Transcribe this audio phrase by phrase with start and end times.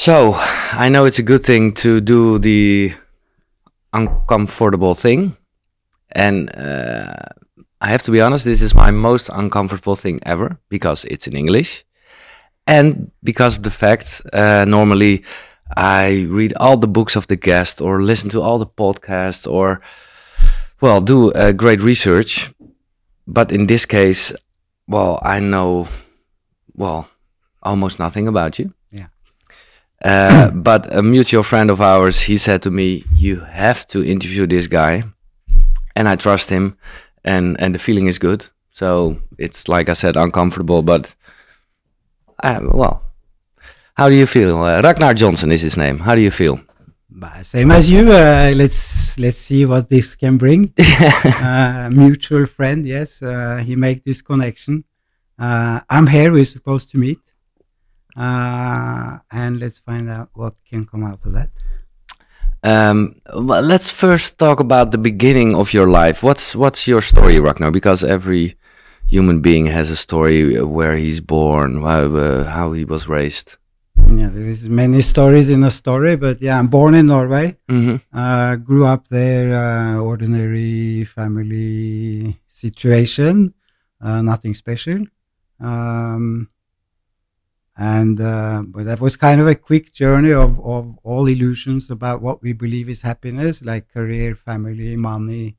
[0.00, 0.32] So
[0.72, 2.94] I know it's a good thing to do the
[3.92, 5.36] uncomfortable thing,
[6.12, 7.12] and uh,
[7.82, 8.46] I have to be honest.
[8.46, 11.84] This is my most uncomfortable thing ever because it's in English,
[12.66, 15.22] and because of the fact uh, normally
[15.76, 19.82] I read all the books of the guest or listen to all the podcasts or
[20.80, 22.50] well do uh, great research,
[23.26, 24.32] but in this case,
[24.88, 25.88] well I know
[26.74, 27.10] well
[27.62, 28.72] almost nothing about you
[30.04, 34.46] uh, but a mutual friend of ours, he said to me, "You have to interview
[34.46, 35.04] this guy,"
[35.94, 36.76] and I trust him,
[37.24, 38.48] and and the feeling is good.
[38.72, 41.14] So it's like I said, uncomfortable, but
[42.42, 43.02] uh, well,
[43.94, 44.62] how do you feel?
[44.62, 45.98] Uh, Ragnar Johnsen is his name.
[45.98, 46.60] How do you feel?
[47.42, 48.12] Same as you.
[48.12, 50.72] Uh, let's let's see what this can bring.
[50.78, 53.22] uh, mutual friend, yes.
[53.22, 54.84] Uh, he make this connection.
[55.38, 56.32] Uh, I'm here.
[56.32, 57.18] We're supposed to meet.
[58.16, 61.50] Uh, and let's find out what can come out of that.
[62.62, 66.22] Um, well, let's first talk about the beginning of your life.
[66.22, 67.70] What's what's your story, Ragnar?
[67.70, 68.56] Because every
[69.06, 73.56] human being has a story where he's born, how, uh, how he was raised.
[73.96, 77.56] Yeah, there is many stories in a story, but yeah, I'm born in Norway.
[77.68, 77.96] Mm -hmm.
[78.12, 83.54] uh, grew up there, uh, ordinary family situation,
[84.04, 85.06] uh, nothing special.
[85.60, 86.48] Um,
[87.80, 92.20] and uh, but that was kind of a quick journey of, of all illusions about
[92.20, 95.56] what we believe is happiness like career family money.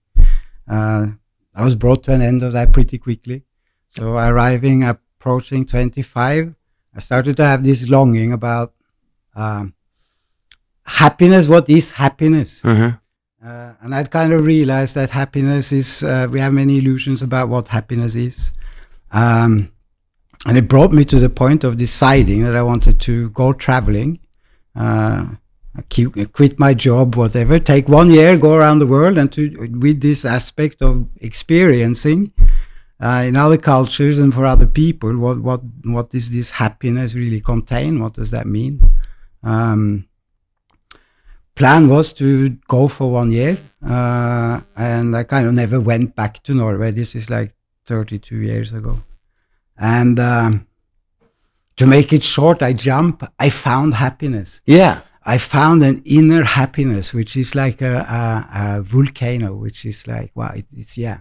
[0.70, 1.08] Uh,
[1.56, 3.44] i was brought to an end of that pretty quickly.
[3.90, 6.54] So arriving approaching 25
[6.96, 8.74] i started to have this longing about
[9.36, 9.74] um,
[10.86, 12.62] happiness what is happiness?
[12.62, 13.48] Mm-hmm.
[13.48, 17.50] uh, and i'd kind of realized that happiness is uh, we have many illusions about
[17.50, 18.52] what happiness is.
[19.12, 19.71] Um,
[20.46, 24.20] and it brought me to the point of deciding that I wanted to go traveling,
[24.76, 25.26] uh,
[25.90, 30.02] keep, quit my job, whatever, take one year, go around the world, and to with
[30.02, 32.32] this aspect of experiencing
[33.02, 37.42] uh, in other cultures and for other people, what what what does this happiness really
[37.42, 38.00] contain?
[38.00, 38.82] What does that mean?
[39.44, 40.08] Um,
[41.56, 46.44] plan was to go for one year, uh, and I kind of never went back
[46.44, 46.92] to Norway.
[46.92, 47.54] This is like
[47.86, 49.02] 32 years ago.
[49.82, 50.68] And um,
[51.78, 53.24] to make it short, I jump.
[53.40, 54.62] I found happiness.
[54.66, 55.02] Yeah.
[55.24, 60.32] I found an inner happiness, which is like a, a, a volcano, which is like
[60.36, 61.20] wow, it, it's yeah.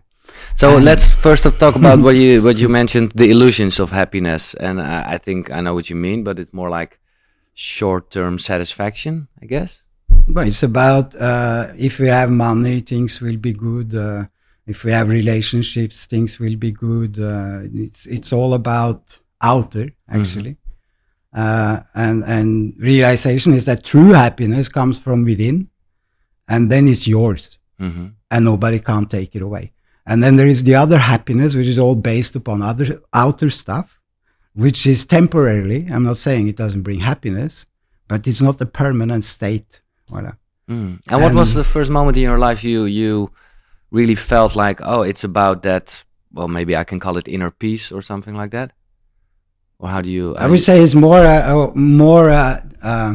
[0.57, 4.55] So and let's first talk about what you what you mentioned, the illusions of happiness,
[4.55, 6.99] and I, I think I know what you mean, but it's more like
[7.55, 9.83] short-term satisfaction, I guess.
[10.29, 13.95] But it's about uh, if we have money, things will be good.
[13.95, 14.27] Uh,
[14.71, 17.19] if we have relationships, things will be good.
[17.19, 21.41] Uh, it's it's all about outer actually, mm-hmm.
[21.43, 22.49] uh, and and
[22.79, 25.69] realization is that true happiness comes from within,
[26.49, 28.07] and then it's yours, mm-hmm.
[28.31, 29.73] and nobody can't take it away.
[30.07, 34.01] And then there is the other happiness, which is all based upon other outer stuff,
[34.55, 35.87] which is temporarily.
[35.93, 37.67] I'm not saying it doesn't bring happiness,
[38.09, 39.83] but it's not a permanent state.
[40.11, 40.33] Voilà.
[40.69, 40.73] Mm.
[40.73, 43.31] And, and what was the first moment in your life you you
[43.91, 46.05] really felt like, oh, it's about that.
[46.33, 48.73] Well, maybe I can call it inner peace or something like that.
[49.79, 50.37] Or how do you?
[50.37, 53.15] I would you say it's more uh, more uh, uh,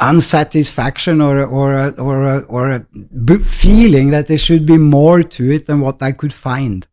[0.00, 2.86] unsatisfaction or or or or a
[3.38, 6.86] feeling that there should be more to it than what I could find.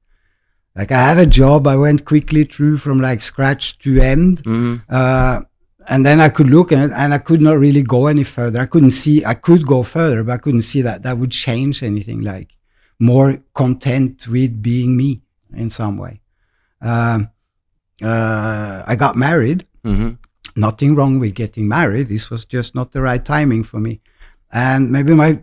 [0.76, 4.44] Like I had a job, I went quickly through from like scratch to end.
[4.44, 5.42] Mm-hmm
[5.90, 8.60] and then I could look and, and I could not really go any further.
[8.60, 11.82] I couldn't see, I could go further, but I couldn't see that that would change
[11.82, 12.56] anything like
[13.00, 16.22] more content with being me in some way.
[16.80, 17.32] Um,
[18.04, 19.66] uh, I got married.
[19.84, 20.12] Mm-hmm.
[20.56, 22.08] Nothing wrong with getting married.
[22.08, 24.00] This was just not the right timing for me.
[24.52, 25.42] And maybe my,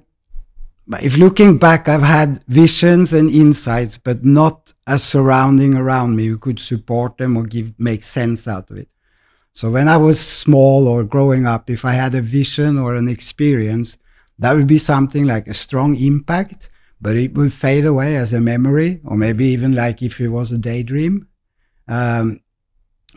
[1.02, 6.38] if looking back, I've had visions and insights, but not a surrounding around me who
[6.38, 8.88] could support them or give make sense out of it.
[9.56, 13.08] So when I was small or growing up, if I had a vision or an
[13.08, 13.96] experience,
[14.38, 16.68] that would be something like a strong impact,
[17.00, 20.52] but it would fade away as a memory, or maybe even like if it was
[20.52, 21.28] a daydream.
[21.88, 22.40] Um,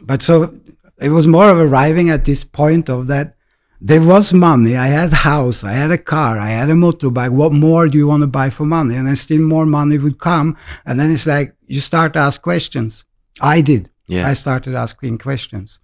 [0.01, 0.57] but so
[1.01, 3.35] it was more of arriving at this point of that
[3.81, 4.77] there was money.
[4.77, 7.31] I had a house, I had a car, I had a motorbike.
[7.31, 8.95] What more do you want to buy for money?
[8.95, 10.55] And then still more money would come.
[10.85, 13.03] And then it's like you start to ask questions.
[13.41, 13.89] I did.
[14.07, 14.25] Yeah.
[14.25, 15.81] I started asking questions.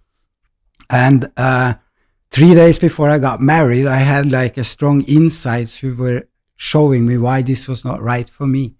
[0.88, 1.74] And uh,
[2.30, 7.06] three days before I got married, I had like a strong insights who were showing
[7.06, 8.76] me why this was not right for me,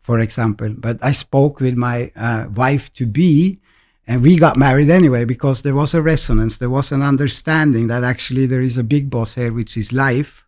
[0.00, 0.74] for example.
[0.76, 3.60] But I spoke with my uh, wife to be,
[4.06, 8.04] and we got married anyway because there was a resonance, there was an understanding that
[8.04, 10.46] actually there is a big boss here, which is life,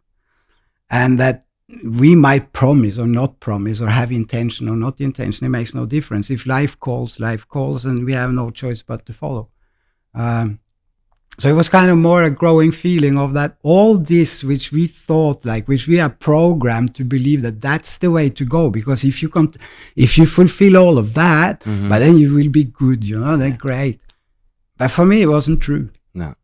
[0.90, 1.44] and that
[1.84, 5.46] we might promise or not promise or have intention or not intention.
[5.46, 6.30] It makes no difference.
[6.30, 9.48] If life calls, life calls, and we have no choice but to follow.
[10.14, 10.58] Um,
[11.38, 14.86] so it was kind of more a growing feeling of that all this which we
[14.86, 18.70] thought like which we are programmed to believe that that's the way to go.
[18.70, 19.52] Because if you come
[19.96, 21.88] if you fulfill all of that Mhm.
[21.88, 23.98] but then you will be good you know then great.
[24.78, 25.88] But for me it wasn't true.
[26.14, 26.34] No.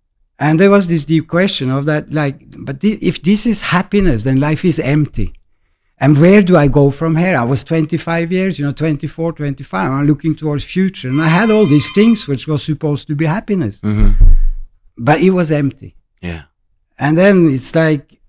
[0.40, 2.36] and there was this deep question of that like
[2.66, 5.28] but thi- if this is happiness then life is empty.
[6.00, 7.36] And where do i go from here?
[7.36, 11.08] I was 25 years you know 24 25 i'm looking towards future.
[11.08, 13.80] And i had all these things which was supposed to be happiness.
[13.82, 14.12] Hmm
[14.98, 16.42] but it was empty Yeah.
[16.98, 18.20] and then it's like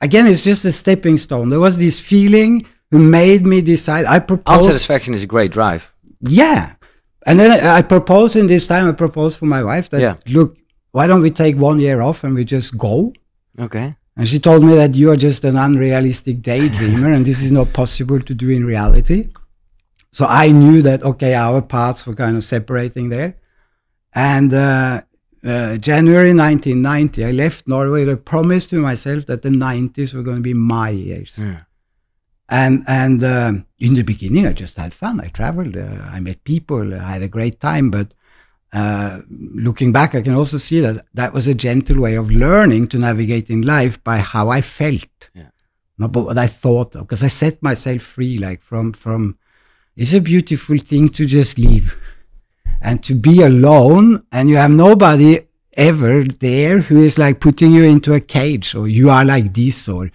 [0.00, 4.18] again it's just a stepping stone there was this feeling who made me decide i
[4.18, 5.92] proposed Unsatisfaction is a great drive.
[6.20, 6.74] yeah
[7.26, 10.16] and then I, I proposed in this time i proposed for my wife that Yeah.
[10.26, 10.56] look
[10.92, 13.12] why don't we take one year off and we just go
[13.58, 13.94] Okay.
[14.16, 17.72] and she told me that you are just an unrealistic daydreamer and this is not
[17.72, 19.28] possible to do in reality
[20.12, 23.34] so i knew that okay our paths were kind of separating there
[24.14, 25.00] and uh,
[25.44, 30.22] uh, January 1990, I left Norway with a promise to myself that the 90s were
[30.22, 31.38] going to be my years.
[31.40, 31.60] Yeah.
[32.48, 35.20] And and um, in the beginning, I just had fun.
[35.20, 37.90] I traveled, uh, I met people, I had a great time.
[37.90, 38.12] But
[38.72, 42.88] uh, looking back, I can also see that that was a gentle way of learning
[42.88, 45.50] to navigate in life by how I felt, Yeah.
[45.96, 46.92] not but what I thought.
[46.92, 49.36] Because I set myself free, like from from.
[49.96, 51.94] It's a beautiful thing to just leave
[52.80, 55.40] and to be alone and you have nobody
[55.76, 59.88] ever there who is like putting you into a cage or you are like this
[59.88, 60.10] or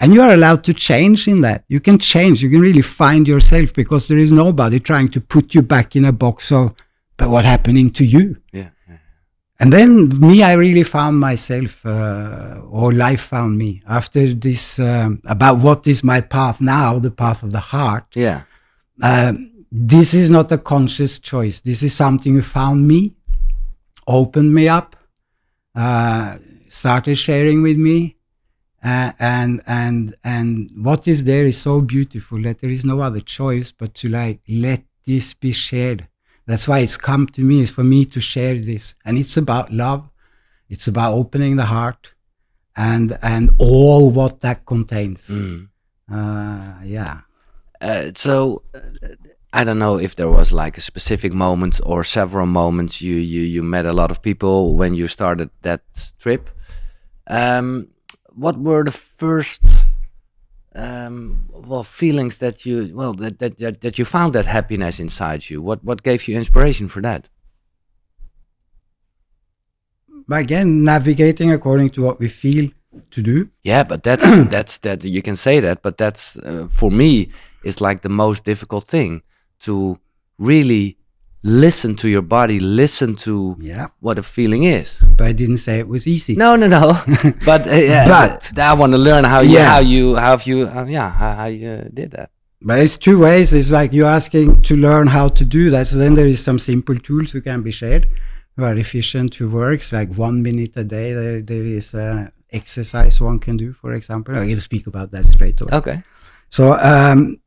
[0.00, 3.26] and you are allowed to change in that you can change you can really find
[3.28, 6.74] yourself because there is nobody trying to put you back in a box of
[7.16, 8.70] but what happening to you Yeah.
[8.88, 8.98] yeah.
[9.60, 15.20] and then me i really found myself uh, or life found me after this um,
[15.26, 18.42] about what is my path now the path of the heart Yeah.
[19.02, 21.60] um, this is not a conscious choice.
[21.60, 23.16] This is something who found me,
[24.06, 24.96] opened me up,
[25.74, 28.16] uh, started sharing with me,
[28.84, 33.20] uh, and and and what is there is so beautiful that there is no other
[33.20, 36.08] choice but to like let this be shared.
[36.46, 39.72] That's why it's come to me is for me to share this, and it's about
[39.72, 40.08] love.
[40.68, 42.14] It's about opening the heart,
[42.76, 45.28] and and all what that contains.
[45.28, 45.68] Mm.
[46.10, 47.20] Uh, yeah.
[47.80, 48.78] Uh, so uh,
[49.56, 53.40] I don't know if there was like a specific moment or several moments you you
[53.40, 55.80] you met a lot of people when you started that
[56.18, 56.50] trip.
[57.26, 57.88] Um,
[58.34, 59.62] what were the first
[60.74, 65.48] um, well feelings that you well that, that that that you found that happiness inside
[65.48, 65.62] you?
[65.62, 67.30] What what gave you inspiration for that?
[70.28, 72.70] But again, navigating according to what we feel
[73.10, 73.48] to do.
[73.62, 77.30] Yeah, but that's that's that you can say that, but that's uh, for me
[77.64, 79.22] is like the most difficult thing
[79.60, 79.98] to
[80.38, 80.96] really
[81.42, 83.86] listen to your body, listen to Yeah.
[84.00, 84.98] what a feeling is.
[85.16, 86.34] But I didn't say it was easy.
[86.34, 87.00] No, no, no.
[87.44, 89.70] but uh, yeah, But- th- I want to learn how you Yeah.
[89.74, 92.30] how you how you uh, yeah how, how you uh, did that.
[92.62, 93.52] But it's two ways.
[93.52, 95.86] It's like you're asking to learn how to do that.
[95.86, 98.08] So then there is some simple tools who can be shared,
[98.56, 101.12] who are efficient, who works like one minute a day.
[101.12, 104.34] There, there is uh, exercise one can do, for example.
[104.36, 105.70] I can speak about that straight away.
[105.74, 106.02] Okay.
[106.48, 107.38] So um,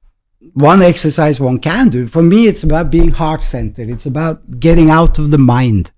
[0.54, 2.08] one exercise one can do.
[2.08, 3.90] For me, it's about being heart centered.
[3.90, 5.92] It's about getting out of the mind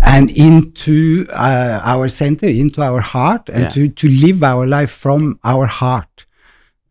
[0.00, 3.70] and into uh, our center, into our heart, and Yeah.
[3.70, 6.26] to, to live our life from our heart.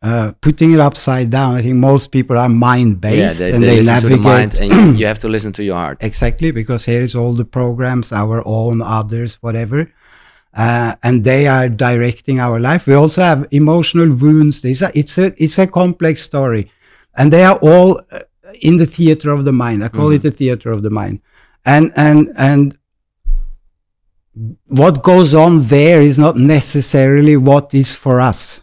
[0.02, 3.62] Uh, putting it upside down, I think most people are mind Yeah, based they, and
[3.64, 5.98] they they, navigate the mind, and you have to listen to your heart.
[6.02, 9.92] exactly because here is all the programs, our own, others, whatever.
[10.54, 12.88] Uh, and they are directing our life.
[12.88, 14.66] We also have emotional wounds.
[14.66, 16.72] It's a, it's a, it's a complex story.
[17.16, 18.20] And they are all uh,
[18.62, 19.84] in the theater of the mind.
[19.84, 21.22] I call it the theater of the mind.
[21.66, 22.78] And, and, and
[24.68, 28.62] what goes on there is not necessarily what is for us.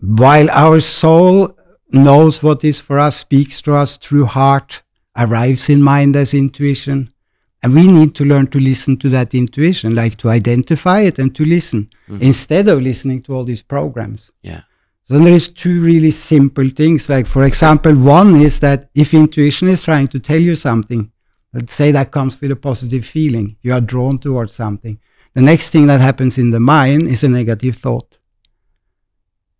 [0.00, 1.56] While our soul
[1.90, 4.82] knows what is for us, speaks to us through heart,
[5.16, 7.12] arrives in mind as intuition.
[7.62, 11.34] And we need to learn to listen to that intuition, like to identify it and
[11.36, 12.22] to listen mm-hmm.
[12.22, 14.30] instead of listening to all these programs.
[14.42, 14.62] Yeah.
[15.04, 17.08] So then there is two really simple things.
[17.08, 21.10] Like, for example, one is that if intuition is trying to tell you something,
[21.52, 24.98] let's say that comes with a positive feeling, you are drawn towards something.
[25.34, 28.18] The next thing that happens in the mind is a negative thought.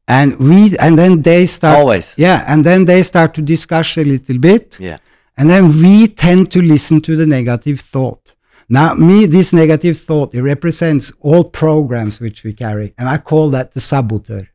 [0.09, 2.15] And we, and then they start, Always.
[2.17, 4.79] yeah, and then they start to discuss a little bit.
[4.81, 4.99] Yeah.
[5.41, 8.35] And then we tend to listen to the negative thought.
[8.69, 12.93] Now, me, this negative thought, it represents all programs which we carry.
[12.99, 14.51] And I call that the saboteur.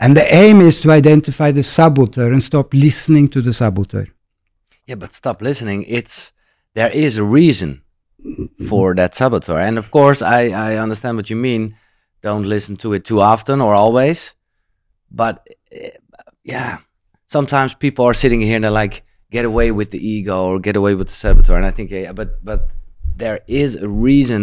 [0.00, 4.08] And the aim is to identify the saboteur and stop listening to the saboteur.
[4.86, 5.84] Yeah, but stop listening.
[5.86, 6.32] It's
[6.72, 7.82] there is a reason
[8.66, 11.76] for that saboteur, and of course, I I understand what you mean.
[12.22, 14.32] Don't listen to it too often or always,
[15.10, 15.88] but uh,
[16.42, 16.78] yeah,
[17.28, 19.04] sometimes people are sitting here and they're like,
[19.36, 22.12] get away with the ego or get away with the saboteur, and I think yeah,
[22.20, 22.60] but but
[23.22, 24.42] there is a reason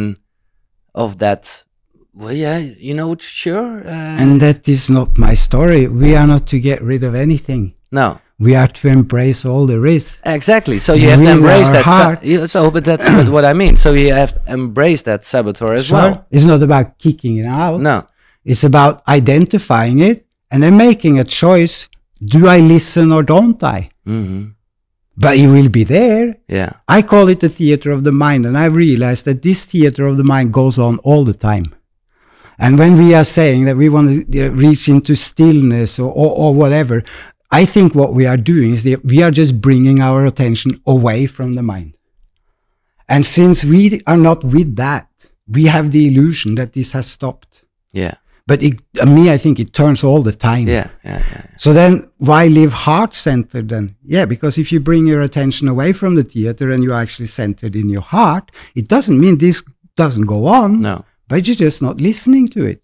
[0.94, 1.64] of that.
[2.14, 2.58] Well, yeah,
[2.88, 3.72] you know, sure.
[3.88, 5.82] Uh, And that is not my story.
[6.04, 7.64] We are not to get rid of anything.
[7.92, 8.08] no,
[8.48, 10.20] We are to embrace all there is.
[10.26, 10.78] Exactly.
[10.80, 11.86] So you have to embrace that.
[11.86, 13.76] sa- so, but that's what, what I mean.
[13.78, 16.14] So you have to embrace that saboteur as well.
[16.36, 17.80] It's not about kicking it out.
[17.92, 17.98] No.
[18.52, 20.18] It's about identifying it
[20.52, 21.76] and then making a choice.
[22.34, 23.80] Do I listen or don't I?
[24.06, 24.42] hmm
[25.18, 26.38] But it will be there.
[26.48, 26.74] Yeah.
[26.88, 30.18] I call it the theater of the mind, and I realized that this theater of
[30.18, 31.76] the mind goes on all the time.
[32.58, 36.38] And when we are saying that we want to uh, reach into stillness or, or,
[36.38, 37.04] or whatever,
[37.50, 41.26] I think what we are doing is that we are just bringing our attention away
[41.26, 41.98] from the mind.
[43.10, 45.10] And since we are not with that,
[45.48, 47.64] we have the illusion that this has stopped.
[47.92, 48.16] Yeah.
[48.48, 50.68] But it, uh, me, I think it turns all the time.
[50.68, 50.90] Yeah.
[51.06, 51.24] Yeah.
[51.32, 51.46] Yeah.
[51.58, 53.96] So then, why live heart centered then?
[54.04, 57.76] Yeah, because if you bring your attention away from the theater and you're actually centered
[57.76, 59.64] in your heart, it doesn't mean this
[59.96, 61.06] doesn't go on, No.
[61.28, 62.82] but you're just not listening to it.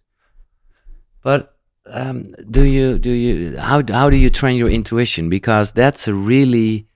[1.23, 1.55] But
[1.91, 5.29] um, do you do you how how do you train your intuition?
[5.29, 6.87] Because that's a really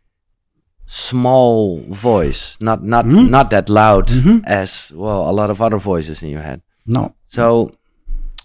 [0.86, 3.30] small voice, not not Mhm.
[3.30, 4.44] not that loud Mhm.
[4.46, 6.62] as well a lot of other voices in your head.
[6.86, 7.16] No.
[7.28, 7.72] So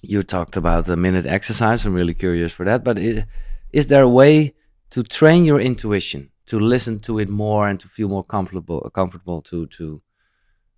[0.08, 1.84] you talked about the minute exercise.
[1.86, 2.84] I'm really curious for that.
[2.84, 3.26] But i-
[3.72, 4.54] is there a way
[4.90, 9.40] to train your intuition to listen to it more and to feel more comfortable comfortable
[9.50, 10.00] to to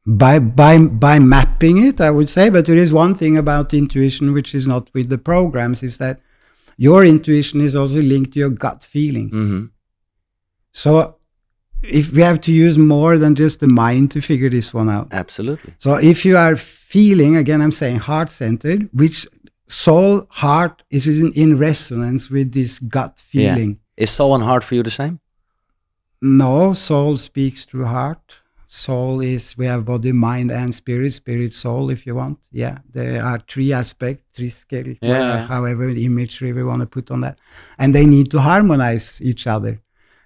[0.06, 4.32] By, by, by mapping it, I would say, but there is one thing about intuition
[4.32, 6.20] which is not with the programs is that
[6.78, 9.28] your intuition is also linked to your gut feeling.
[9.30, 9.64] hmm
[10.72, 11.17] So
[11.82, 15.08] if we have to use more than just the mind to figure this one out.
[15.12, 19.26] absolutely So if you are feeling, again, I'm saying heart centered, which
[19.66, 23.54] soul, heart is in, in resonance with this gut Yeah.
[23.54, 23.78] feeling.
[23.96, 25.20] is soul and heart for you the same?
[26.20, 28.36] No, soul speaks through heart.
[28.70, 32.38] Soul is, we have body, mind, and spirit, spirit, soul, if you want.
[32.52, 35.46] Yeah, there are three aspects, three scale, Yeah.
[35.46, 37.38] however imagery we want to put on that.
[37.78, 39.80] And they need to harmonize each other.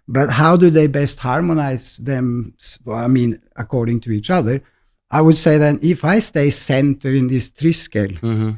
[0.08, 2.54] But how do they best harmonize them?
[2.90, 4.62] I mean, according to each other,
[5.10, 8.52] I would say that if I stay centered in this three scale hmm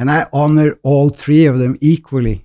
[0.00, 2.44] and I honor all three of them equally,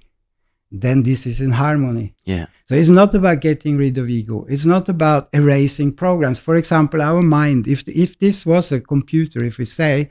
[0.72, 2.16] then this is in harmony.
[2.26, 2.48] Yeah.
[2.66, 4.46] So it's not about getting rid of ego.
[4.50, 6.40] It's not about erasing programs.
[6.40, 10.10] For example, our mind, if, if this was a computer, if we say,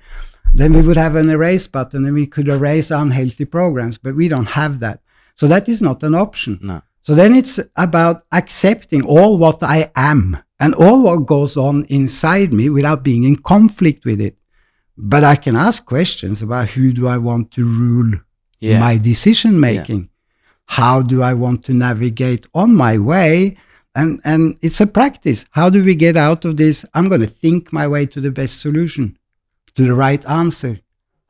[0.54, 4.28] then we would have an erase button and we could erase unhealthy programs, but we
[4.28, 5.00] don't have that.
[5.34, 6.60] So that is not an option.
[6.62, 6.82] No.
[7.02, 12.52] So then it's about accepting all what I am and all what goes on inside
[12.52, 14.36] me without being in conflict with it.
[14.96, 18.12] But I can ask questions about who do I want to rule
[18.60, 18.78] Yeah.
[18.78, 20.10] my decision making?
[20.66, 23.56] How do I want to navigate on my way?
[23.96, 25.44] And, and it's a practice.
[25.50, 26.84] How do we get out of this?
[26.94, 29.18] I'm going to think my way to the best solution,
[29.74, 30.78] to the right answer.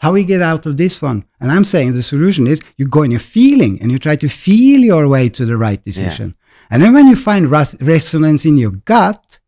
[0.03, 1.25] How we get out of this one?
[1.41, 4.29] And I'm saying the solution is you go in your feeling and you try to
[4.29, 6.35] feel your way to the right decision.
[6.71, 9.39] And then when you find res- resonance in your gut,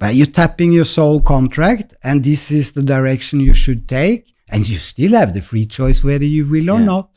[0.00, 4.68] by you tapping your soul contract, and this is the direction you should take, and
[4.68, 6.92] you still have the free choice whether you will or Yeah.
[6.92, 7.08] not.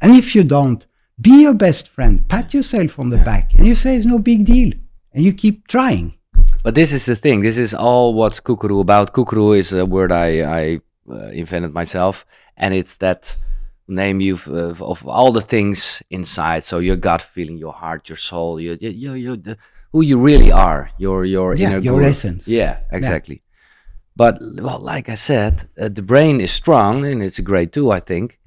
[0.00, 0.86] And if you don't,
[1.20, 4.44] be your best friend, pat yourself on the back, and you say it's no big
[4.44, 4.72] deal,
[5.12, 6.14] and you keep trying.
[6.62, 7.40] But this is the thing.
[7.40, 9.12] This is all what's kukuru about.
[9.14, 10.28] Kukuru is a word I,
[10.60, 10.80] I
[11.12, 12.24] invented myself,
[12.56, 13.36] and it's that
[13.88, 16.64] name you've uh, of all the things inside.
[16.64, 19.56] So your gut feeling, your heart, your soul, your, your, your, the,
[19.92, 22.10] who you really are, your your Yeah, inner your guru.
[22.10, 22.48] essence.
[22.48, 23.42] Yeah, exactly.
[24.16, 27.90] But well, like I said, uh, the brain is strong, and it's a great tool,
[27.90, 28.38] I think.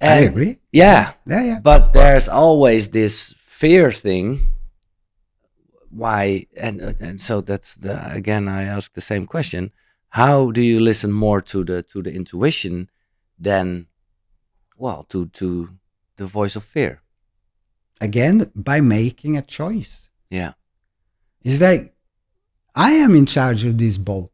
[0.00, 0.58] I agree.
[0.72, 1.60] Yeah, Yeah, yeah.
[1.60, 4.52] but there's always this fear thing
[5.90, 9.70] why and uh, and so that's the, again i ask the same question
[10.20, 12.88] how do you listen more to the to the intuition
[13.46, 13.86] than
[14.76, 15.46] well to to
[16.18, 17.00] the voice of fear
[18.00, 19.94] Again, by making a choice.
[20.38, 20.52] yeah
[21.46, 21.82] It's like
[22.88, 24.32] I am in charge of this boat.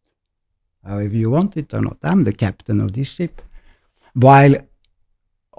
[0.88, 3.34] However you want it or not, I'm the captain of this ship.
[4.14, 4.54] While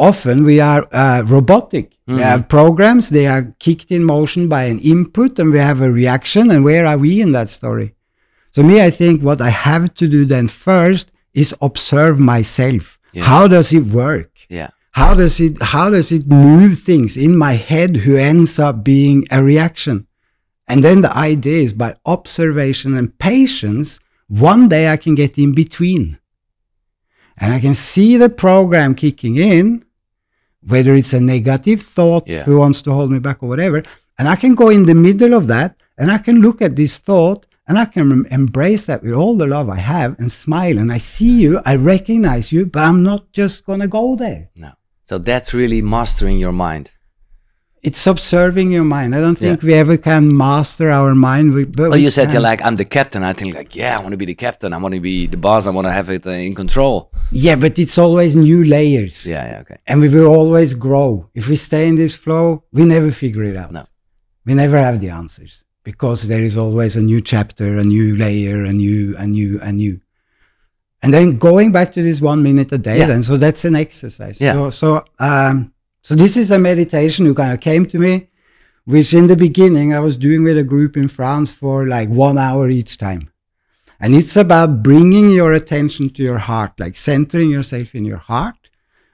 [0.09, 1.87] often we are uh, robotic.
[2.07, 5.91] We have programs, they are kicked in motion by an input, and we have a
[6.01, 6.51] reaction.
[6.51, 7.87] And where are we in that story?
[8.51, 12.99] So, me, I think what I have to do then first is observe myself.
[13.13, 13.23] Yeah.
[13.23, 14.31] How does it work?
[14.49, 14.69] Yeah.
[14.91, 19.25] How does it how does it move things in my head who ends up being
[19.31, 20.07] a reaction?
[20.67, 25.53] And then the idea is by observation and patience, one day I can get in
[25.53, 26.17] between.
[27.37, 29.83] And I can see the program kicking in,
[30.65, 32.43] whether it's a negative thought Yeah.
[32.43, 33.83] who wants to hold me back or whatever.
[34.19, 36.97] And I can go in the middle of that and I can look at this
[36.99, 40.77] thought and I can em- embrace that with all the love I have and smile.
[40.77, 44.49] And I see you, I recognize you, but I'm not just going to go there.
[44.55, 44.71] No.
[45.07, 46.91] So that's really mastering your mind.
[47.83, 49.15] It's observing your mind.
[49.15, 49.67] I don't think Yeah.
[49.67, 51.53] we ever can master our mind.
[51.55, 52.33] We, but Well, we you said can.
[52.33, 53.23] you're like, I'm the captain.
[53.23, 54.71] I think like, yeah, I want to be the captain.
[54.71, 55.65] I want to be the boss.
[55.65, 57.11] I want to have it uh, in control.
[57.31, 59.25] yeah, but it's always new layers.
[59.25, 59.77] Yeah, yeah, okay.
[59.87, 61.29] And we will always grow.
[61.33, 63.71] If we stay in this flow, we never figure it out.
[63.71, 63.83] No.
[64.45, 68.63] We never have the answers because there is always a new chapter, a new layer,
[68.65, 69.99] a new, a new, a new.
[71.03, 73.07] And then going back to this one minute a day, Yeah.
[73.07, 74.39] then so that's an exercise.
[74.39, 74.53] Yeah.
[74.53, 78.27] So so um so this is a meditation who kind of came to me,
[78.85, 82.37] which in the beginning I was doing with a group in France for like one
[82.37, 83.29] hour each time.
[83.99, 88.55] And it's about bringing your attention to your heart, like centering yourself in your heart.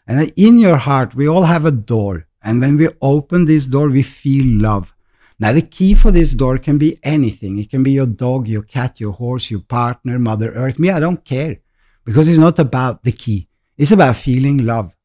[0.07, 2.27] And in your heart, we all have a door.
[2.41, 4.95] And when we open this door, we feel love.
[5.39, 7.59] Now, the key for this door can be anything.
[7.59, 10.79] It can be your dog, your cat, your horse, your partner, Mother Earth.
[10.79, 11.57] Me, I don't care
[12.05, 13.47] because it's not about the key.
[13.77, 14.95] It's about feeling love.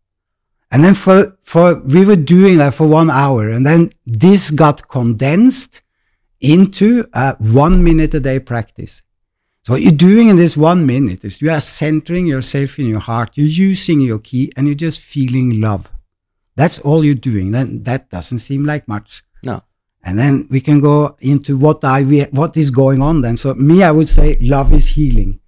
[0.71, 4.89] And then for, for, we were doing that for one hour and then this got
[4.89, 5.83] condensed
[6.41, 9.03] into a one minute a day practice.
[9.65, 13.01] So what you're doing in this one minute is you are centering yourself in your
[13.01, 13.33] heart.
[13.35, 15.93] You're using your key and you're just feeling love.
[16.57, 17.51] That's all you're doing.
[17.51, 19.23] Then that doesn't seem like much.
[20.05, 23.37] And then we can go into what I what is going on then.
[23.37, 25.39] So me, I would say love is healing.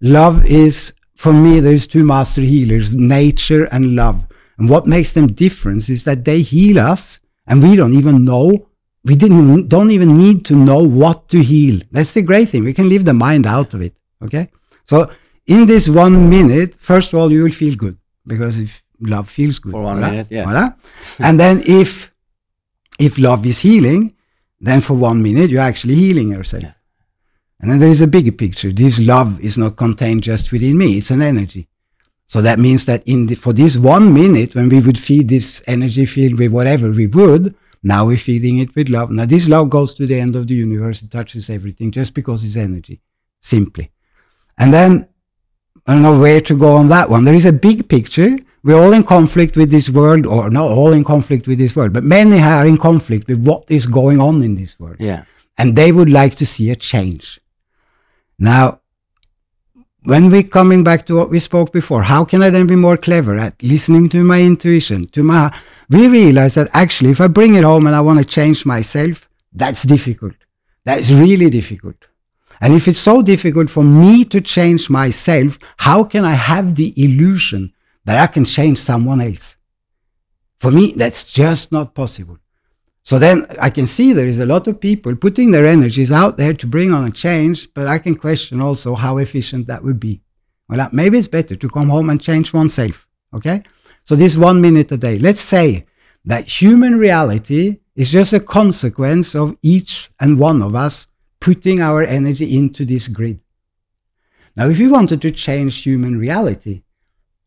[0.00, 1.60] Love is for me.
[1.60, 4.24] There's two master healers: nature and love.
[4.58, 8.68] And what makes them different is that they heal us, and we don't even know.
[9.04, 11.80] We didn't don't even need to know what to heal.
[11.90, 12.64] That's the great thing.
[12.64, 13.94] We can leave the mind out of it.
[14.24, 14.48] Okay.
[14.86, 15.10] So
[15.46, 19.58] in this one minute, first of all, you will feel good because if love feels
[19.58, 20.10] good For one Voilà.
[20.10, 20.44] minute, yeah.
[20.44, 20.76] Voilà.
[21.18, 22.11] and then if
[23.04, 24.14] if love is healing,
[24.60, 26.62] then for one minute you're actually healing yourself.
[26.62, 26.72] Yeah.
[27.60, 28.72] And then there is a bigger picture.
[28.72, 31.68] This love is not contained just within me; it's an energy.
[32.26, 35.62] So that means that in the, for this one minute, when we would feed this
[35.66, 39.10] energy field with whatever we would, now we're feeding it with love.
[39.10, 42.44] Now this love goes to the end of the universe; it touches everything just because
[42.44, 43.00] it's energy,
[43.40, 43.90] simply.
[44.58, 45.08] And then
[45.86, 47.24] I don't know where to go on that one.
[47.24, 48.36] There is a big picture.
[48.64, 51.92] We're all in conflict with this world, or not all in conflict with this world,
[51.92, 54.96] but many are in conflict with what is going on in this world.
[55.00, 55.24] Yeah.
[55.58, 57.40] And they would like to see a change.
[58.38, 58.80] Now,
[60.04, 62.96] when we're coming back to what we spoke before, how can I then be more
[62.96, 65.54] clever at listening to my intuition, to my,
[65.88, 69.28] we realize that actually if I bring it home and I want to change myself,
[69.52, 70.34] that's difficult.
[70.84, 71.96] That's really difficult.
[72.60, 76.92] And if it's so difficult for me to change myself, how can I have the
[76.96, 77.72] illusion
[78.04, 79.56] that I can change someone else?
[80.58, 82.38] For me, that's just not possible.
[83.04, 86.36] So then I can see there is a lot of people putting their energies out
[86.36, 89.98] there to bring on a change, but I can question also how efficient that would
[89.98, 90.20] be.
[90.68, 93.08] Well, uh, maybe it's better to come home and change oneself.
[93.34, 93.64] Okay.
[94.04, 95.86] So this one minute a day, let's say
[96.24, 101.08] that human reality is just a consequence of each and one of us
[101.40, 103.40] putting our energy into this grid.
[104.56, 106.82] Now, if we wanted to change human reality,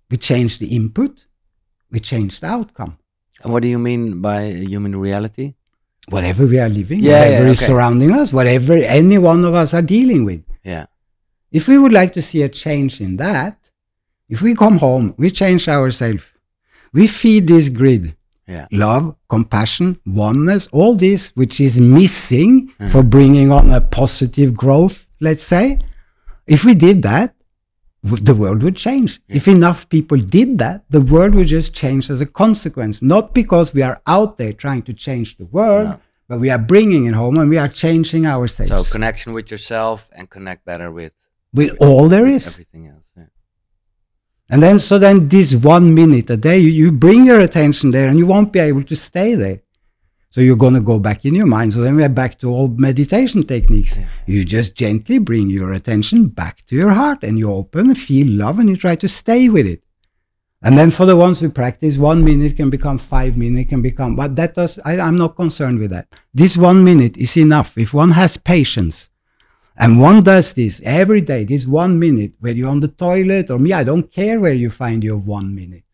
[0.09, 1.25] we change the input,
[1.91, 2.97] we change the outcome.
[3.43, 4.39] And what do you mean by
[4.73, 5.53] human reality?
[6.09, 9.73] whatever we are living, Yeah, whatever yeah, is surrounding us, whatever any one of us
[9.73, 10.43] are dealing with.
[10.63, 10.85] Yeah.
[11.51, 13.57] If we would like to see a change in that,
[14.29, 16.23] if we come home, we change ourselves,
[16.93, 18.15] we feed this grid
[18.47, 18.67] Yeah.
[18.71, 22.89] love, compassion, oneness, all this which is missing Mm.
[22.91, 25.79] for bringing on a positive growth, let's say.
[26.45, 27.33] If we did that,
[28.05, 29.19] the world would change.
[29.27, 33.01] If enough people did that, the world would just change as a consequence.
[33.01, 35.99] Not because we are out there trying to change the world, No.
[36.29, 40.09] but we are bringing it home and we are changing ourselves So connection with yourself
[40.13, 41.13] and connect better with
[41.53, 42.45] with all there is.
[42.47, 43.05] everything else.
[43.17, 43.23] Yeah.
[44.51, 48.07] And then, so then this one minute a day, you, you bring your attention there
[48.09, 49.61] and you won't be able to stay there.
[50.35, 51.71] So you're going to go back in your mind.
[51.71, 53.97] So then we're back to old meditation techniques.
[54.25, 58.59] You just gently bring your attention back to your heart and you open, feel love,
[58.59, 59.81] and you try to stay with it.
[60.61, 64.17] And then for the ones who practice, one minute can become five minutes, can become,
[64.17, 66.09] but that does, I, I'm not concerned with that.
[66.33, 67.77] This one minute is enough.
[67.77, 69.09] If one has patience
[69.77, 73.57] and one does this every day, this one minute, whether you're on the toilet or
[73.57, 75.84] me, I don't care where you find your one minute.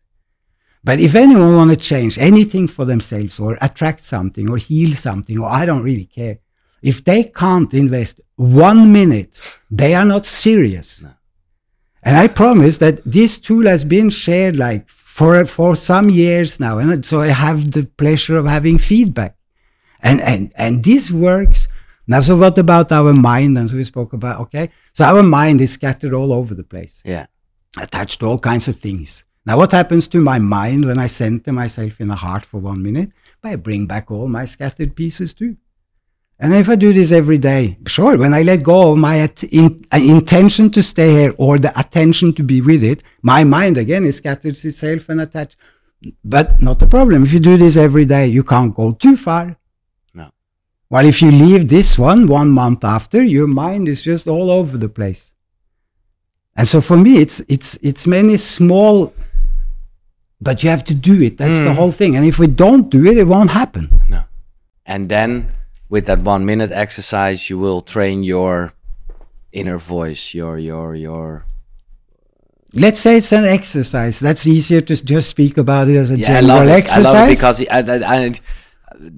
[0.84, 5.38] But if anyone want to change anything for themselves or attract something or heal something,
[5.38, 6.38] or I don't really care,
[6.82, 9.40] if they can't invest one minute,
[9.70, 11.02] they are not serious.
[11.02, 11.10] No.
[12.02, 16.78] And I promise that this tool has been shared like for for some years now,
[16.78, 19.36] and so I have the pleasure of having feedback,
[20.00, 21.68] and and and this works.
[22.08, 23.56] Now, so what about our mind?
[23.56, 27.00] And so we spoke about okay, so our mind is scattered all over the place,
[27.04, 27.26] Yeah.
[27.78, 29.22] attached to all kinds of things.
[29.44, 32.82] Now, what happens to my mind when I center myself in the heart for one
[32.82, 33.10] minute?
[33.42, 35.56] I bring back all my scattered pieces too.
[36.38, 39.44] And if I do this every day, sure, when I let go of my at-
[39.44, 43.78] in, uh, intention to stay here or the attention to be with it, my mind
[43.78, 45.56] again is scattered itself and attached.
[46.24, 47.22] But not a problem.
[47.22, 49.56] If you do this every day, you can't go too far.
[50.14, 50.30] No.
[50.90, 54.76] Well, if you leave this one one month after, your mind is just all over
[54.76, 55.32] the place.
[56.56, 59.14] And so for me, it's it's it's many small,
[60.46, 61.34] but you have to do it.
[61.42, 61.78] That's the Mm.
[61.80, 62.16] whole thing.
[62.16, 63.84] And if we don't do it, it won't happen.
[64.14, 64.20] No.
[64.84, 65.30] And then
[65.88, 68.72] with that one minute exercise, you will train your
[69.60, 71.44] inner voice, your your your.
[72.74, 74.18] Let's say it's an exercise.
[74.18, 76.80] That's easier to just speak about it as a Yeah, I general love it.
[76.82, 77.14] exercise.
[77.14, 77.78] I love it because I,
[78.16, 78.34] I, I,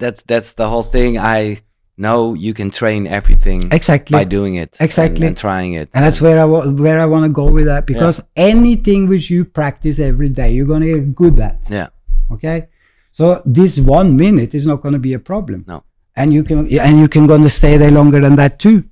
[0.01, 1.17] that's that's the whole thing.
[1.17, 1.59] I
[1.97, 4.13] know you can train everything exactly.
[4.17, 5.27] by doing it, Exactly.
[5.27, 5.89] and, trying it.
[5.93, 9.29] And that's where I wa- where I want to go with that because anything which
[9.29, 11.59] you practice every day, you're gonna get good at.
[11.69, 11.87] yeah,
[12.31, 12.67] Okay,
[13.11, 15.63] so this one minute is not gonna be a problem.
[15.67, 15.83] No.
[16.17, 18.83] and you can and you can gonna stay there longer than that too.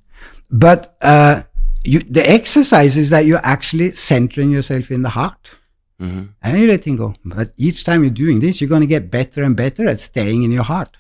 [0.50, 1.44] But uh,
[1.84, 5.44] you the exercise is that you're actually centering yourself in the heart.
[6.00, 7.13] hmm and you're letting go.
[7.26, 10.44] But each time you're doing this, you're going to get better and better at staying
[10.44, 10.92] in your heart.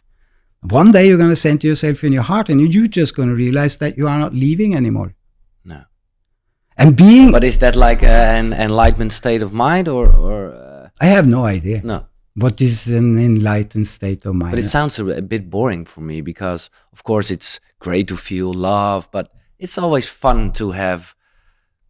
[0.69, 3.35] One day you're going to center yourself in your heart, and you're just going to
[3.35, 5.13] realize that you are not leaving anymore.
[5.65, 5.83] no.
[6.77, 11.07] And being, But is that like an enlightenment state of mind, or or uh, I
[11.07, 12.07] have no idea no?
[12.35, 14.51] what is an enlightened state of mind.
[14.51, 18.15] But it sounds a, a bit boring for me because, of course, it's great to
[18.17, 21.15] feel love, but it's always fun to have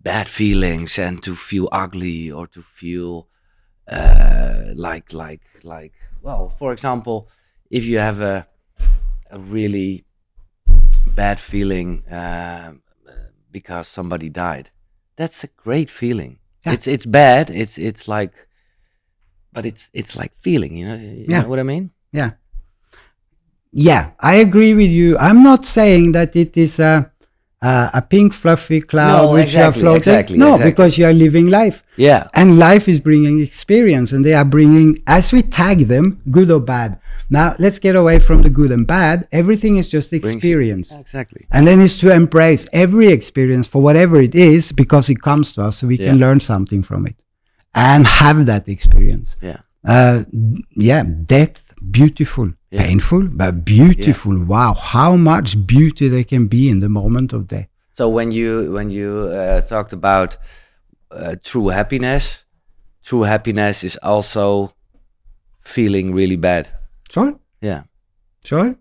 [0.02, 3.30] bad feelings and to feel ugly or to feel
[3.88, 5.94] uh, like, like, like.
[6.22, 7.30] Well, for example,
[7.70, 8.48] if you have a
[9.34, 10.06] a really
[11.16, 12.74] bad feeling uh,
[13.52, 14.70] because somebody died,
[15.18, 16.38] that's a great feeling.
[16.66, 16.74] Yeah.
[16.74, 17.50] It's it's bad.
[17.50, 18.32] It's it's like,
[19.52, 20.78] but it's it's like feeling.
[20.78, 21.42] You know, you Yeah.
[21.42, 21.92] know what I mean?
[22.14, 22.32] yeah.
[23.76, 25.18] Yeah, I agree with you.
[25.18, 27.12] I'm not saying that it is a,
[27.64, 29.98] a, a pink fluffy cloud No, which exactly, you are floating.
[30.14, 30.72] exactly, no, exactly.
[30.72, 31.78] because you are living life.
[31.98, 32.22] Yeah.
[32.34, 36.60] And life is bringing experience, and they are bringing, as we tag them, good or
[36.60, 37.00] bad.
[37.30, 39.28] Now, let's get away from the good and bad.
[39.32, 40.88] Everything is just Brings- experience.
[41.06, 41.48] Exactly.
[41.52, 45.64] And then it's to embrace every experience for whatever it is because it comes to
[45.64, 47.16] us so we can learn something from it
[47.74, 49.38] and have that experience.
[49.42, 49.60] Yeah.
[49.86, 50.24] Uh,
[50.90, 52.86] yeah, death, beautiful, Yeah.
[52.88, 54.36] painful, but beautiful.
[54.54, 57.68] Wow, how much beauty there can be in the moment of death.
[57.98, 59.10] So when you when you
[59.42, 60.38] uh, talked about
[61.12, 62.44] uh, true happiness,
[63.10, 64.74] true happiness is also
[65.62, 66.70] feeling really bad.
[67.12, 67.84] Sure, Yeah.
[68.44, 68.76] sure.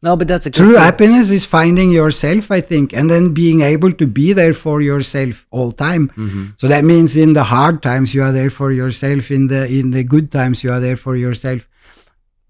[0.00, 3.90] No, but that's a True happiness is finding yourself, I think, and then being able
[3.92, 6.04] to be there for yourself all time.
[6.16, 6.52] Mhm.
[6.56, 9.30] So that means in the hard times you are there for yourself.
[9.30, 11.68] In the in the good times you are there for yourself.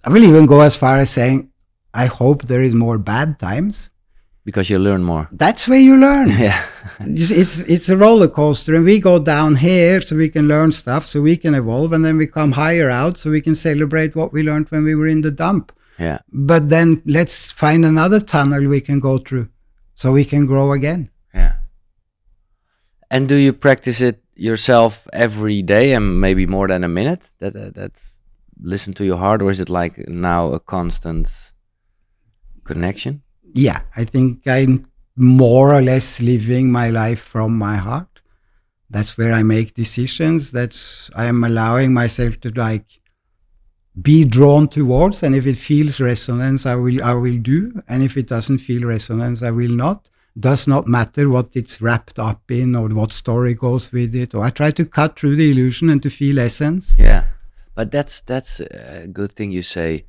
[0.04, 1.50] I will even go as far as saying,
[1.92, 3.90] I hope there is more bad times.
[4.44, 5.28] because you learn more.
[5.32, 6.28] That's where you learn.
[6.46, 6.60] Yeah.
[7.00, 10.72] it's, it's it's a roller coaster, and we go down here so we can learn
[10.72, 14.16] stuff, so we can evolve, and then we come higher out so we can celebrate
[14.16, 15.72] what we learned when we were in the dump.
[15.98, 16.18] yeah.
[16.32, 19.48] But then let's find another tunnel we can go through,
[19.94, 21.10] so we can grow again.
[21.34, 21.54] Yeah.
[23.10, 27.22] And do you practice it yourself every day and maybe more than a minute?
[27.40, 27.92] That that, that
[28.60, 31.28] listen to your heart, or is it like now a constant
[32.64, 33.22] connection?
[33.54, 34.84] yeah, I think I'm
[35.16, 38.20] more or less living my life from my heart.
[38.90, 40.50] That's where I make decisions.
[40.52, 43.00] That's I am allowing myself to like
[44.00, 48.16] be drawn towards, and if it feels resonance, I will I will do, and if
[48.16, 50.08] it doesn't feel resonance, I will not.
[50.38, 54.36] Does not matter what it's wrapped up in or what story goes with it.
[54.36, 56.94] Or I try to cut through the illusion and to feel essence.
[56.96, 57.26] Yeah,
[57.78, 60.04] but that's that's a good thing you say.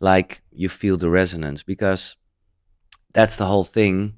[0.00, 2.16] Like you feel the resonance because
[3.14, 4.14] that's the whole thing.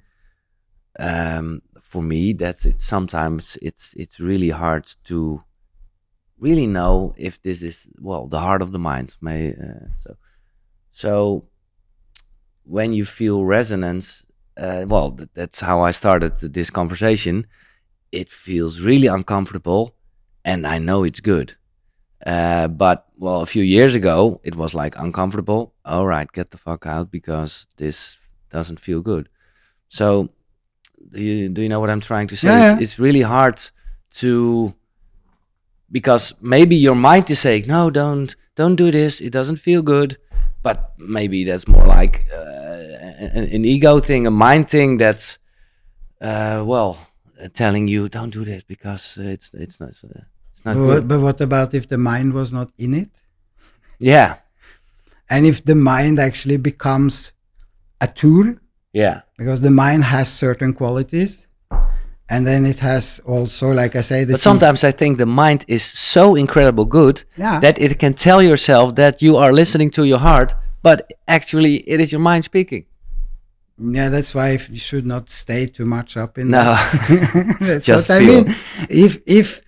[0.99, 2.81] Um, for me, that's it.
[2.81, 5.43] Sometimes it's it's really hard to
[6.38, 9.17] really know if this is well the heart of the mind.
[9.21, 10.17] May uh, so
[10.93, 11.45] so
[12.64, 14.25] when you feel resonance,
[14.57, 17.47] uh, well, th- that's how I started this conversation.
[18.12, 19.97] It feels really uncomfortable,
[20.45, 21.57] and I know it's good.
[22.24, 25.74] Uh, but well, a few years ago, it was like uncomfortable.
[25.85, 28.16] All right, get the fuck out because this
[28.50, 29.29] doesn't feel good.
[29.88, 30.31] So,
[31.12, 32.48] do you do you know what I'm trying to say?
[32.48, 33.61] Yeah, It's, it's really hard
[34.20, 34.74] to
[35.90, 39.20] because maybe your mind is saying no, don't don't do this.
[39.20, 40.18] It doesn't feel good.
[40.62, 44.96] But maybe that's more like uh, an, an ego thing, a mind thing.
[44.96, 45.38] That's
[46.22, 46.96] uh, well,
[47.53, 50.24] telling you don't do this because it's it's not uh, it's not
[50.64, 53.22] But, what- but what about if the mind was not in it?
[53.98, 54.35] Yeah,
[55.31, 57.33] And if the mind actually becomes
[58.00, 58.46] a tool,
[58.92, 61.46] yeah, because the mind has certain qualities,
[62.29, 65.64] and then it has also, like I say, the but sometimes I think the mind
[65.68, 67.61] is so incredible good Yeah.
[67.61, 72.00] that it can tell yourself that you are listening to your heart, but actually it
[72.00, 72.85] is your mind speaking.
[73.79, 76.62] Yeah, that's why you should not stay too much up in No.
[76.62, 77.57] that.
[77.61, 78.44] that's Just what I feel.
[78.44, 78.55] mean.
[78.88, 79.61] If if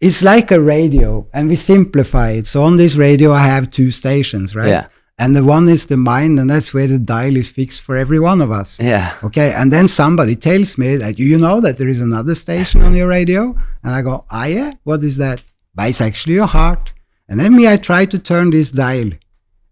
[0.00, 2.46] it's like a radio, and we simplify it.
[2.46, 4.68] So on this radio, I have two stations, right?
[4.68, 4.86] Yeah.
[5.18, 8.18] And the one is the mind, and that's where the dial is fixed for every
[8.18, 8.80] one of us.
[8.80, 12.80] Yeah, Okay, and then somebody tells me that you know that there is another station
[12.80, 15.42] on your radio, and I go, ah yeah, what is that?
[15.74, 16.94] But it's actually your heart.
[17.28, 19.10] And then me, I try to turn this dial,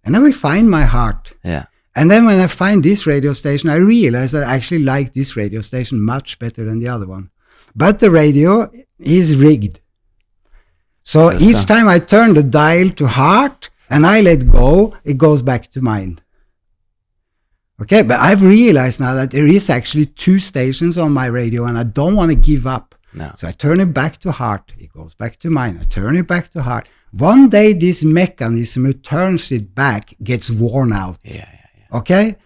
[0.04, 1.32] and I will find my heart.
[1.42, 1.64] yeah,
[1.96, 5.34] And then when I find this radio station, I realize that I actually like this
[5.34, 7.30] radio station much better than the other one.
[7.74, 9.80] But the radio is rigged.
[11.12, 15.40] So each time I turn the dial to heart and I let go, it goes
[15.40, 16.20] back to mind.
[17.80, 21.78] Okay, but I've realized now that there is actually two stations on my radio and
[21.78, 22.94] I don't want to give up.
[23.14, 24.74] no, So I turn it back to heart.
[24.78, 25.78] It goes back to mind.
[25.80, 26.86] I turn it back to heart.
[27.12, 31.20] One day, this mechanism who turns it back gets worn out.
[31.24, 31.98] yeah, yeah, yeah.
[32.00, 32.36] Okay.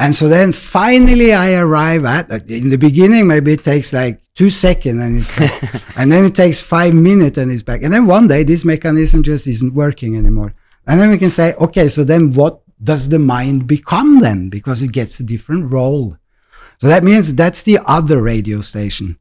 [0.00, 4.48] And so then finally I arrive at, in the beginning, maybe it takes like two
[4.48, 5.82] seconds and it's back.
[5.98, 7.82] and then it takes five minutes and it's back.
[7.82, 10.54] And then one day this mechanism just isn't working anymore.
[10.86, 14.48] And then we can say, okay, so then what does the mind become then?
[14.48, 16.16] Because it gets a different role.
[16.78, 19.18] So that means that's the other radio station,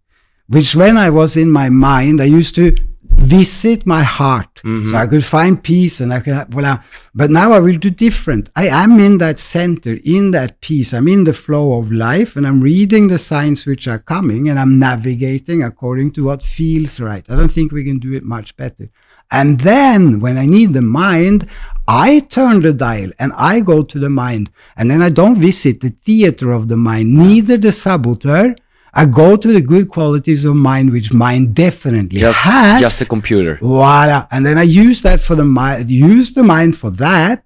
[0.48, 2.78] which when I was in my mind, I used to
[3.20, 4.60] visit my heart.
[4.64, 5.10] So I mm-hmm.
[5.10, 6.80] could find peace and I could, well,
[7.14, 8.50] but now I will do different.
[8.56, 10.94] I am in that center, in that peace.
[10.94, 14.60] I'm in the flow of life and I'm reading the signs which are coming and
[14.60, 17.26] I'm navigating according to what feels right.
[17.30, 18.90] I don't think we can do it much better.
[19.32, 21.48] And then when I need the mind,
[21.88, 24.50] I turn the dial and I go to the mind.
[24.76, 28.56] And then I don't visit the theater of the mind, neither the saboteur.
[28.94, 32.82] I go to the good qualities of mind, which mind definitely Just, has.
[32.82, 33.58] just a computer.
[33.62, 34.28] Voila.
[34.32, 37.44] And then I use that for the mind, use the mind for that.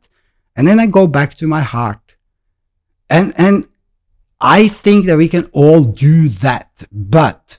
[0.56, 2.00] And then I go back to my heart.
[3.10, 3.68] And, and
[4.40, 7.58] I think that we can all do that, but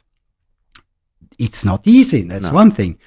[1.38, 2.22] it's not easy.
[2.22, 2.52] That's No.
[2.52, 2.98] one thing.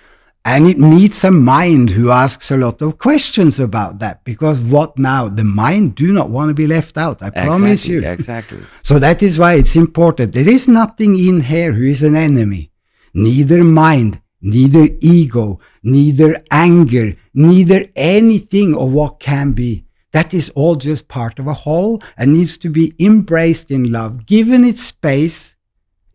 [0.48, 4.98] And it needs a mind who asks a lot of questions about that because what
[4.98, 5.28] now?
[5.28, 7.22] The mind do not want to be left out.
[7.22, 8.10] I promise Exactly, you.
[8.10, 8.60] Exactly.
[8.82, 10.32] So that is why it's important.
[10.32, 12.72] There is nothing in here who is an enemy.
[13.14, 19.84] Neither mind, neither ego, neither anger, neither anything of what can be.
[20.14, 24.26] That is all just part of a whole and needs to be embraced in love,
[24.26, 25.57] given its space.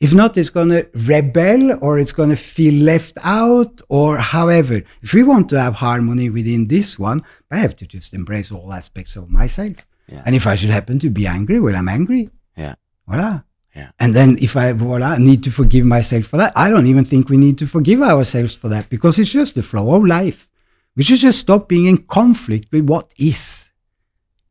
[0.02, 4.82] If not, it's going to rebel or it's going to feel left out or however.
[5.00, 8.72] If we want to have harmony within this one, I have to just embrace all
[8.72, 9.76] aspects of myself.
[10.08, 10.24] Yeah.
[10.26, 12.30] And if I should happen to be angry, well, I'm angry.
[12.56, 12.74] Yeah.
[13.06, 13.42] Voila.
[13.76, 13.92] Yeah.
[14.00, 17.28] And then if I voila need to forgive myself for that, I don't even think
[17.28, 20.48] we need to forgive ourselves for that because it's just the flow of life.
[20.96, 23.70] We should just stop being in conflict with what is.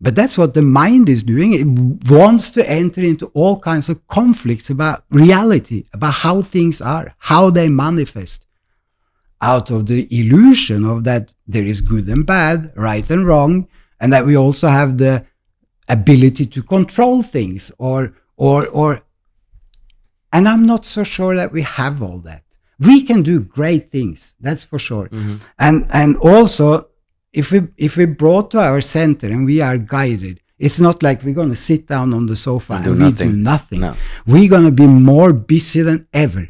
[0.04, 1.54] But that's what the mind is doing.
[1.54, 7.14] It wants to enter into all kinds of conflicts about reality, about how things are,
[7.20, 8.48] how they manifest.
[9.44, 13.68] Out of the illusion of that there is good and bad, right and wrong,
[14.00, 15.26] and that we also have the
[15.88, 19.02] ability to control things or or or
[20.32, 22.44] and i'm not so sure that we have all that
[22.80, 25.36] we can do great things that's for sure mm-hmm.
[25.60, 26.88] and and also
[27.34, 31.24] if we if we brought to our center and we are guided it's not like
[31.24, 33.32] we're going to sit down on the sofa And and, we nothing.
[33.32, 33.96] do nothing No.
[34.28, 36.50] we're going to be more busy than ever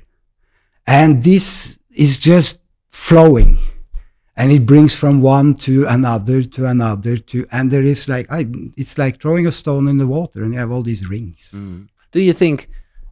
[0.87, 3.57] and this is just flowing
[4.35, 8.47] and it brings from one to another to another to and there is like I,
[8.75, 11.87] it's like throwing a stone in the water and you have all these rings Mm.
[12.11, 12.67] Do you think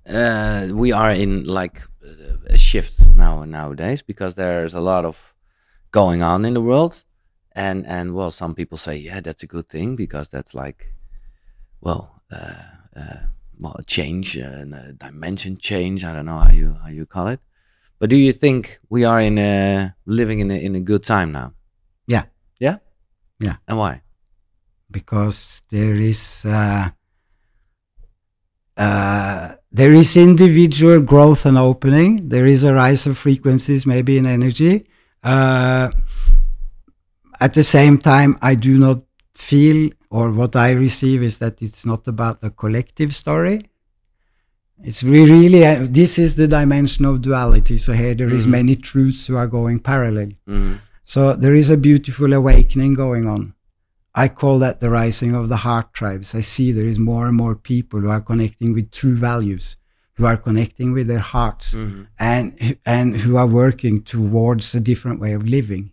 [0.08, 5.16] uh, we are in like uh, a shift now nowadays because there's a lot of
[5.92, 7.04] going on in the world,
[7.54, 10.94] and and well, some people say, yeah, that's a good thing because that's like,
[11.82, 12.64] well, uh,
[12.96, 13.20] uh,
[13.60, 16.04] well, a change, uh, a dimension change.
[16.04, 17.40] I don't know how you how you call it,
[18.00, 21.32] but do you think we are in a living in a in a good time
[21.32, 21.54] now?
[22.08, 22.26] Yeah.
[22.60, 22.78] Yeah.
[23.40, 23.58] Yeah.
[23.68, 24.02] And why?
[24.92, 26.90] because there is uh,
[28.78, 32.30] uh, there is individual growth and opening.
[32.30, 34.88] There is a rise of frequencies, maybe in energy.
[35.24, 35.90] Uh,
[37.40, 39.02] at the same time, I do not
[39.34, 43.70] feel, or what I receive is that it's not about the collective story.
[44.84, 47.78] It's re- really uh, this is the dimension of duality.
[47.78, 48.52] So here there is Mhm.
[48.52, 50.32] many truths who are going parallel.
[50.48, 50.80] Mhm.
[51.04, 53.54] So there is a beautiful awakening going on.
[54.16, 56.34] I call that the rising of the heart tribes.
[56.34, 59.76] I see there is more and more people who are connecting with true values,
[60.16, 62.08] who are connecting with their hearts, Mhm.
[62.20, 65.92] and and who are working towards a different way of living.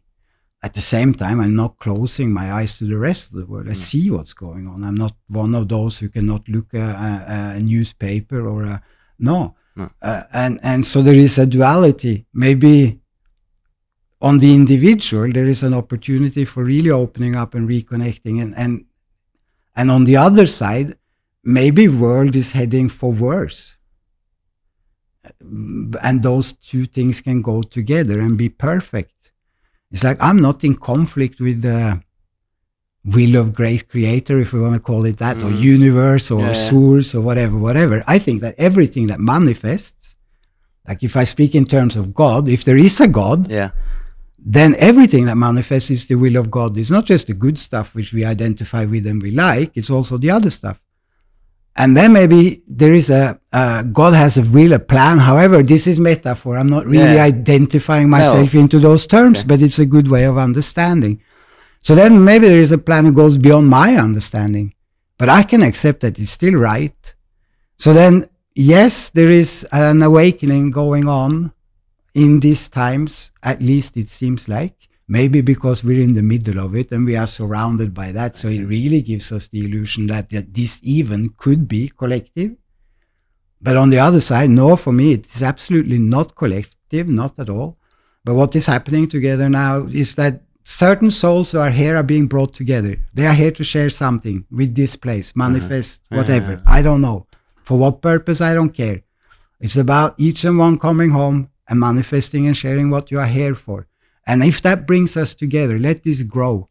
[0.67, 3.69] At the same time, I'm not closing my eyes to the rest of the world.
[3.69, 4.83] I see what's going on.
[4.83, 8.83] I'm not one of those who cannot look at a, a newspaper or a
[9.17, 9.55] no.
[9.77, 9.91] No.
[10.03, 12.27] Uh, and and so there is a duality.
[12.35, 12.99] Maybe
[14.21, 18.43] on the individual, there is an opportunity for really opening up and reconnecting.
[18.43, 18.87] And and
[19.77, 20.99] and on the other side,
[21.45, 23.77] maybe world is heading for worse.
[26.09, 29.16] And those two things can go together and be perfect.
[29.93, 32.01] It's like I'm not in conflict with the
[33.05, 35.61] will of great creator, if we want to call it that, or Mhm.
[35.61, 36.53] universe or Yeah, yeah.
[36.71, 38.03] source or whatever, whatever.
[38.09, 40.17] I think that everything that manifests,
[40.89, 43.71] like if I speak in terms of God, if there is a God, Yeah.
[44.45, 46.77] then everything that manifests is the will of God.
[46.79, 50.19] It's not just the good stuff which we identify with and we like, it's also
[50.19, 50.81] the other stuff.
[51.79, 55.19] And then maybe there is a, uh, God has a will, a plan.
[55.19, 56.57] However, this is metaphor.
[56.57, 57.25] I'm not really Yeah.
[57.25, 59.47] identifying myself into those terms, Okay.
[59.49, 61.21] but it's a good way of understanding.
[61.83, 64.73] So then maybe there is a plan that goes beyond my understanding,
[65.19, 67.15] but I can accept that it's still right.
[67.79, 71.53] So then, yes, there is an awakening going on
[72.15, 74.75] in these times, at least it seems like.
[75.09, 78.35] Maybe because we're in the middle of it and we are surrounded by that.
[78.35, 82.57] So it really gives us the illusion that, that this even could be collective.
[83.61, 87.49] But on the other side, no, for me, it is absolutely not collective, not at
[87.49, 87.79] all.
[88.25, 92.27] But what is happening together now is that certain souls who are here are being
[92.27, 92.99] brought together.
[93.15, 96.61] They are here to share something with this place, manifest, whatever.
[96.67, 97.27] I don't know.
[97.63, 99.03] For what purpose, I don't care.
[99.61, 103.55] It's about each and one coming home and manifesting and sharing what you are here
[103.55, 103.87] for.
[104.27, 106.69] And if that brings us together, let this grow.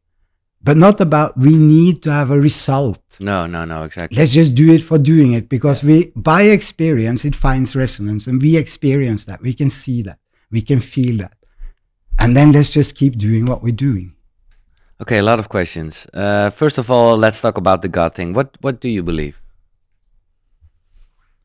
[0.61, 2.99] But not about we need to have a result.
[3.19, 4.17] No, no, no, exactly.
[4.17, 8.41] Let's just do it for doing it because we, by experience, it finds resonance and
[8.41, 9.41] we experience that.
[9.41, 10.17] We can see that.
[10.51, 11.37] We can feel that.
[12.17, 14.15] And then let's just keep doing what we're doing.
[15.01, 16.07] Okay, a lot of questions.
[16.13, 18.33] Uh, first of all, let's talk about the God thing.
[18.33, 19.41] What what do you believe?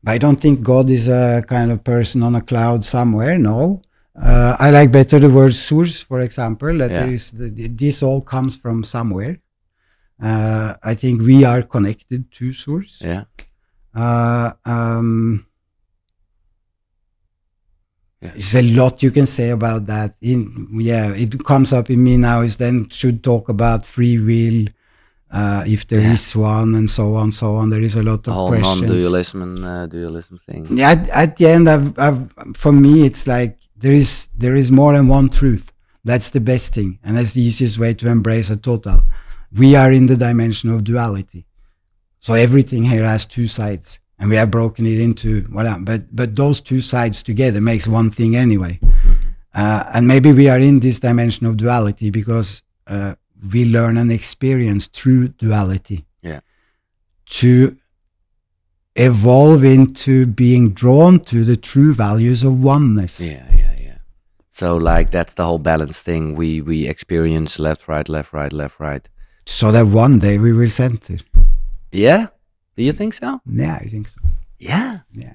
[0.07, 3.37] I don't think God is a kind of person on a cloud somewhere.
[3.37, 3.81] No.
[4.15, 7.05] Uh, I like better the word source, for example, that Yeah.
[7.05, 9.39] is the, this all comes from somewhere.
[10.21, 12.99] Uh, I think we are connected to source.
[13.01, 13.23] Yeah.
[13.95, 15.45] Uh, um,
[18.21, 18.29] Yeah.
[18.33, 20.13] There's a lot you can say about that.
[20.21, 22.41] In yeah, it comes up in me now.
[22.41, 24.67] Is then should talk about free will,
[25.31, 26.41] uh, if there is Yeah.
[26.41, 27.71] one, and so on, so on.
[27.71, 28.81] There is a lot of whole questions.
[28.81, 30.67] non-dualism and uh, dualism thing.
[30.69, 34.71] Yeah, at, at the end, I've, I've, for me, it's like there is there is
[34.71, 35.71] more than one truth.
[36.03, 39.03] That's the best thing, and that's the easiest way to embrace a total.
[39.51, 41.45] We are in the dimension of duality,
[42.19, 46.35] so everything here has two sides, and we have broken it into well, but but
[46.35, 48.79] those two sides together makes one thing anyway.
[49.53, 53.15] Uh, and maybe we are in this dimension of duality because uh,
[53.51, 56.05] we learn and experience true duality.
[56.21, 56.39] Yeah.
[57.25, 57.77] To
[58.95, 63.19] evolve into being drawn to the true values of oneness.
[63.21, 63.60] Yeah, yeah.
[64.61, 66.35] So like that's the whole balance thing.
[66.35, 69.09] We we experience left, right, left, right, left, right.
[69.47, 71.17] So that one day we will center.
[71.91, 72.27] Yeah.
[72.77, 73.41] Do you think so?
[73.47, 74.21] Yeah, I think so.
[74.59, 74.99] Yeah.
[75.13, 75.33] Yeah.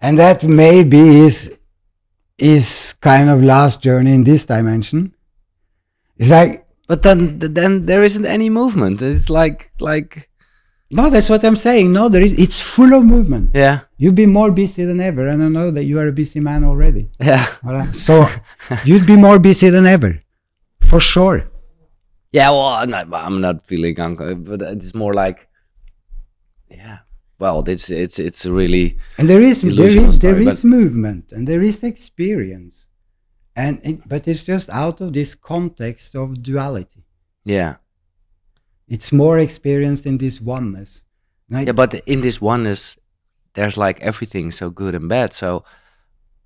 [0.00, 1.56] And that maybe is
[2.36, 5.14] is kind of last journey in this dimension.
[6.18, 9.02] It's like But then then there isn't any movement.
[9.02, 10.28] It's like like
[10.98, 11.86] no, that's what I'm saying.
[11.98, 13.50] No, there is it's full of movement.
[13.62, 16.40] yeah You've been more busy than ever, and I know that you are a busy
[16.40, 17.04] man already.
[17.20, 17.46] yeah?
[17.92, 18.14] So
[18.88, 20.12] you'd be more busy than ever,
[20.90, 21.38] for sure.
[22.38, 22.50] yeah.
[22.50, 25.38] Well, I'm not, I'm not feeling uncomfortable, but it's more like
[26.70, 26.98] yeah.
[27.38, 28.86] Well, it's it's it's really
[29.18, 32.88] And there is there there story, is movement and there is experience.
[33.56, 37.02] and it, but it's just out of this context of duality.
[37.44, 37.74] Yeah.
[38.88, 41.02] It's more experienced in this oneness.
[41.48, 42.96] Yeah, but in this oneness,
[43.54, 45.32] there's like everything so good and bad.
[45.32, 45.64] So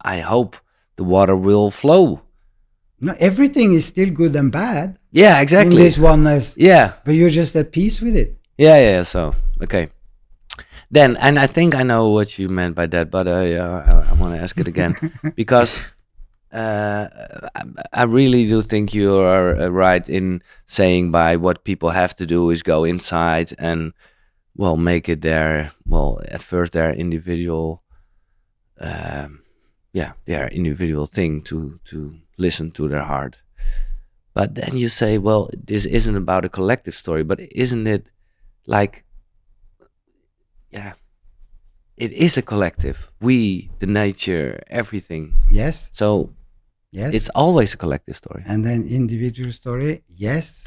[0.01, 0.57] I hope
[0.97, 2.23] the water will flow.
[3.01, 5.77] no, everything is still good and bad Yeah, exactly.
[5.77, 8.37] in this oneness, Yeah, but you're just at peace with it.
[8.59, 9.03] yeah, yeah.
[9.05, 9.89] So okay.
[10.91, 14.11] Then, and I think I know what you meant by that, but I, uh, I,
[14.11, 14.97] I want to ask it again
[15.37, 15.81] because
[16.53, 17.09] uh,
[17.93, 22.27] I, really do think you are uh, right in saying by what people have to
[22.27, 23.93] do is go inside and
[24.57, 27.83] well make it their well at first their individual
[28.81, 29.43] um,
[29.93, 33.37] yeah their individual thing to to listen to their heart.
[34.33, 38.07] But then you say well this isn't about a collective story but isn't it
[38.67, 39.05] like
[40.71, 40.95] yeah
[41.99, 43.11] it is a collective.
[43.21, 45.35] We the nature everything.
[45.51, 46.31] Yes, so
[46.93, 47.15] yes.
[47.15, 50.65] it's always a collective story and then individual story, yes.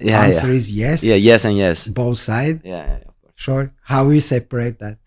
[0.00, 0.54] yeah Answer yeah.
[0.54, 1.02] is yes.
[1.02, 2.60] yeah yes and yes Both sides.
[2.64, 3.34] yeah, yeah, yeah, of course.
[3.36, 3.72] Sure.
[3.82, 4.98] How we separate that?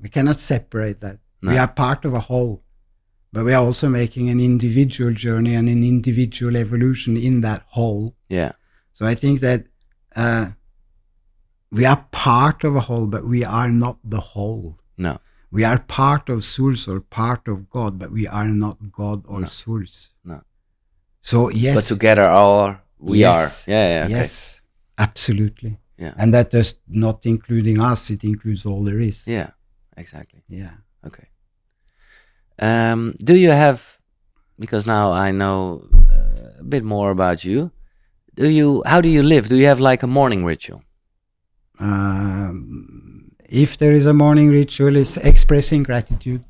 [0.00, 1.18] We cannot separate that.
[1.42, 2.62] We are part of a whole,
[3.32, 8.14] but we are also making an individual journey and an individual evolution in that whole.
[8.28, 8.52] yeah
[8.94, 9.60] So I think that
[10.16, 10.46] uh,
[11.70, 14.78] we are part of a whole, but we are not the whole.
[14.96, 15.18] no
[15.50, 19.40] We are part of Source or part of God, but we are not God or
[19.40, 19.46] No.
[19.46, 20.10] Source.
[20.24, 20.42] No.
[21.20, 23.36] So yes, but together all we Yes.
[23.68, 24.14] are yeah yeah okay.
[24.18, 24.60] yes,
[24.98, 25.78] absolutely.
[25.98, 29.26] yeah And that does not including us; it includes all there is.
[29.26, 29.50] yeah
[29.96, 30.74] exactly yeah.
[31.06, 31.28] Okay.
[32.60, 33.98] Um, do you have,
[34.58, 37.70] because now I know uh, a bit more about you.
[38.34, 38.82] Do you?
[38.86, 39.48] How do you live?
[39.48, 40.82] Do you have like a morning ritual?
[41.80, 42.87] Um,
[43.48, 46.44] if there is a morning ritual, it's expressing gratitude.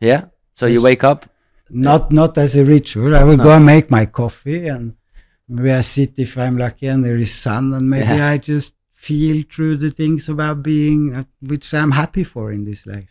[0.00, 0.26] Yeah.
[0.56, 1.26] So you wake up.
[1.70, 3.16] Not not as a ritual.
[3.16, 3.44] I will No.
[3.44, 4.94] go and make my coffee, and
[5.48, 8.28] maybe I sit if I'm lucky and there is sun, and maybe Yeah.
[8.30, 12.86] I just feel through the things about being, uh, which I'm happy for in this
[12.86, 13.10] life.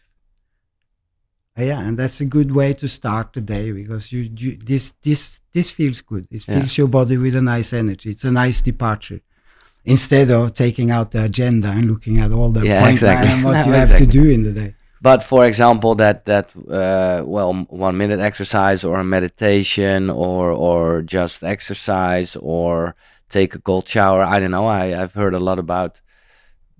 [1.57, 4.93] Uh, yeah, and that's a good way to start the day because you, you this
[5.03, 6.27] this this feels good.
[6.31, 6.59] It Yeah.
[6.59, 8.09] fills your body with a nice energy.
[8.11, 9.21] It's a nice departure.
[9.85, 13.29] Instead of taking out the agenda and looking at all the Yeah, exactly.
[13.31, 14.75] and what No, you have to do in the day.
[15.01, 21.01] But for example, that that uh, well, one minute exercise or a meditation or or
[21.01, 22.95] just exercise or
[23.27, 24.23] take a cold shower.
[24.23, 24.65] I don't know.
[24.65, 25.99] I I've heard a lot about.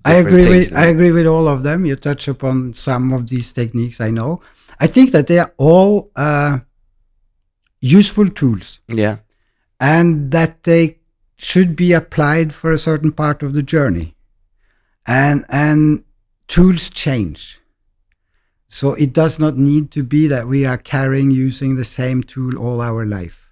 [0.06, 1.86] I agree with I agree with all of them.
[1.86, 4.00] You touch upon some of these techniques.
[4.00, 4.42] I know.
[4.80, 6.60] I think that they are all uh,
[7.82, 9.18] useful tools, Yeah.
[9.80, 11.00] and that they
[11.38, 14.16] should be applied for a certain part of the journey.
[15.06, 16.04] And and
[16.48, 17.60] tools change,
[18.68, 22.58] so it does not need to be that we are carrying using the same tool
[22.58, 23.50] all our life.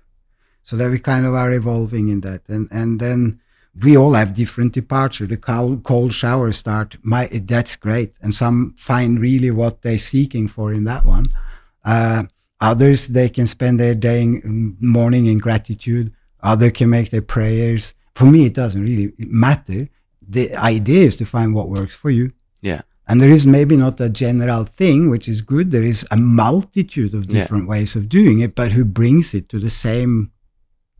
[0.64, 3.42] So that we kind of are evolving in that, and and then
[3.80, 5.26] we all have different departure.
[5.26, 10.48] The cold, cold shower start, my that's great, and some find really what they're seeking
[10.48, 11.28] for in that one.
[11.84, 12.24] Uh,
[12.60, 16.14] others they can spend their day in, morning in gratitude.
[16.44, 17.94] Other can make their prayers.
[18.14, 19.90] For me, it doesn't really matter.
[20.28, 22.32] The idea is to find what works for you.
[22.62, 22.82] Yeah.
[23.08, 25.72] And there is maybe not a general thing, which is good.
[25.72, 27.42] There is a multitude of Yeah.
[27.42, 30.32] different ways of doing it, but who brings it to the same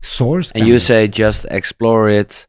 [0.00, 0.50] source?
[0.52, 0.82] And you of.
[0.82, 2.46] say just explore it,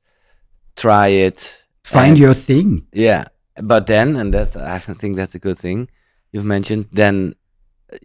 [0.76, 2.88] try it, find your thing.
[2.91, 3.26] Yeah,
[3.62, 5.88] but then, and that I think that's a good thing
[6.32, 6.88] you've mentioned.
[6.91, 7.36] Then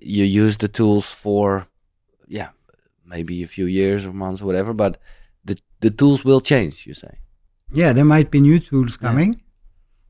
[0.00, 1.66] you use the tools for,
[2.28, 2.48] yeah,
[3.08, 4.72] maybe a few years or months or whatever.
[4.74, 4.92] But
[5.44, 6.86] the the tools will change.
[6.86, 7.14] You say,
[7.72, 9.08] Yeah, there might be new tools Yeah.
[9.08, 9.40] coming,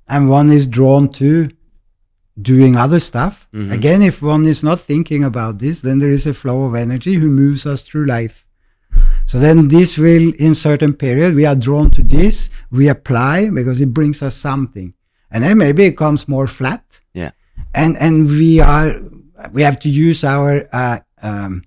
[0.09, 1.49] and one is drawn to
[2.40, 3.49] doing other stuff.
[3.53, 3.72] Mhm.
[3.72, 7.14] Again, if one is not thinking about this, then there is a flow of energy
[7.14, 8.44] who moves us through life.
[9.26, 13.80] So then this will, in certain period, we are drawn to this, we apply because
[13.80, 14.94] it brings us something.
[15.30, 17.01] And then maybe it comes more flat.
[17.12, 17.32] Yeah.
[17.74, 18.90] And and we are
[19.53, 21.62] we have to use our uh, um,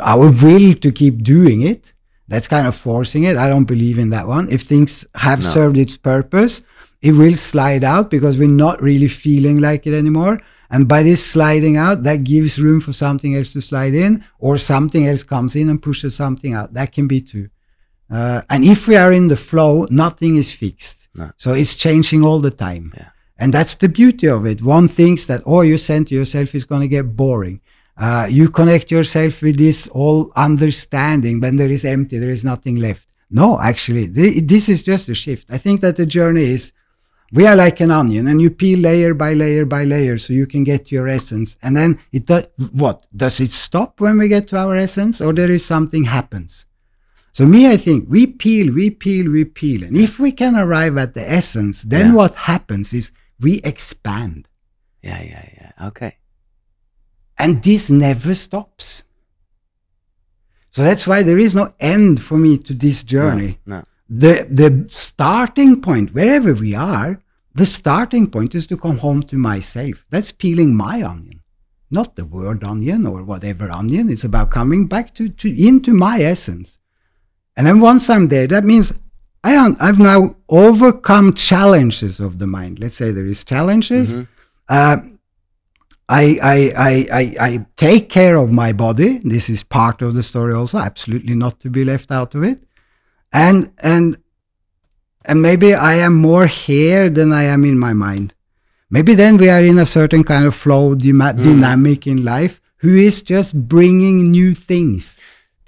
[0.00, 1.92] our will to keep doing it.
[2.28, 3.36] That's kind of forcing it.
[3.36, 4.50] I don't believe in that one.
[4.50, 5.48] If things have No.
[5.48, 6.62] served its purpose,
[7.02, 10.40] it will slide out because we're not really feeling like it anymore.
[10.70, 14.56] And by this sliding out, that gives room for something else to slide in, or
[14.56, 16.72] something else comes in and pushes something out.
[16.72, 17.48] That can be too.
[18.10, 21.08] Uh, and if we are in the flow, nothing is fixed.
[21.14, 21.30] No.
[21.36, 22.92] So it's changing all the time.
[22.96, 23.08] Yeah.
[23.38, 24.62] And that's the beauty of it.
[24.62, 27.60] One thinks that, oh, you send to yourself is going to get boring.
[28.04, 31.34] Uh, you connect yourself with this all understanding.
[31.42, 33.06] When there is empty, there is nothing left.
[33.30, 35.44] No, actually, th- this is just a shift.
[35.56, 36.64] I think that the journey is
[37.40, 40.46] We are like an onion, and you peel layer by layer by layer, so you
[40.52, 41.56] can get to your essence.
[41.64, 42.46] And then it does
[42.82, 42.98] what?
[43.24, 46.66] Does it stop when we get to our essence, or there is something happens?
[47.36, 50.96] So me, I think we peel, we peel, we peel, and if we can arrive
[51.04, 52.16] at the essence, then Yeah.
[52.20, 53.12] what happens is
[53.46, 54.38] we expand,
[55.08, 55.72] Yeah, yeah, yeah.
[55.88, 56.12] Okay.
[57.42, 59.02] And this never stops.
[60.70, 63.58] So that's why there is no end for me to this journey.
[63.66, 63.82] No.
[64.08, 67.20] the the starting point wherever we are
[67.54, 70.06] the starting point is to come home to myself.
[70.08, 71.40] That's peeling my onion.
[71.90, 74.08] Not the word onion or whatever onion.
[74.08, 76.78] It's about coming back to, to into my essence.
[77.56, 78.92] And then once i'm there that means
[79.44, 79.52] I,
[79.86, 82.78] i've now overcome challenges of the mind.
[82.78, 84.16] Let's say there is challenges.
[84.68, 84.98] Uh,
[86.08, 89.20] I, I, I, I, I take care of my body.
[89.24, 92.62] This is part of the story also, absolutely not to be left out of it
[93.32, 94.18] and and
[95.24, 98.34] and maybe I am more here than I am in my mind.
[98.90, 102.96] Maybe then we are in a certain kind of flow dyma- dynamic in life who
[102.96, 105.18] is just bringing new things.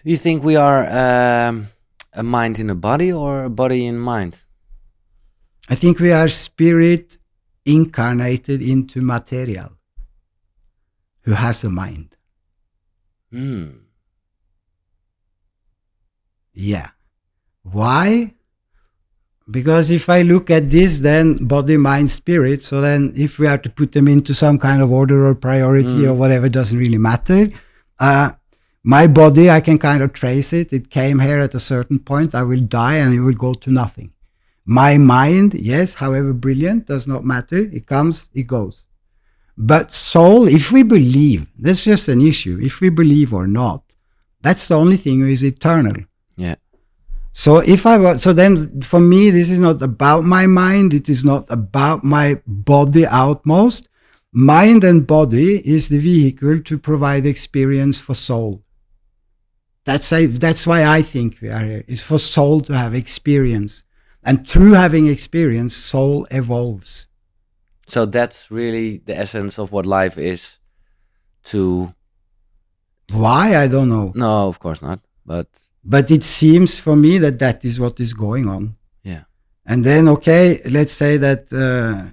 [0.02, 1.68] Do you think we are um,
[2.12, 4.38] a mind in a body or a body in mind?
[5.68, 7.16] I think we are spirit
[7.64, 9.73] incarnated into material
[11.24, 12.16] who has a mind.
[13.30, 13.70] Hmm.
[16.52, 16.90] Yeah.
[17.62, 18.34] Why?
[19.50, 22.64] Because if I look at this, then body, mind, spirit.
[22.64, 26.06] So then, if we are to put them into some kind of order or priority
[26.06, 27.50] or whatever, doesn't really matter.
[27.98, 28.32] Uh,
[28.82, 30.72] my body, I can kind of trace it.
[30.72, 32.34] It came here at a certain point.
[32.34, 34.12] I will die and it will go to nothing.
[34.64, 37.58] My mind, yes, however brilliant, does not matter.
[37.58, 38.86] It comes, it goes.
[39.56, 42.58] But soul, if we believe, that's just an issue.
[42.62, 43.82] If we believe or not,
[44.40, 46.04] that's the only thing who is eternal.
[46.36, 46.56] Yeah.
[47.32, 50.94] So if I was, so then for me, this is not about my mind.
[50.94, 53.88] It is not about my body outmost.
[54.32, 58.62] Mind and body is the vehicle to provide experience for soul.
[59.84, 61.84] That's I, that's why I think we are here.
[61.86, 63.84] Is for soul to have experience,
[64.24, 67.06] and through having experience, soul evolves.
[67.88, 70.58] So that's really the essence of what life is.
[71.44, 71.92] To
[73.12, 75.00] Why I don't know, no, of course not.
[75.26, 75.48] But
[75.84, 78.76] but it seems for me that that is what is going on.
[79.02, 79.24] yeah,
[79.66, 82.10] And then, okay, let's say that uh,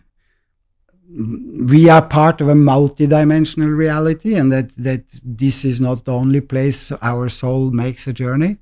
[1.74, 6.42] we are part of a multidimensional reality, and that that this is not the only
[6.42, 8.58] place our soul makes a journey.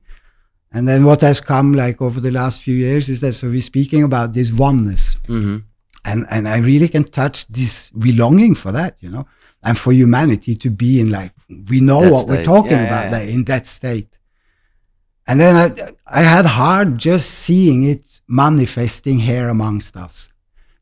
[0.71, 3.61] And then what has come like over the last few years is that so we're
[3.61, 5.57] speaking about this oneness, hmm
[6.05, 9.27] and and I really can touch this belonging for that, you know,
[9.63, 11.33] and for humanity to be in like
[11.69, 13.17] we know That what we're talking Yeah, yeah, about yeah.
[13.19, 14.17] like, in that state.
[15.27, 20.29] And then I I had hard just seeing it manifesting here amongst us.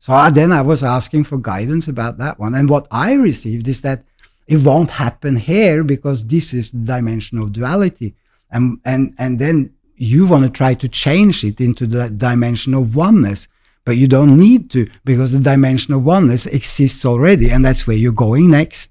[0.00, 3.68] So I, then I was asking for guidance about that one, and what I received
[3.68, 4.04] is that
[4.46, 8.14] it won't happen here because this is the dimension of duality,
[8.50, 12.94] and and and then you want to try to change it into the dimension of
[12.94, 13.48] oneness
[13.88, 14.80] but you don't need to
[15.10, 18.90] because the dimension of oneness exists already and that's where you're going next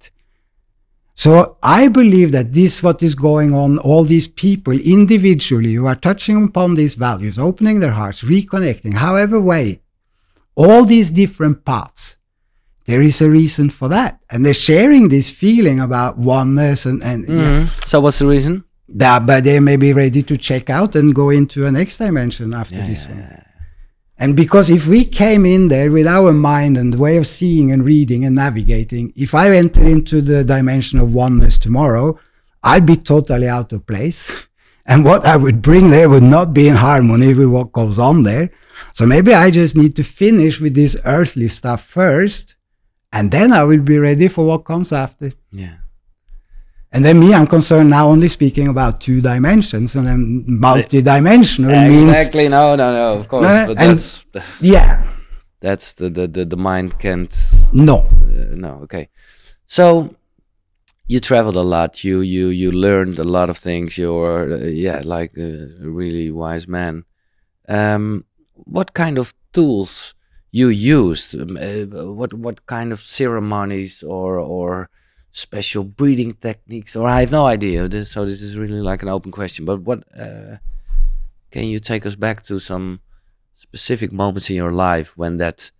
[1.23, 1.31] so
[1.61, 6.37] i believe that this what is going on all these people individually who are touching
[6.43, 9.65] upon these values opening their hearts reconnecting however way
[10.55, 12.17] all these different paths
[12.89, 17.19] there is a reason for that and they're sharing this feeling about oneness and, and
[17.27, 17.87] yeah, Mhm.
[17.91, 18.63] So what's the reason?
[18.89, 22.53] that, but they may be ready to check out and go into a next dimension
[22.53, 23.46] after this one.
[24.19, 27.85] And because if we came in there with our mind and way of seeing and
[27.85, 32.19] reading and navigating, if I enter into the dimension of oneness tomorrow,
[32.63, 34.31] I'd be totally out of place.
[34.89, 38.23] And what I would bring there would not be in harmony with what goes on
[38.23, 38.51] there.
[38.93, 42.55] So maybe I just need to finish with this earthly stuff first,
[43.11, 45.33] and then I will be ready for what comes after.
[45.51, 45.75] Yeah.
[46.91, 52.09] And then me, I'm concerned now only speaking about two dimensions, and then multi-dimensional means
[52.09, 52.47] Exactly.
[52.47, 53.19] No, no, no.
[53.19, 53.43] Of course.
[53.43, 54.25] No, but and- that's
[54.61, 55.03] yeah,
[55.59, 57.35] that's the the the, the mind can't.
[57.73, 58.79] no, Uh, no.
[58.83, 59.09] Okay.
[59.67, 60.15] So
[61.07, 62.03] you traveled a lot.
[62.03, 63.97] You you you learned a lot of things.
[63.97, 67.03] You're uh, yeah, like a really wise man.
[67.67, 68.23] Um,
[68.53, 70.13] what kind of tools
[70.51, 71.35] you used?
[71.35, 74.89] Um, uh, what what kind of ceremonies or or
[75.31, 76.95] special breathing techniques?
[76.95, 77.87] Or I have no idea.
[77.87, 79.65] This, so this is really like an open question.
[79.65, 80.57] But what uh,
[81.51, 83.01] can you take us back to some
[83.55, 85.71] specific moments in your life when that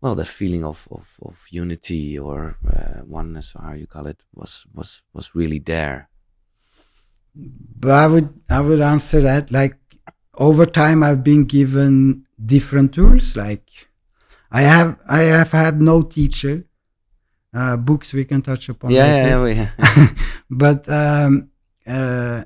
[0.00, 4.20] well that feeling of of, of unity or uh, oneness or how you call it
[4.34, 6.10] was was was really there
[7.36, 9.76] but I would I would answer that like
[10.34, 13.36] over time I've been given different tools.
[13.36, 13.88] Like
[14.50, 16.64] I have I have had no teacher.
[17.56, 18.90] Uh, books we can touch upon.
[18.90, 19.48] Yeah, later.
[19.54, 20.08] yeah, yeah,
[20.50, 21.48] but um,
[21.86, 22.44] uh,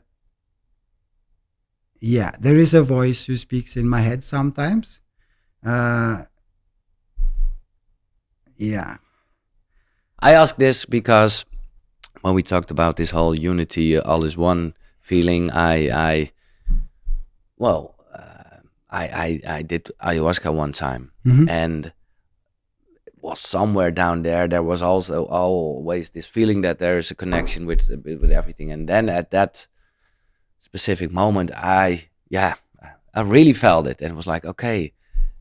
[2.00, 5.00] yeah, there is a voice who speaks in my head sometimes.
[5.66, 6.24] Uh,
[8.56, 8.96] yeah,
[10.20, 11.44] I ask this because
[12.22, 16.30] when we talked about this whole unity, all is one feeling, I, I,
[17.58, 21.48] well, uh, I, I, I did ayahuasca one time, Mhm.
[21.48, 21.94] and it
[23.22, 24.48] was somewhere down there.
[24.48, 28.88] There was also always this feeling that there is a connection with with everything, and
[28.88, 29.66] then at that
[30.60, 32.54] specific moment, I, yeah,
[33.14, 34.92] I really felt it, and it was like, okay.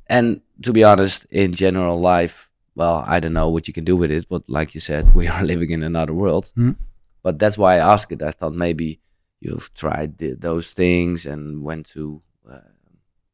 [0.08, 3.96] And to be honest, in general life, well, I don't know what you can do
[3.96, 6.52] with it, but like you said, we are living in another world.
[6.58, 6.76] Mm.
[7.22, 8.22] But that's why I asked it.
[8.22, 9.02] I thought maybe
[9.40, 12.60] you've tried the, those things and went to uh,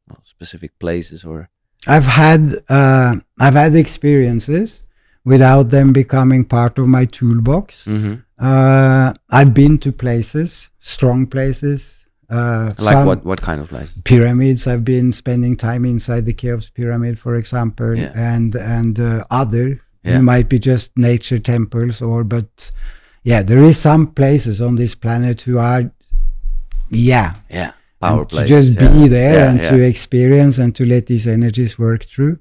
[0.07, 1.49] well, specific places or.
[1.87, 4.83] I've had uh, I've had experiences
[5.23, 7.85] without them becoming part of my toolbox.
[7.85, 8.15] Mm-hmm.
[8.39, 12.05] Uh, I've been to places, strong places.
[12.29, 13.23] Uh, Like what?
[13.25, 13.93] What kind of place?
[14.03, 14.67] pyramids?
[14.67, 18.11] I've been spending time inside the Cheops pyramid, for example, Yeah.
[18.15, 19.79] and and uh, other.
[20.03, 20.17] Yeah.
[20.19, 22.71] It might be just nature temples, or but
[23.23, 25.91] yeah, there is some places on this planet who are,
[26.91, 27.71] yeah, Yeah,
[28.11, 28.87] and to just yeah.
[28.87, 29.69] be there Yeah, and yeah.
[29.71, 32.37] to experience and to let these energies work through.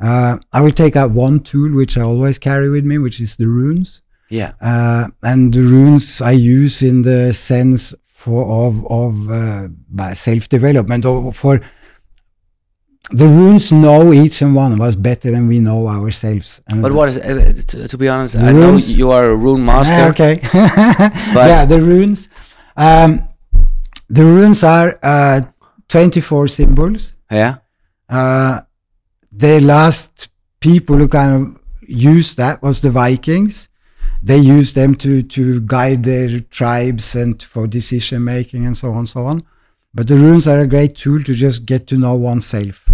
[0.00, 3.36] Uh, I will take out one tool which I always carry with me, which is
[3.36, 4.02] the runes.
[4.30, 9.68] Yeah, Uh, and the runes I use in the sense for of of uh,
[10.14, 11.60] self development or for
[13.12, 16.60] the runes know each and one of us better than we know ourselves.
[16.68, 17.18] And but what is?
[17.18, 18.94] Uh, to, to be honest, I know Runes?
[18.96, 20.04] you are a rune master.
[20.04, 20.34] Ah, okay.
[21.34, 22.28] Yeah, the runes.
[22.76, 23.22] Um,
[24.10, 25.40] the runes are uh,
[25.88, 27.14] 24 symbols.
[27.30, 27.56] Yeah,
[28.08, 28.60] Uh,
[29.30, 33.68] the last people who kind of used that was the Vikings.
[34.22, 38.98] They used them to to guide their tribes and for decision making and so on
[38.98, 39.42] and so on.
[39.94, 42.90] But the runes are a great tool to just get to know oneself.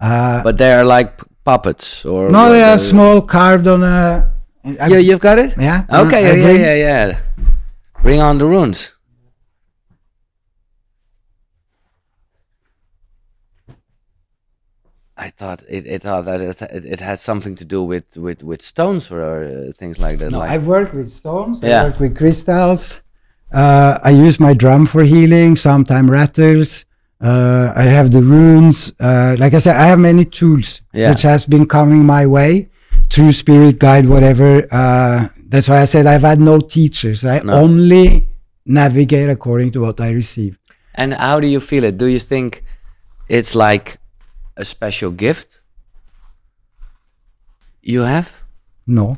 [0.00, 1.12] Uh, but they are like
[1.44, 2.30] puppets or.
[2.30, 4.34] no, they uh, are small, carved on a.
[4.64, 5.54] Yeah, you've got it.
[5.58, 5.84] yeah.
[5.90, 7.18] Okay, yeah, yeah, yeah, yeah.
[8.02, 8.97] Bring on the runes.
[15.26, 18.40] I thought it, it thought that it, it, it had something to do with with
[18.50, 20.30] with stones or uh, things like that.
[20.30, 21.62] No, like, I've worked with stones.
[21.64, 21.84] I Yeah.
[21.86, 23.00] work with crystals.
[23.52, 25.56] Uh, I use my drum for healing.
[25.56, 26.84] Sometimes rattles.
[27.20, 28.92] Uh, I have the runes.
[29.00, 31.10] Uh, like I said, I have many tools Yeah.
[31.10, 32.68] which has been coming my way
[33.12, 34.50] through spirit guide, whatever.
[34.70, 37.24] Uh, that's why I said I've had no teachers.
[37.24, 37.54] I No.
[37.64, 38.28] only
[38.66, 40.58] navigate according to what I receive.
[40.94, 41.96] and how do you feel it?
[41.96, 42.50] Do you think
[43.28, 43.98] it's like
[44.58, 45.60] a special gift
[47.82, 48.42] you have?
[48.86, 49.16] No.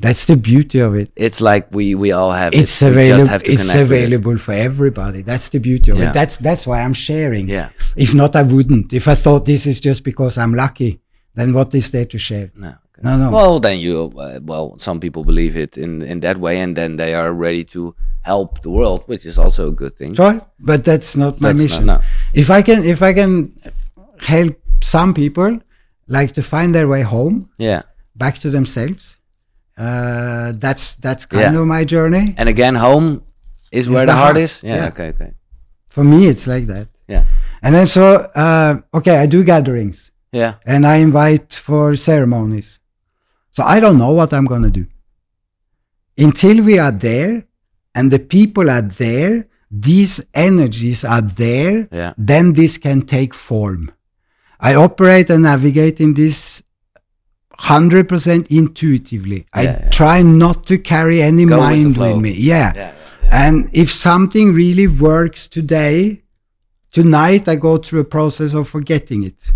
[0.00, 1.10] That's the beauty of it.
[1.16, 2.52] It's like we we all have.
[2.52, 2.88] It's it.
[2.90, 3.26] Available.
[3.28, 4.04] have to It's connect with it.
[4.04, 5.22] available for everybody.
[5.22, 6.10] That's the beauty of Yeah.
[6.10, 6.14] it.
[6.14, 7.48] That's that's why I'm sharing.
[7.48, 7.70] Yeah.
[7.96, 8.92] If not, I wouldn't.
[8.92, 11.00] If I thought this is just because I'm lucky,
[11.34, 12.50] then what is there to share?
[12.56, 12.68] No.
[12.68, 13.02] okay.
[13.04, 13.30] No, no.
[13.30, 14.12] Well, then you.
[14.18, 17.64] Uh, well, some people believe it in in that way, and then they are ready
[17.72, 20.14] to help the world, which is also a good thing.
[20.14, 21.86] Sure, but that's not my That's not- mission.
[21.86, 22.00] no.
[22.34, 23.52] If I can, if I can
[24.24, 25.58] help some people
[26.06, 27.82] like to find their way home, Yeah.
[28.14, 29.16] back to themselves,
[29.78, 31.60] uh, that's that's kind Yeah.
[31.60, 32.34] of my journey.
[32.36, 33.22] And again, home
[33.72, 34.62] is where the the heart heart, is.
[34.62, 34.88] Yeah, yeah.
[34.88, 35.08] Okay.
[35.08, 35.30] Okay.
[35.88, 36.88] For me, it's like that.
[37.08, 37.24] Yeah.
[37.62, 38.04] And then so,
[38.34, 40.10] uh, okay, I do gatherings.
[40.32, 40.54] Yeah.
[40.66, 42.80] and I invite for ceremonies.
[43.52, 44.86] So I don't know what I'm going to do.
[46.18, 47.44] Until we are there
[47.94, 52.12] and the people are there, these energies are there, Yeah.
[52.18, 53.92] then this can take form.
[54.64, 56.62] I operate and navigate in this
[57.58, 59.46] 100% intuitively.
[59.52, 59.88] I Yeah, yeah.
[59.90, 62.18] try not to carry any Go mind with, flow.
[62.18, 62.32] me.
[62.32, 62.72] Yeah.
[62.74, 62.92] Yeah.
[63.30, 66.22] And if something really works today,
[66.92, 69.52] tonight I go through a process of forgetting it.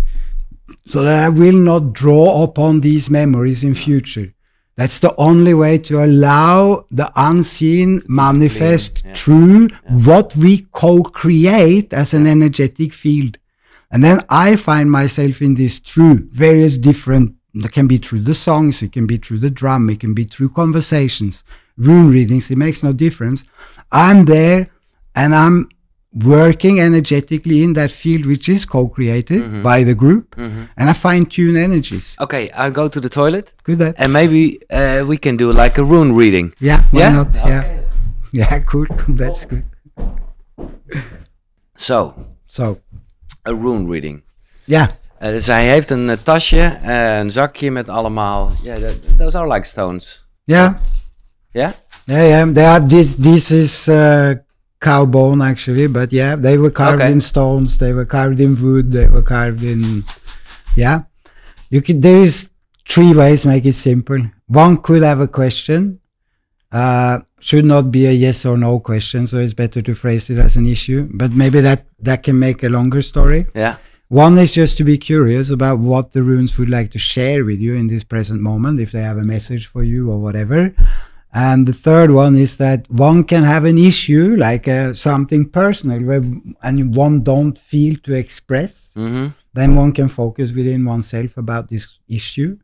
[0.85, 4.35] So that I will not draw upon these memories in future.
[4.75, 9.13] That's the only way to allow the unseen manifest yeah.
[9.15, 13.38] through what we co-create as an energetic field.
[13.91, 18.35] And then I find myself in this through various different, it can be through the
[18.35, 21.43] songs, it can be through the drum, it can be through conversations,
[21.77, 23.45] rune readings, it makes no difference.
[23.91, 24.69] I'm there
[25.15, 25.69] and I'm
[26.13, 31.55] working energetically in that field which is co-created by the group and I fine tune
[31.57, 32.15] energies.
[32.19, 32.49] Okay.
[32.51, 33.95] I'll go to the toilet, Good that.
[33.97, 36.53] and maybe uh, we can do like a rune reading.
[36.59, 37.09] Yeah, why Yeah?
[37.13, 37.33] not?
[37.35, 37.79] Yeah.
[38.31, 38.85] Yeah, cool.
[39.07, 39.65] That's good.
[41.77, 42.79] So, So,
[43.49, 44.21] a rune reading.
[44.65, 44.87] yeah.
[45.19, 48.51] Eh, dus hij heeft een eh, tasje, eh, een zakje met allemaal.
[48.63, 50.25] Ja, that- those are like stones.
[50.43, 50.73] Yeah,
[51.51, 51.71] Yeah.
[52.05, 52.51] yeah, yeah.
[52.53, 54.29] They are, this this is uh,
[54.77, 57.11] cow bone actually, but yeah, they were carved Okay.
[57.11, 57.77] in stones.
[57.77, 58.91] They were carved in wood.
[58.91, 60.03] They were carved in.
[60.75, 60.99] Yeah,
[61.69, 62.01] you could.
[62.01, 62.49] There is
[62.83, 63.43] three ways.
[63.45, 64.29] Make it simple.
[64.47, 65.99] One could have a question.
[66.73, 70.37] Uh, should not be a yes or no question, so it's better to phrase it
[70.37, 71.07] as an issue.
[71.11, 73.47] But maybe that that can make a longer story.
[73.55, 73.77] Yeah.
[74.09, 77.59] One is just to be curious about what the runes would like to share with
[77.59, 80.73] you in this present moment, if they have a message for you or whatever.
[81.31, 86.01] And the third one is that one can have an issue, like uh, something personal,
[86.01, 86.23] where,
[86.63, 88.93] and one don't feel to express.
[88.95, 89.27] Mm-hmm.
[89.53, 92.57] Then one can focus within oneself about this issue.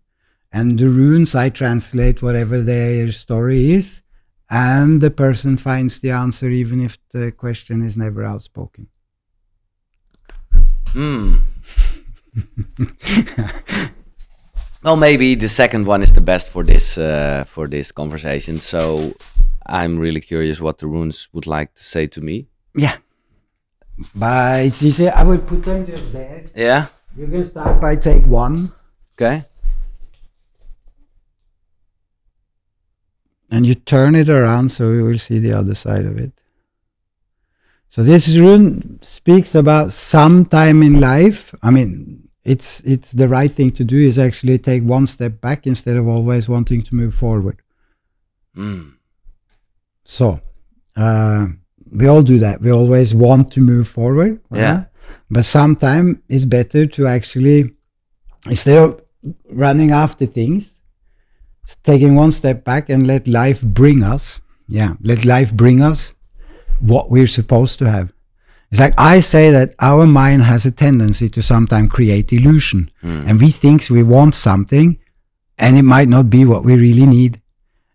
[0.51, 4.01] And the runes, I translate whatever their story is,
[4.49, 8.87] and the person finds the answer, even if the question is never outspoken.
[10.93, 11.41] Mm.
[14.83, 18.57] well, maybe the second one is the best for this uh, for this conversation.
[18.57, 19.13] So
[19.65, 22.47] I'm really curious what the runes would like to say to me.
[22.75, 22.97] Yeah.
[24.13, 25.09] But it's easy.
[25.09, 26.43] I will put them just there.
[26.55, 26.87] Yeah.
[27.17, 28.71] You can start by take one,
[29.15, 29.43] Okay.
[33.49, 36.31] And you turn it around so you will see the other side of it.
[37.89, 41.55] So this rune speaks about some time in life.
[41.63, 45.65] I mean, it's it's the right thing to do is actually take one step back
[45.65, 47.61] instead of always wanting to move forward.
[48.55, 48.93] Mm.
[50.03, 50.39] So
[50.95, 51.47] uh,
[51.91, 52.61] we all do that.
[52.61, 54.41] We always want to move forward.
[54.51, 54.85] Yeah.
[55.29, 57.71] But sometimes it's better to actually,
[58.45, 59.01] instead of
[59.49, 60.74] running after things,
[61.83, 64.41] taking one step back and let life bring us.
[64.67, 66.13] Yeah, let life bring us
[66.79, 68.11] what we're supposed to have.
[68.71, 73.23] It's like I say that our mind has a tendency to sometimes create illusion, hmm.
[73.27, 74.97] and we think we want something,
[75.57, 77.41] and it might not be what we really need.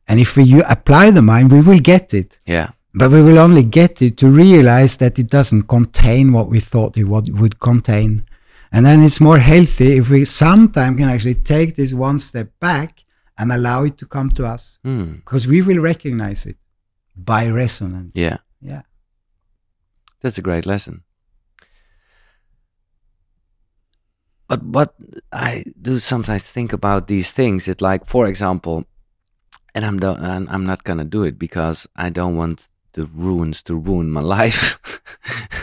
[0.09, 2.39] And if we you apply the mind, we will get it.
[2.47, 2.71] Yeah.
[2.95, 6.97] But we will only get it to realize that it doesn't contain what we thought
[6.97, 8.25] it would, would contain.
[8.73, 13.05] And then it's more healthy if we sometime can actually take this one step back
[13.41, 14.79] and allow it to come to us.
[14.85, 15.17] Mm.
[15.17, 16.57] Because we will recognize it
[17.17, 18.13] by resonance.
[18.15, 18.39] Yeah.
[18.61, 18.83] Yeah.
[20.21, 21.03] That's a great lesson.
[24.47, 24.95] But what
[25.33, 28.85] I do sometimes think about these things, it like, for example,
[29.75, 33.77] and I'm do- I'm not gonna do it because I don't want the runes to
[33.77, 34.79] ruin my life.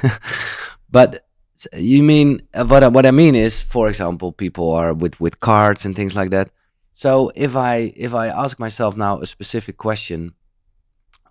[0.90, 1.28] but
[1.74, 2.84] you mean what?
[2.84, 6.32] I, what I mean is, for example, people are with with cards and things like
[6.32, 6.50] that.
[6.98, 10.34] So if I if I ask myself now a specific question,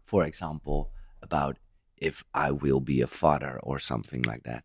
[0.04, 0.90] for example,
[1.20, 1.58] about
[1.98, 4.62] if I will be a father or something like that.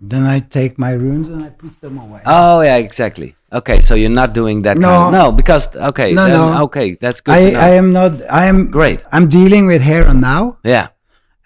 [0.00, 2.20] Then I take my runes and I put them away.
[2.26, 3.36] Oh yeah, exactly.
[3.54, 4.76] Okay, so you're not doing that.
[4.76, 4.88] No.
[4.88, 6.62] kind of, no, because okay, No, then, no.
[6.64, 7.32] okay, that's good.
[7.32, 7.68] I.
[7.68, 9.00] I am not, I am, Great.
[9.12, 10.58] I'm dealing with here and now.
[10.62, 10.88] yeah.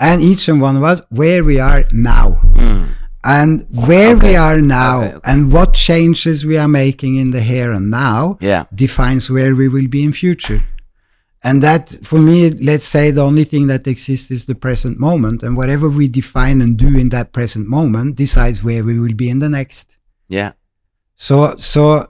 [0.00, 2.40] And each and one of us, where we are now.
[2.54, 2.97] Mm.
[3.24, 5.30] And where we are now Okay, okay.
[5.32, 8.64] and what changes we are making in the here and now Yeah.
[8.74, 10.62] defines where we will be in future.
[11.42, 15.42] And that, for me, let's say the only thing that exists is the present moment.
[15.42, 19.28] And whatever we define and do in that present moment decides where we will be
[19.30, 19.98] in the next.
[20.28, 20.52] Yeah.
[21.16, 22.06] So, so,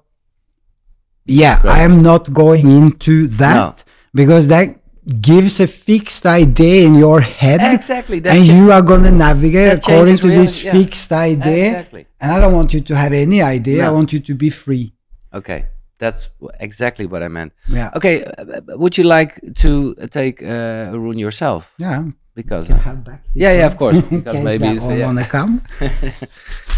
[1.27, 1.71] yeah, Great.
[1.73, 3.75] I am not going into that No.
[4.15, 7.61] because that gives a fixed idea in your head.
[7.75, 8.21] Exactly.
[8.25, 10.73] And you are going to navigate that according to this yeah.
[10.73, 11.67] fixed idea.
[11.69, 12.07] Exactly.
[12.21, 13.87] And I don't want you to have any idea.
[13.87, 14.93] I want you to be free.
[15.33, 15.67] Okay,
[15.99, 16.31] that's
[16.61, 17.53] exactly what I meant.
[17.69, 17.91] Yeah.
[17.95, 21.75] Okay, uh, uh, would you like to take uh, a rune yourself?
[21.79, 22.05] Yeah.
[22.35, 23.25] Because Can uh, have back.
[23.35, 24.01] yeah, yeah, of course.
[24.11, 25.07] Because maybe it's, yeah.
[25.07, 25.61] wanna come.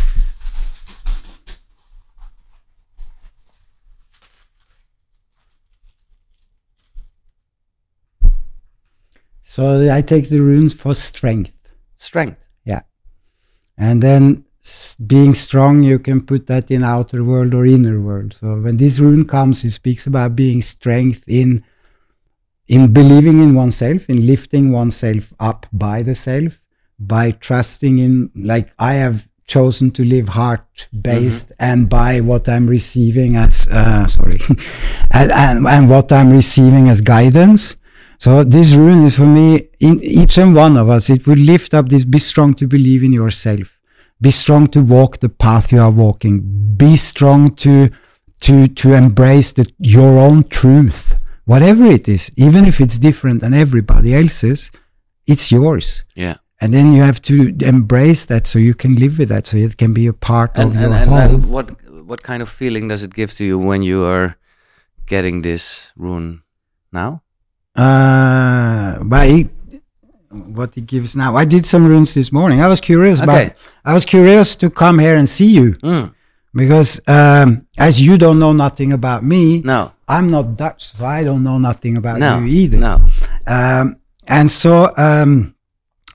[9.51, 11.51] So I take the runes for strength.
[11.96, 12.38] strength.
[12.64, 12.82] Yeah.
[13.76, 14.44] And then
[15.05, 18.32] being strong, you can put that in outer world or inner world.
[18.32, 21.64] So when this rune comes, it speaks about being strength in
[22.68, 26.61] in believing in oneself, in lifting oneself up by the self,
[27.01, 32.68] by trusting in like I have chosen to live heart based and by what I'm
[32.68, 34.38] receiving as uh, sorry
[35.11, 37.74] and, and, and what I'm receiving as guidance.
[38.20, 41.72] So this rune is for me, in each and one of us, it would lift
[41.72, 43.78] up this, be strong to believe in yourself.
[44.20, 46.34] Be strong to walk the path you are walking.
[46.76, 47.88] Be strong to,
[48.42, 51.18] to, to embrace the, your own truth.
[51.46, 54.70] Whatever it is, even if it's different than everybody else's,
[55.26, 56.04] it's yours.
[56.14, 56.36] Yeah.
[56.60, 59.78] And then you have to embrace that so you can live with that, so it
[59.78, 61.18] can be a part And of and, your and, whole.
[61.18, 61.70] and what
[62.04, 64.36] what kind of feeling does it give to you when you are
[65.06, 66.42] getting this rune
[66.92, 67.22] now?
[67.76, 69.46] Uh, but
[70.30, 71.36] what he gives now.
[71.36, 72.60] I did some runes this morning.
[72.60, 73.24] I was curious Okay.
[73.46, 73.52] about.
[73.84, 76.12] I was curious to come here and see you Mm,
[76.54, 81.24] because um, as you don't know nothing about me, no, I'm not Dutch, so I
[81.24, 82.78] don't know nothing about no, you either.
[82.78, 83.08] no.
[83.46, 83.96] Um,
[84.26, 85.54] and so um,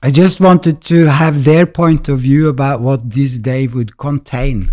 [0.02, 4.70] I just wanted to have their point of view about what this day would contain.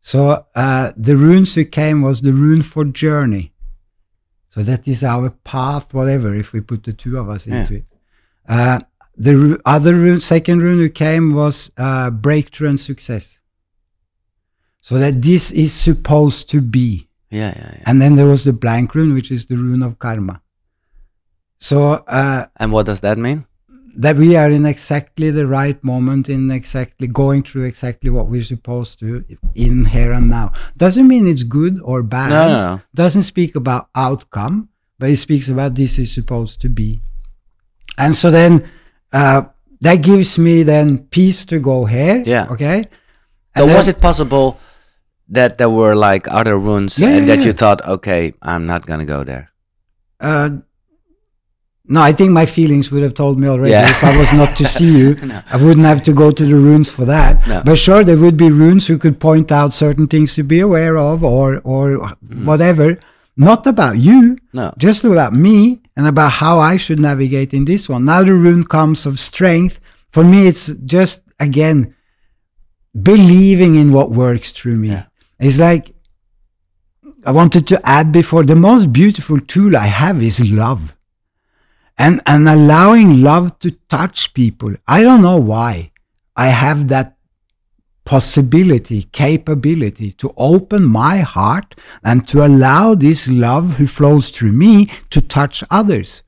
[0.00, 3.52] So uh, the runes who came was the rune for journey.
[4.58, 7.60] So that is our path, whatever, if we put the two of us Yeah.
[7.60, 7.84] into it.
[8.48, 8.80] Uh,
[9.16, 13.38] the other rune, second rune who came was uh, breakthrough and success.
[14.80, 17.08] So that this is supposed to be.
[17.30, 17.82] Yeah, yeah, yeah.
[17.86, 20.42] And then there was the blank rune, which is the rune of karma.
[21.60, 23.46] So uh, And what does that mean?
[23.98, 28.40] That we are in exactly the right moment, in exactly going through exactly what we're
[28.40, 29.24] supposed to
[29.56, 30.52] in here and now.
[30.76, 32.30] Doesn't mean it's good or bad.
[32.30, 32.80] No, no, no.
[32.94, 34.68] Doesn't speak about outcome,
[35.00, 37.00] but it speaks about this is supposed to be.
[37.98, 38.70] And so then
[39.12, 39.42] uh,
[39.80, 42.22] that gives me then peace to go here.
[42.24, 42.46] Yeah.
[42.50, 42.84] Okay.
[43.56, 44.60] So And was it possible
[45.28, 48.86] that there were like other runes Yeah, and yeah, that you thought, okay, I'm not
[48.86, 49.50] gonna go there?
[50.20, 50.62] Uh,
[51.88, 53.72] no, I think my feelings would have told me already.
[53.72, 53.88] Yeah.
[53.90, 55.40] If I was not to see you, No.
[55.50, 57.46] I wouldn't have to go to the runes for that.
[57.48, 57.62] No.
[57.64, 60.96] But sure, there would be runes who could point out certain things to be aware
[60.96, 61.86] of, or or
[62.28, 62.44] Mm.
[62.44, 62.98] whatever.
[63.36, 64.72] Not about you, No.
[64.78, 68.04] just about me and about how I should navigate in this one.
[68.04, 69.78] Now the rune comes of strength.
[70.10, 70.66] For me, it's
[70.96, 71.94] just again
[73.10, 74.88] believing in what works through me.
[74.88, 75.04] Yeah.
[75.38, 75.94] It's like
[77.24, 80.94] I wanted to add before the most beautiful tool I have is love.
[81.98, 84.74] And and allowing love to touch people.
[84.86, 85.90] I don't know why.
[86.36, 87.16] I have that
[88.04, 94.86] possibility, capability to open my heart and to allow this love who flows through me
[95.10, 96.22] to touch others.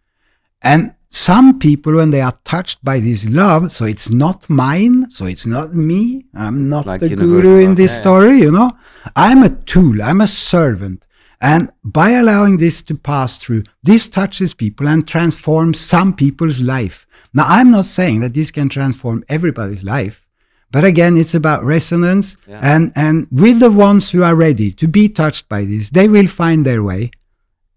[0.61, 5.25] And some people, when they are touched by this love, so it's not mine, so
[5.25, 8.03] it's not me, I'm not Like the guru in this yeah, yeah.
[8.03, 8.73] story, you know,
[9.17, 11.07] I'm a tool, I'm a servant.
[11.41, 17.07] And by allowing this to pass through, this touches people and transforms some people's life.
[17.33, 20.29] Now, I'm not saying that this can transform everybody's life,
[20.71, 22.37] but again, it's about resonance.
[22.47, 22.61] Yeah.
[22.63, 26.27] And, and with the ones who are ready to be touched by this, they will
[26.29, 27.11] find their way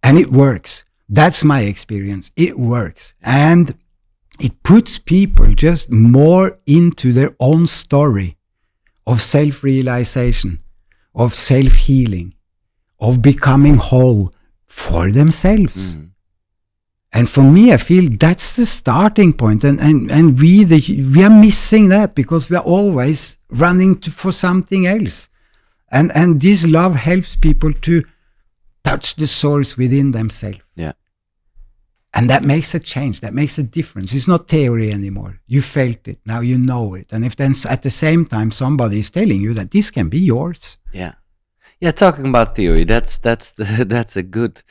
[0.02, 0.84] and it works.
[1.08, 2.32] That's my experience.
[2.36, 3.14] It works.
[3.22, 3.78] And
[4.40, 8.38] it puts people just more into their own story
[9.06, 10.60] of self realization,
[11.16, 12.34] of self healing,
[13.04, 14.34] of becoming whole
[14.66, 15.98] for themselves.
[15.98, 16.10] Mm.
[17.12, 19.64] And for me, I feel that's the starting point.
[19.64, 20.82] And, and, and we, the,
[21.14, 25.30] we are missing that because we are always running to, for something else.
[25.92, 28.04] And, and this love helps people to
[28.84, 30.62] touch the source within themselves.
[30.76, 30.94] Yeah.
[32.16, 33.20] And that makes a change.
[33.20, 34.14] That makes a difference.
[34.14, 35.40] It's not theory anymore.
[35.46, 36.20] You felt it.
[36.26, 37.12] Now you know it.
[37.12, 40.20] And if then at the same time somebody is telling you that this can be
[40.20, 40.78] yours.
[40.92, 41.14] Yeah,
[41.84, 41.92] yeah.
[41.92, 44.62] Talking about theory, that's that's the, that's a good.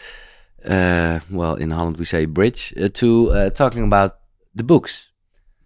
[0.65, 4.19] Uh, well, in Holland we say bridge uh, to uh, talking about
[4.55, 5.11] the books.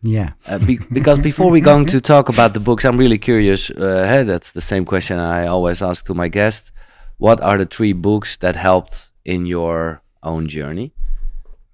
[0.03, 0.33] Yeah.
[0.47, 3.71] Uh, be, because before we're going to talk about the books, I'm really curious.
[3.71, 6.73] Uh, hey, that's the same question I always ask to my guests.
[7.19, 10.93] What are the three books that helped in your own journey?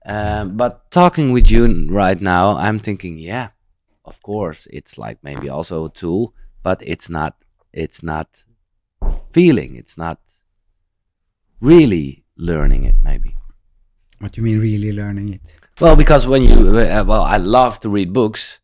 [0.07, 3.51] Um, but talking with you right now, I'm thinking, yeah,
[4.05, 7.37] of course, it's like maybe also a tool, but it's not.
[7.73, 8.45] It's not
[9.33, 9.77] feeling.
[9.77, 10.19] It's not
[11.61, 12.95] really learning it.
[13.03, 13.37] Maybe.
[14.19, 15.41] What do you mean really learning it?
[15.81, 18.61] Well, because when you uh, well, I love to read books.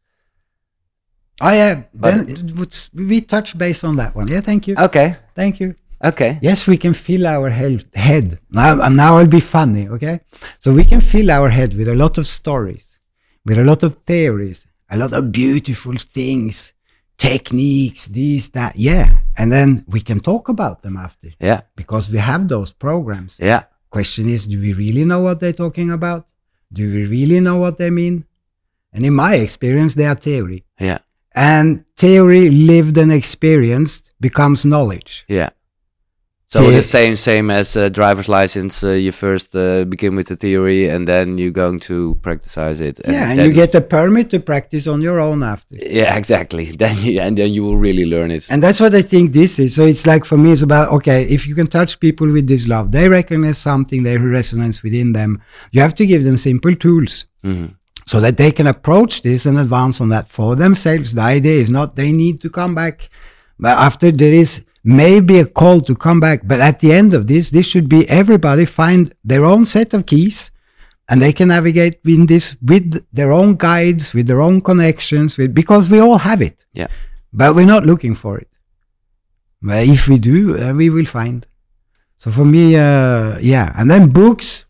[1.40, 1.82] Oh yeah.
[1.94, 4.28] But Then what's- we touch base on that one.
[4.28, 4.74] Yeah, thank you.
[4.76, 5.16] Okay.
[5.34, 5.74] Thank you.
[6.02, 6.38] Okay.
[6.42, 8.38] Yes, we can fill our head, head.
[8.50, 10.20] Now, and now I'll be funny, okay?
[10.60, 12.98] So we can fill our head with a lot of stories,
[13.44, 16.72] with a lot of theories, a lot of beautiful things,
[17.16, 19.18] techniques, this, that, yeah.
[19.38, 21.60] And then we can talk about them after Yeah.
[21.76, 23.38] because we have those programs.
[23.40, 23.62] Yeah.
[23.90, 26.26] Question is, do we really know what they're talking about?
[26.72, 28.24] Do we really know what they mean?
[28.92, 30.64] And in my experience, they are theory.
[30.80, 30.98] Yeah.
[31.34, 35.24] And theory lived and experienced becomes knowledge.
[35.28, 35.50] Yeah.
[36.50, 38.82] So See- the same same as uh, driver's license.
[38.82, 42.98] Uh, you first uh, begin with the theory, and then you're going to practice it.
[43.06, 45.76] yeah, and you get a permit to practice on your own after.
[45.76, 46.64] Yeah, exactly.
[46.82, 48.46] Then you, and then you will really learn it.
[48.48, 49.74] And that's what I think this is.
[49.74, 52.66] So it's like for me, it's about okay, if you can touch people with this
[52.66, 55.42] love, they recognize something, they resonance within them.
[55.72, 57.74] You have to give them simple tools Mhm.
[58.06, 61.12] so that they can approach this and advance on that for themselves.
[61.12, 63.10] The idea is not they need to come back,
[63.58, 66.40] but after there is maybe a call to come back.
[66.44, 70.06] But at the end of this, this should be everybody find their own set of
[70.06, 70.50] keys
[71.08, 75.54] and they can navigate in this with their own guides, with their own connections, with,
[75.54, 76.66] because we all have it.
[76.72, 76.88] Yeah.
[77.32, 78.48] But we're not looking for it.
[79.62, 81.46] But if we do, uh, we will find.
[82.18, 83.72] So for me, uh, yeah.
[83.76, 84.66] And then books.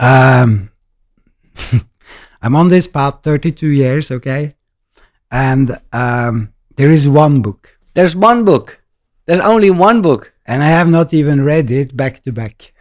[0.00, 0.70] Um,
[2.42, 4.54] I'm on this path 32 years, okay?
[5.30, 7.78] And um, there is one book.
[7.94, 8.77] There's one book.
[9.28, 10.32] There's only one book.
[10.46, 12.72] And I have not even read it back to back.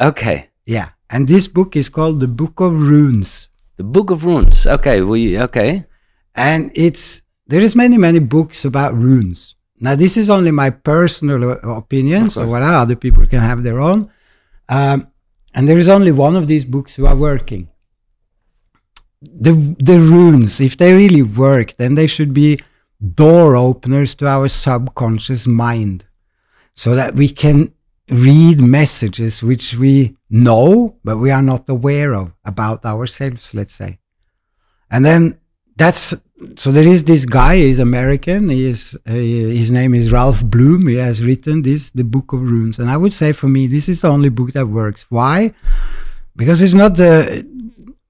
[0.00, 0.48] Okay.
[0.66, 0.88] Yeah.
[1.08, 3.48] And this book is called The Book of Runes.
[3.76, 4.66] The Book of Runes.
[4.66, 5.86] Okay, we okay.
[6.34, 9.54] And it's there is many many books about runes.
[9.78, 14.10] Now this is only my personal opinion, so what other people can have their own.
[14.68, 15.06] Um,
[15.54, 17.68] and there is only one of these books who are working.
[19.20, 22.58] The the runes, if they really work, then they should be
[23.14, 26.06] door openers to our subconscious mind,
[26.74, 27.72] so that we can
[28.08, 33.54] read messages which we know but we are not aware of about ourselves.
[33.54, 33.98] Let's say,
[34.90, 35.38] and then
[35.76, 36.14] that's
[36.56, 40.88] so there is this guy he's american he is uh, his name is Ralph Blum
[40.88, 42.78] he has written this the book of runes.
[42.78, 45.06] And i would say for me this is the only book that works.
[45.08, 45.54] Why?
[46.36, 47.46] Because it's not the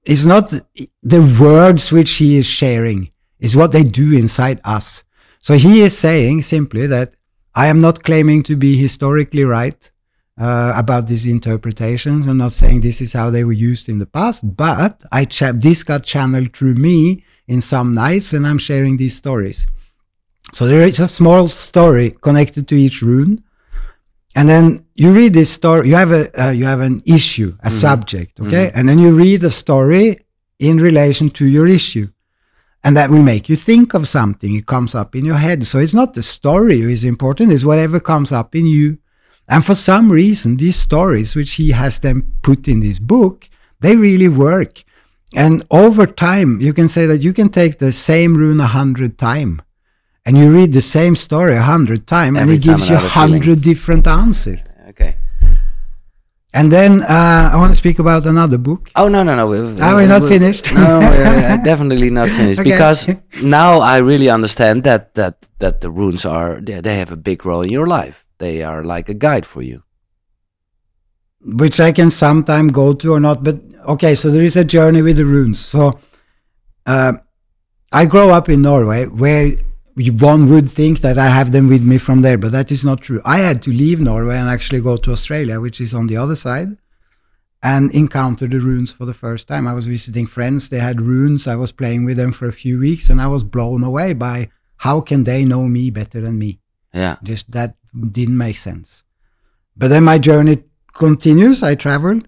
[0.05, 3.09] it's not the words which he is sharing
[3.43, 5.03] it's what they do inside us
[5.39, 7.13] so he is saying simply that
[7.53, 9.91] i am not claiming to be historically right
[10.39, 12.27] uh, about these interpretations.
[12.27, 15.51] I'm not saying this is how they were used in the past, but I cha-
[15.53, 19.67] this got channeled through me in some nights, and I'm sharing these stories.
[20.51, 23.43] So there is a small story connected to each rune,
[24.35, 25.89] and then you read this story.
[25.89, 29.41] You have a uh, you have an issue, a subject, okay, and then you read
[29.41, 30.19] the story
[30.59, 32.07] in relation to your issue.
[32.83, 34.55] And that will make you think of something.
[34.55, 35.65] It comes up in your head.
[35.65, 38.97] So it's not the story who is important, it's whatever comes up in you.
[39.47, 43.95] And for some reason, these stories, which he has then put in this book, they
[43.95, 44.83] really work.
[45.35, 49.17] And over time, you can say that you can take the same rune a hundred
[49.17, 49.61] times
[50.25, 53.61] and you read the same story a hundred times and it gives you a hundred
[53.61, 54.59] different answers.
[56.55, 58.91] And then uh, I want to speak about another book.
[58.95, 59.47] Oh no no no.
[59.47, 60.71] we- Are we not we- finished?
[60.73, 62.69] No, we're definitely not finished Okay.
[62.71, 63.07] because
[63.41, 67.45] now I really understand that that that the runes are they, they have a big
[67.45, 68.23] role in your life.
[68.37, 69.81] They are like a guide for you.
[71.45, 73.43] which I can sometime go to or not.
[73.43, 75.59] But okay, so there is a journey with the runes.
[75.59, 75.99] So
[76.85, 77.13] uh,
[77.91, 79.55] I grow up in Norway, where
[79.95, 83.01] one would think that I have them with me from there, but that is not
[83.01, 83.21] true.
[83.25, 86.35] I had to leave Norway and actually go to Australia, which is on the other
[86.35, 86.77] side,
[87.61, 89.67] and encounter the runes for the first time.
[89.67, 91.47] I was visiting friends; they had runes.
[91.47, 94.49] I was playing with them for a few weeks, and I was blown away by
[94.77, 96.59] how can they know me better than me
[96.93, 97.17] Yeah.
[97.23, 97.75] just that
[98.11, 99.03] didn't make sense.
[99.77, 100.63] But then my journey
[100.93, 101.61] continues.
[101.63, 102.27] I traveled,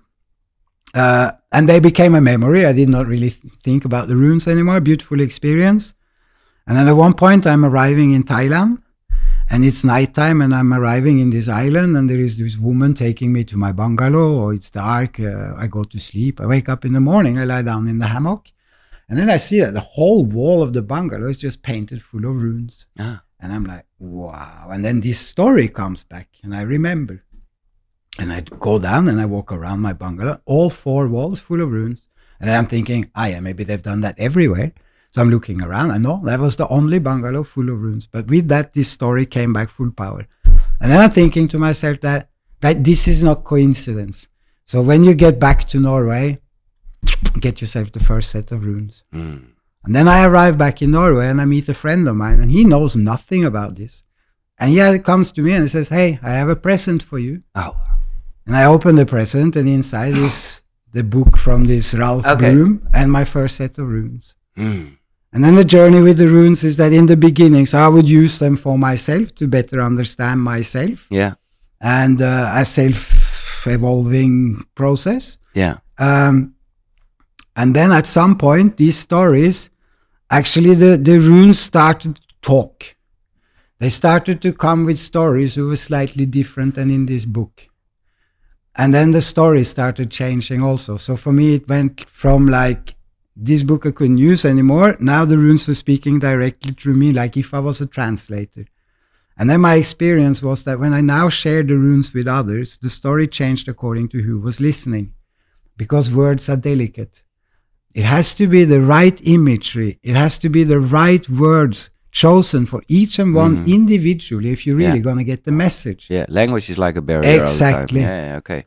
[0.93, 2.65] uh, and they became a memory.
[2.65, 4.79] I did not really th- think about the runes anymore.
[4.81, 5.93] Beautiful experience.
[6.67, 8.81] And then at one point, I'm arriving in Thailand,
[9.49, 13.31] and it's nighttime, and I'm arriving in this island, and there is this woman taking
[13.31, 14.33] me to my bungalow.
[14.33, 15.19] Or it's dark.
[15.19, 16.41] Uh, I go to sleep.
[16.41, 17.37] I wake up in the morning.
[17.37, 18.51] I lie down in the hammock,
[19.07, 22.25] and then I see that the whole wall of the bungalow is just painted full
[22.25, 22.87] of runes.
[22.99, 23.21] Ah.
[23.39, 24.69] And I'm like, wow.
[24.71, 27.23] And then this story comes back, and I remember.
[28.17, 31.69] And I go down and I walk around my bungalow, all four walls full of
[31.69, 32.07] runes.
[32.39, 34.73] And I'm thinking, ah, yeah, maybe they've done that everywhere.
[35.15, 35.91] So I'm looking around.
[35.91, 38.05] I know that was the only bungalow full of runes.
[38.05, 40.27] But with that, this story came back full power.
[40.43, 42.27] And then I'm thinking to myself that,
[42.59, 44.27] that this is not coincidence.
[44.65, 46.41] So when you get back to Norway,
[47.39, 49.05] get yourself the first set of runes.
[49.13, 49.51] Mm.
[49.85, 52.51] And then I arrive back in Norway and I meet a friend of mine and
[52.51, 54.03] he knows nothing about this.
[54.59, 57.43] And he comes to me and he says, Hey, I have a present for you.
[57.55, 57.77] Oh.
[58.45, 60.61] And I open the present and inside is
[60.91, 62.53] the book from this Ralph Okay.
[62.53, 64.35] Blum and my first set of runes.
[64.57, 64.97] Mm.
[65.35, 68.07] And then the journey with the runes is that in the beginning, so I would
[68.07, 71.33] use them for myself to better understand myself Yeah.
[71.81, 75.37] and uh, a self evolving process.
[75.53, 75.79] Yeah.
[75.97, 76.55] Um,
[77.53, 79.69] and then at some point, these stories,
[80.29, 82.95] actually, the, the runes started to talk.
[83.79, 87.67] They started to come with stories who were slightly different than in this book.
[88.77, 90.95] And then the stories started changing also.
[90.95, 92.94] So for me, it went from like,
[93.35, 94.95] this book I couldn't use anymore.
[94.99, 98.65] Now the runes were speaking directly through me, like if I was a translator.
[99.37, 102.89] And then my experience was that when I now shared the runes with others, the
[102.89, 105.13] story changed according to who was listening
[105.75, 107.23] because words are delicate.
[107.93, 112.65] It has to be the right imagery, it has to be the right words chosen
[112.65, 113.67] for each and one Mhm.
[113.73, 115.07] individually if you're really Yeah.
[115.09, 116.07] going to get the message.
[116.09, 117.27] Yeah, language is like a barrier.
[117.27, 117.43] all the time.
[117.43, 117.99] Exactly.
[117.99, 118.65] Yeah, yeah, okay.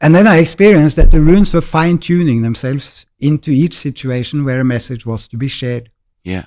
[0.00, 4.60] And then I experienced that the runes were fine tuning themselves into each situation where
[4.60, 5.90] a message was to be shared.
[6.22, 6.44] Yeah.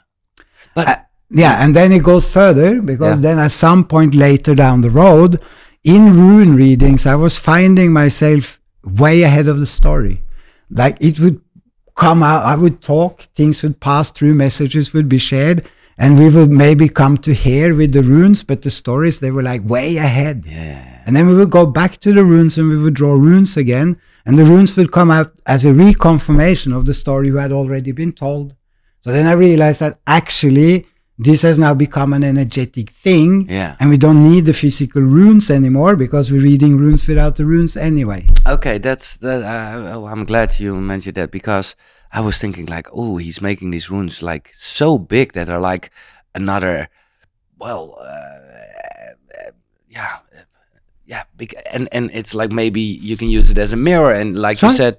[0.76, 0.96] Uh,
[1.30, 3.22] yeah, and then it goes further because Yeah.
[3.30, 5.40] then at some point later down the road,
[5.84, 10.22] in rune readings, I was finding myself way ahead of the story.
[10.70, 11.42] Like it would
[11.96, 16.30] come out, I would talk, things would pass through, messages would be shared, and we
[16.30, 19.98] would maybe come to here with the runes, but the stories, they were like way
[19.98, 20.46] ahead.
[20.48, 20.91] Yeah.
[21.12, 24.00] And then we would go back to the runes and we would draw runes again.
[24.26, 27.92] And the runes would come out as a reconfirmation of the story you had already
[27.92, 28.56] been told.
[29.02, 30.86] So then I realized that actually
[31.18, 33.50] this has now become an energetic thing.
[33.50, 33.76] Yeah.
[33.82, 37.76] And we don't need the physical runes anymore because we're reading runes without the runes
[37.76, 38.28] anyway.
[38.48, 39.44] Okay, that's that.
[39.44, 41.76] Uh, oh, I'm glad you mentioned that because
[42.14, 45.92] I was thinking like, oh, he's making these runes like so big that are like
[46.34, 46.88] another,
[47.60, 48.31] well, uh,
[51.12, 51.24] yeah,
[51.76, 54.70] and and it's like maybe you can use it as a mirror, and like Sure.
[54.72, 54.96] you said,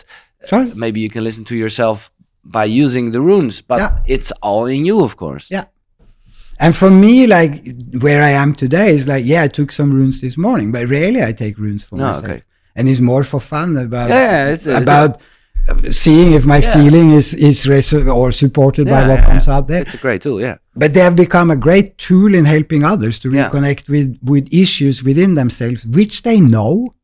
[0.50, 0.66] Sure.
[0.84, 2.10] maybe you can listen to yourself
[2.44, 3.90] by using the runes, but Yeah.
[4.14, 5.46] it's all in you, of course.
[5.56, 5.64] Yeah.
[6.58, 7.52] And for me, like
[8.04, 11.20] where I am today is like, yeah, I took some runes this morning, but rarely
[11.28, 12.24] I take runes for No, myself.
[12.24, 12.42] okay.
[12.76, 15.20] And it's more for fun about Yeah, it's- it's- about uh,
[15.90, 16.72] seeing if my Yeah.
[16.74, 17.66] feeling is is
[18.08, 19.54] or supported by what yeah, comes yeah.
[19.56, 19.82] out there.
[19.82, 20.56] It's a great tool, yeah.
[20.74, 23.48] But they have become a great tool in helping others to Yeah.
[23.50, 26.94] reconnect with with issues within themselves, which they know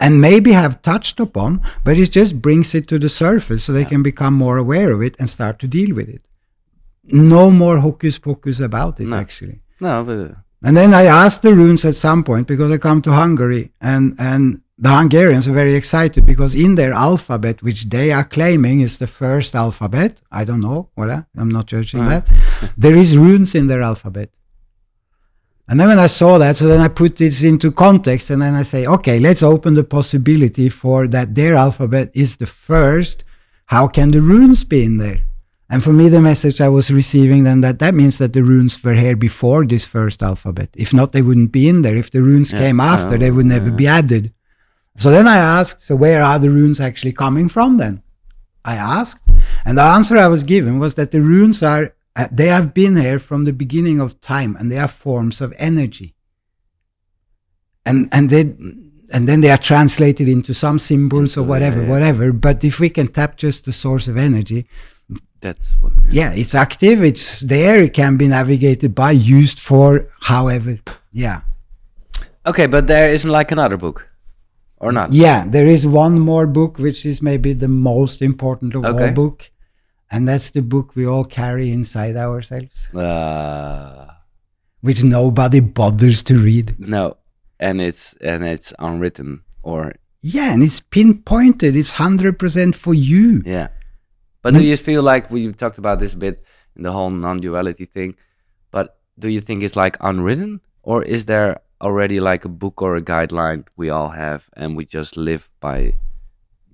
[0.00, 3.80] and maybe have touched upon, but it just brings it to the surface so they
[3.80, 3.88] Yeah.
[3.94, 6.22] can become more aware of it and start to deal with it.
[7.04, 9.16] No more hocus pocus about it, No.
[9.16, 9.60] actually.
[9.80, 10.34] No, but uh,
[10.66, 14.14] And then I asked the runes at some point because I come to Hungary and,
[14.18, 18.98] and the Hungarians are very excited because in their alphabet, which they are claiming is
[18.98, 22.08] the first alphabet, I don't know, voilà, I'm not judging Mm.
[22.08, 22.28] that,
[22.76, 24.30] there is runes in their alphabet.
[25.68, 28.54] And then when I saw that, so then I put this into context and then
[28.54, 33.24] I say, okay, let's open the possibility for that their alphabet is the first.
[33.66, 35.20] How can the runes be in there?
[35.70, 38.82] And for me, the message I was receiving then that that means that the runes
[38.84, 40.68] were here before this first alphabet.
[40.76, 41.96] If not, they wouldn't be in there.
[41.96, 42.58] If the runes Yeah.
[42.58, 43.76] came after, they would never Yeah.
[43.76, 44.32] be added.
[44.96, 48.02] So then I asked, so where are the runes actually coming from then?
[48.64, 49.22] I asked,
[49.64, 52.96] and the answer I was given was that the runes are, uh, they have been
[52.96, 56.14] here from the beginning of time and they are forms of energy.
[57.84, 58.54] And, and they,
[59.12, 61.90] and then they are translated into some symbols or whatever, yeah, yeah.
[61.90, 62.32] whatever.
[62.32, 64.66] But if we can tap just the source of energy,
[65.40, 65.92] that's what.
[66.08, 70.78] yeah, it's active, it's there, it can be navigated by, used for, however.
[71.12, 71.42] Yeah.
[72.46, 74.08] Okay, but there isn't like another book,
[74.84, 75.12] or not?
[75.12, 79.08] Yeah, there is one more book, which is maybe the most important of Okay.
[79.08, 79.50] all book.
[80.10, 84.06] And that's the book we all carry inside ourselves, Uh,
[84.80, 86.74] which nobody bothers to read.
[86.78, 87.16] no,
[87.58, 91.74] and it's and it's unwritten, or Yeah, and it's pinpointed.
[91.76, 93.42] It's 100% for you.
[93.46, 93.68] yeah.
[94.42, 96.44] But do you feel like we talked about this a bit
[96.76, 98.14] in the whole non-duality thing?
[98.70, 98.86] But
[99.18, 103.02] do you think it's like unwritten, or is there already like a book or a
[103.02, 105.94] guideline we all have, and we just live by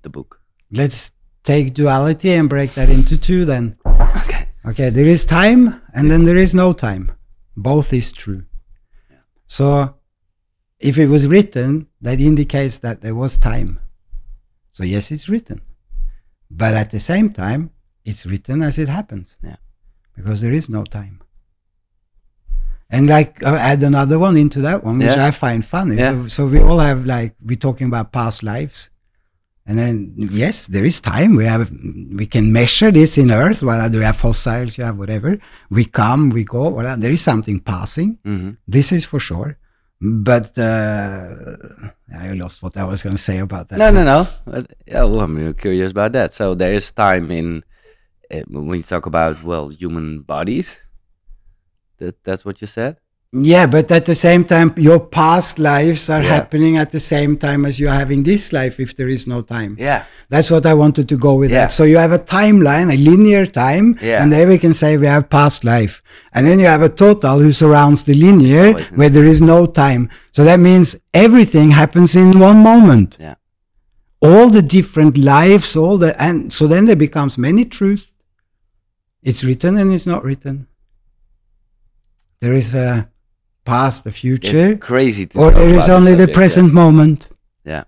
[0.01, 0.39] the book?
[0.71, 1.11] Let's
[1.43, 3.77] take duality and break that into two then.
[3.85, 4.47] Okay.
[4.65, 7.11] Okay, there is time and then there is no time.
[7.57, 8.45] Both is true.
[9.47, 9.95] So
[10.79, 13.79] if it was written, that indicates that there was time.
[14.71, 15.61] So yes, it's written.
[16.49, 17.71] But at the same time,
[18.05, 19.37] it's written as it happens.
[19.43, 19.57] Yeah.
[20.15, 21.20] Because there is no time.
[22.93, 25.25] And like uh, add another one into that one, which Yeah.
[25.27, 25.95] I find funny.
[25.95, 26.11] Yeah.
[26.23, 28.89] So, so we all have like we're talking about past lives.
[29.65, 31.35] And then yes, there is time.
[31.35, 31.71] We have
[32.19, 33.61] we can measure this in Earth.
[33.61, 34.77] Well, do you have fossils?
[34.77, 35.37] You have whatever.
[35.69, 36.69] We come, we go.
[36.69, 38.17] Well, there is something passing.
[38.25, 39.57] hmm This is for sure.
[40.01, 41.45] But uh,
[42.17, 43.77] I lost what I was going to say about that.
[43.77, 44.27] No, no, no.
[44.87, 46.33] Yeah, well, I'm curious about that.
[46.33, 47.63] So there is time in
[48.33, 50.79] uh, when you talk about well human bodies.
[52.01, 52.93] That that's what you said.
[53.33, 56.33] Yeah, but at the same time, your past lives are Yeah.
[56.37, 58.75] happening at the same time as you're having this life.
[58.85, 60.01] If there is no time, Yeah.
[60.33, 61.49] that's what I wanted to go with.
[61.51, 61.61] Yeah.
[61.61, 61.71] That.
[61.77, 64.21] So you have a timeline, a linear time, Yeah.
[64.21, 65.95] and there we can say we have past life,
[66.33, 69.41] and then you have a total who surrounds the linear oh, in- where there is
[69.41, 70.09] no time.
[70.35, 73.17] So that means everything happens in one moment.
[73.19, 73.35] Yeah.
[74.29, 78.11] All the different lives, all the and so then there becomes many truths.
[79.23, 80.67] It's written and it's not written.
[82.41, 83.05] There is a
[83.63, 85.27] past, a future, It's crazy.
[85.27, 87.29] To or talk there about is only the present moment.
[87.61, 87.85] Ja.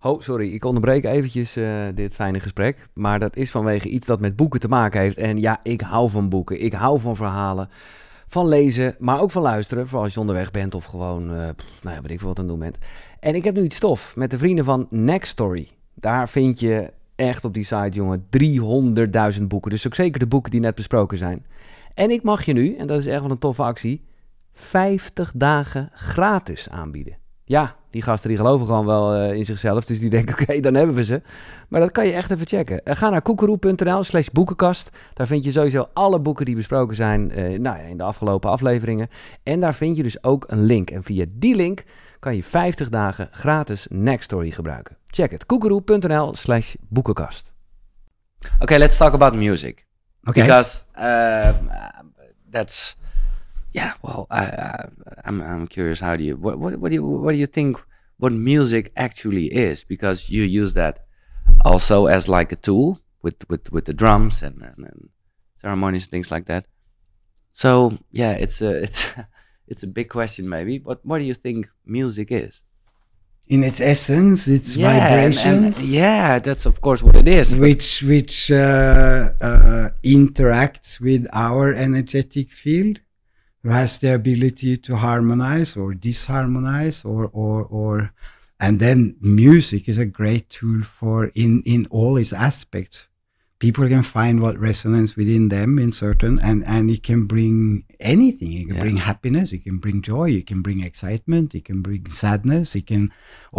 [0.00, 2.88] Oh, sorry, ik onderbreek eventjes eh, dit fijne gesprek.
[2.94, 5.16] Maar dat is vanwege iets dat met boeken te maken heeft.
[5.16, 6.62] En ja, ik hou van boeken.
[6.62, 7.68] Ik hou van verhalen.
[8.26, 9.86] van lezen, maar ook van luisteren.
[9.86, 12.38] Vooral als je onderweg bent of gewoon, eh, pff, nou ja, weet ik veel wat
[12.38, 12.78] aan het doen bent.
[13.20, 15.68] En ik heb nu iets tof met de vrienden van Next Story.
[15.94, 19.70] Daar vind je echt op die site, jongen, 300.000 boeken.
[19.70, 21.44] Dus ook zeker de boeken die net besproken zijn.
[21.94, 24.04] En ik mag je nu, en dat is echt wel een toffe actie,
[24.52, 27.16] 50 dagen gratis aanbieden.
[27.44, 29.84] Ja, die gasten die geloven gewoon wel eh, in zichzelf.
[29.84, 31.22] Dus die denken, oké, dan hebben we ze.
[31.68, 32.84] Maar dat kan je echt even checken.
[32.84, 34.90] Eh, ga naar koekeroe.nl slash boekenkast.
[35.14, 39.08] Daar vind je sowieso alle boeken die besproken zijn eh, nou in de afgelopen afleveringen.
[39.42, 40.90] En daar vind je dus ook een link.
[40.90, 41.82] En via die link
[42.18, 44.96] kan je 50 dagen gratis Nextory gebruiken.
[45.06, 45.46] Check het.
[45.46, 47.52] koekeroe.nl slash boekenkast.
[48.58, 49.86] Okay, let's talk about music.
[50.28, 50.42] Okay.
[50.42, 51.70] Because um,
[52.48, 52.96] that's
[53.72, 53.94] yeah.
[54.02, 54.88] Well, I, I,
[55.24, 56.00] I'm I'm curious.
[56.00, 57.76] How do you what what what do you what do you think
[58.18, 59.84] what music actually is?
[59.84, 61.04] Because you use that
[61.64, 65.08] also as like a tool with with with the drums and and, and
[65.60, 66.66] ceremonies things like that.
[67.50, 69.06] So yeah, it's a it's
[69.66, 70.78] it's a big question maybe.
[70.78, 72.60] But what do you think music is?
[73.54, 75.56] In its essence, it's yeah, vibration.
[75.64, 77.46] and- yeah, that's of course what it is.
[77.66, 82.96] which which uh, uh, interacts with our energetic field,
[83.62, 87.96] who has the ability to harmonize or disharmonize, or or or,
[88.64, 92.96] and then music is a great tool for in in all its aspects.
[93.64, 97.84] People can find what resonates within them in certain, and and it can bring
[98.14, 98.52] anything.
[98.60, 98.86] It can Yeah.
[98.86, 99.52] bring happiness.
[99.56, 100.28] It can bring joy.
[100.40, 101.54] It can bring excitement.
[101.58, 102.74] It can bring sadness.
[102.80, 103.04] It can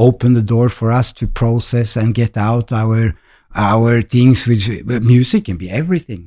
[0.07, 2.99] open the door for us to process and get out our
[3.55, 4.65] our things which
[5.13, 6.23] music can be everything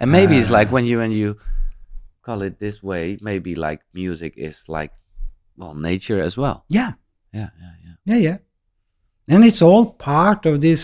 [0.00, 1.36] And maybe it's Uh, like when you when you
[2.26, 4.92] call it this way, maybe like music is like
[5.60, 6.56] well nature as well.
[6.68, 6.92] yeah
[7.38, 7.96] Yeah, yeah, yeah.
[8.10, 8.38] yeah yeah
[9.32, 10.80] and it's all part of this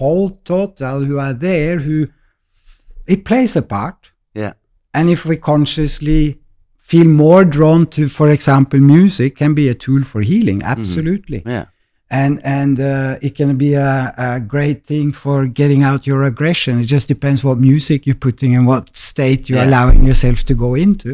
[0.00, 1.98] whole total who are there who
[3.06, 4.00] it plays a part
[4.34, 4.52] Yeah.
[4.96, 6.22] and if we consciously
[6.90, 11.66] feel more drawn to for example music can be a tool for healing absolutely Yeah.
[12.20, 16.80] and and uh, it can be a, a great thing for getting out your aggression.
[16.80, 19.68] It just depends what music you're putting and what state you're Yeah.
[19.70, 21.10] allowing yourself to go into.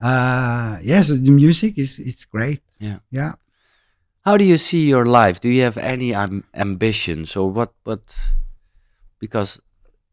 [0.00, 2.60] Uh, yes, the music is it's great.
[2.78, 2.98] Yeah.
[3.10, 3.32] yeah.
[4.24, 5.40] How do you see your life?
[5.40, 7.72] Do you have any um, ambitions or what?
[7.84, 8.14] What?
[9.18, 9.60] Because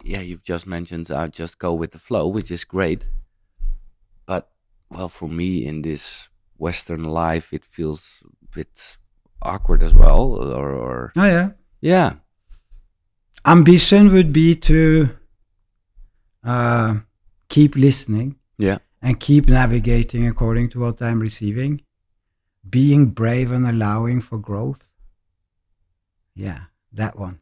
[0.03, 3.07] yeah, you've just mentioned I just go with the flow, which is great.
[4.26, 4.49] But
[4.90, 8.98] well, for me in this Western life, it feels a bit
[9.41, 10.34] awkward as well.
[10.36, 11.49] Or, or Oh yeah.
[11.82, 12.14] yeah,
[13.45, 15.10] Ambition would be to
[16.44, 16.95] uh,
[17.49, 21.82] keep listening yeah, and keep navigating according to what I'm receiving,
[22.70, 24.88] being brave and allowing for growth.
[26.36, 26.60] Yeah,
[26.94, 27.40] that one.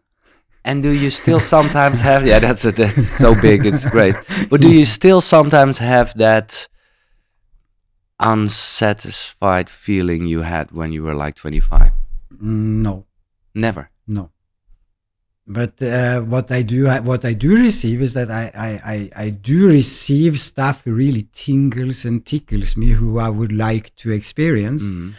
[0.66, 2.26] And do you still sometimes have?
[2.26, 2.76] Yeah, that's it.
[2.76, 3.66] That's so big.
[3.66, 4.16] It's great.
[4.50, 6.68] But do you still sometimes have that
[8.20, 11.92] unsatisfied feeling you had when you were like 25?
[12.34, 13.06] Mm, No.
[13.56, 13.90] Never.
[15.46, 19.30] But uh, what I do, what I do receive is that I, I, I, I
[19.30, 24.84] do receive stuff really tingles and tickles me, who I would like to experience.
[24.84, 25.14] Mhm.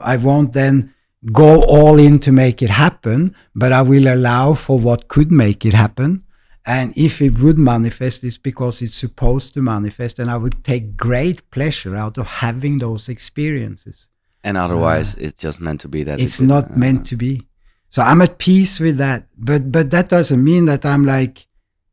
[0.00, 0.92] I won't then
[1.32, 5.64] go all in to make it happen, but I will allow for what could make
[5.64, 6.24] it happen.
[6.66, 10.96] And if it would manifest, it's because it's supposed to manifest, and I would take
[10.96, 14.08] great pleasure out of having those experiences
[14.44, 16.18] And otherwise, it's just meant to be that.
[16.20, 17.42] it's it- not uh, meant to be
[17.90, 19.20] so i'm at peace with that.
[19.36, 21.36] But but that doesn't mean that i'm like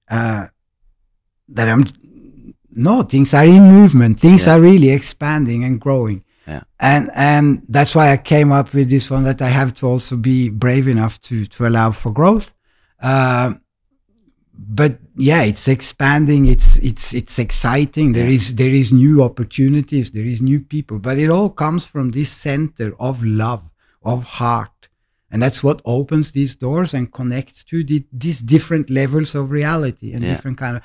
[0.09, 0.43] uh
[1.55, 1.83] that i'm
[2.71, 4.19] no things are in movement.
[4.19, 4.53] Things Yeah.
[4.55, 6.19] are really expanding and growing.
[6.47, 6.63] Yeah.
[6.79, 7.45] and and
[7.75, 10.87] that's why i came up with this one that i have to also be brave
[10.95, 12.47] enough to to allow for growth.
[13.11, 13.49] Uh,
[14.79, 14.93] but
[15.29, 16.41] yeah it's expanding.
[16.53, 18.07] It's it's it's exciting.
[18.13, 18.37] There Yeah.
[18.39, 20.05] is there is new opportunities.
[20.11, 20.97] There is new people.
[21.07, 23.63] But it all comes from this center of love
[24.13, 24.76] of heart
[25.31, 30.13] and that's what opens these doors and connects to the, these different levels of reality
[30.13, 30.31] and Yeah.
[30.35, 30.83] different kind of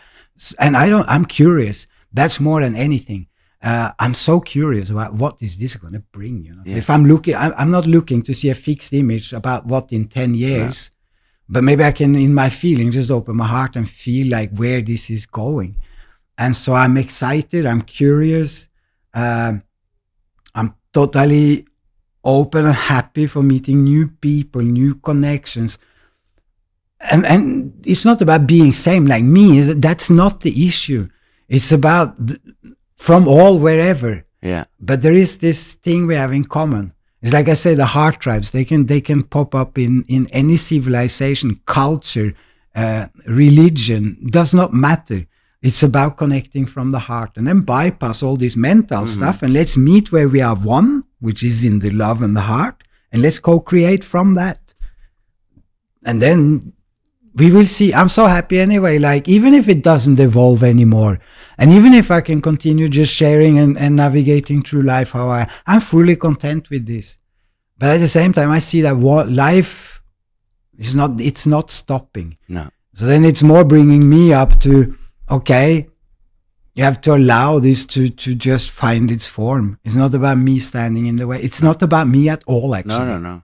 [0.59, 1.87] and i don't i'm curious.
[2.15, 3.27] That's more than anything.
[3.63, 6.63] Uh, i'm so curious about what is this going to bring you know?
[6.67, 6.77] Yeah.
[6.83, 10.09] if i'm looking I'm, I'm not looking to see a fixed image about what in
[10.09, 10.91] 10 years
[11.49, 14.81] but maybe i can in my feeling just open my heart and feel like where
[14.83, 15.77] this is going.
[16.37, 18.69] And so i'm excited i'm curious
[19.15, 19.63] um,
[20.57, 21.65] i'm totally
[22.25, 25.79] open and happy for meeting new people new connections.
[27.01, 29.61] And and it's not about being same like me.
[29.75, 31.09] That's not the issue.
[31.49, 32.17] It's about
[32.97, 34.25] from all wherever.
[34.45, 34.65] Yeah.
[34.81, 36.93] but there is this thing we have in common.
[37.23, 40.27] It's like i said the heart tribes they can they can pop up in in
[40.33, 42.35] any civilization culture
[42.75, 45.27] uh, religion does not matter.
[45.61, 47.37] It's about connecting from the heart.
[47.37, 49.23] And then bypass all this mental Mm-hmm.
[49.23, 52.43] stuff and let's meet where we are one, which is in the love and the
[52.43, 54.75] heart, and let's co create from that.
[56.05, 56.73] And then
[57.35, 57.95] we will see.
[57.95, 58.99] I'm so happy anyway.
[58.99, 61.21] Like, even if it doesn't evolve anymore,
[61.57, 65.49] and even if I can continue just sharing and, and navigating through life how I,
[65.67, 67.19] I'm fully content with this.
[67.79, 70.03] But at the same time, I see that life
[70.77, 72.37] is not, it's not stopping.
[72.49, 72.69] No.
[72.95, 74.97] So then it's more bringing me up to,
[75.31, 75.89] okay,
[76.75, 79.79] you have to allow this to, to just find its form.
[79.85, 81.41] It's not about me standing in the way.
[81.41, 82.99] It's not about me at all, actually.
[82.99, 83.43] No, no, no.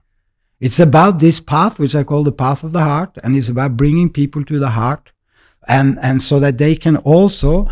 [0.59, 3.77] It's about this path, which I call the path of the heart, and it's about
[3.77, 5.11] bringing people to the heart,
[5.67, 7.69] and and so that they can also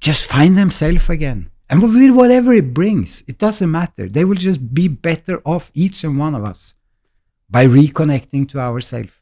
[0.00, 4.08] just find themselves again, and with whatever it brings, it doesn't matter.
[4.08, 6.74] They will just be better off, each and one of us,
[7.48, 9.12] by reconnecting to ourselves.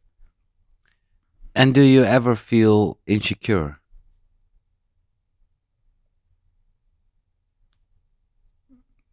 [1.55, 3.80] And do you ever feel insecure?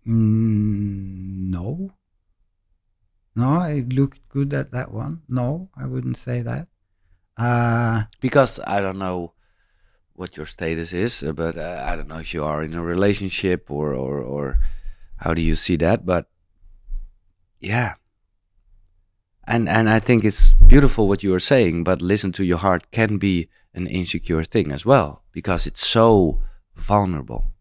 [0.07, 1.91] Mm, no.
[3.35, 5.21] No, I looked good at that one.
[5.27, 6.67] No, I wouldn't say that.
[7.37, 9.33] Uh, Because I don't know
[10.13, 12.81] what your status is, uh, but uh, I don't know if you are in a
[12.81, 14.59] relationship or, or, or
[15.17, 16.05] how do you see that?
[16.05, 16.29] But
[17.59, 17.95] yeah.
[19.45, 22.89] And, and I think it's beautiful what you are saying, but listen to your heart
[22.91, 26.41] can be an insecure thing as well because it's so
[26.75, 27.51] vulnerable.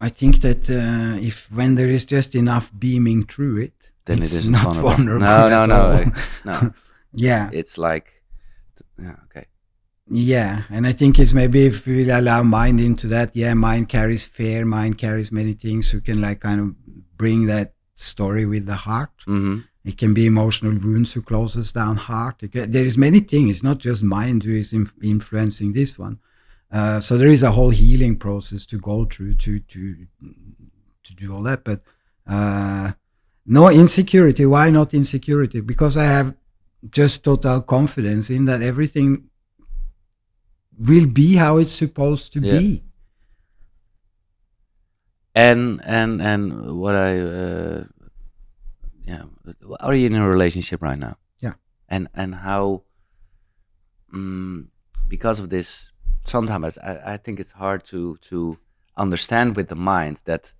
[0.00, 4.32] I think that uh, if when there is just enough beaming through it, Then it's
[4.32, 5.26] it isn't not vulnerable.
[5.26, 5.26] vulnerable.
[5.26, 6.12] No, no, no,
[6.44, 6.72] no.
[7.12, 8.22] yeah, It's like,
[8.98, 9.46] yeah, okay.
[10.08, 14.24] yeah, and I think it's maybe if we allow mind into that, yeah, mind carries
[14.24, 15.92] fear, mind carries many things.
[15.92, 16.68] You can like kind of
[17.16, 19.10] bring that story with the heart.
[19.26, 22.36] hmm It can be emotional wounds who closes down heart.
[22.52, 23.50] Can- there is many things.
[23.50, 26.18] It's not just mind who is inf- influencing this one.
[26.70, 30.06] Uh, so there is a whole healing process to go through to to
[31.04, 31.64] to do all that.
[31.64, 31.80] But
[32.26, 32.92] uh,
[33.46, 34.44] no insecurity.
[34.44, 35.60] Why not insecurity?
[35.60, 36.34] Because I have
[36.90, 39.30] just total confidence in that everything
[40.78, 42.58] will be how it's supposed to Yeah.
[42.58, 42.84] be.
[45.34, 47.84] And and and what I uh,
[49.06, 49.22] yeah,
[49.80, 51.16] are you in a relationship right now?
[51.40, 51.54] Yeah.
[51.88, 52.82] And and how
[54.12, 54.68] um,
[55.08, 55.90] because of this,
[56.28, 58.58] sometimes I, I think it's hard to to
[58.96, 60.52] understand with the mind that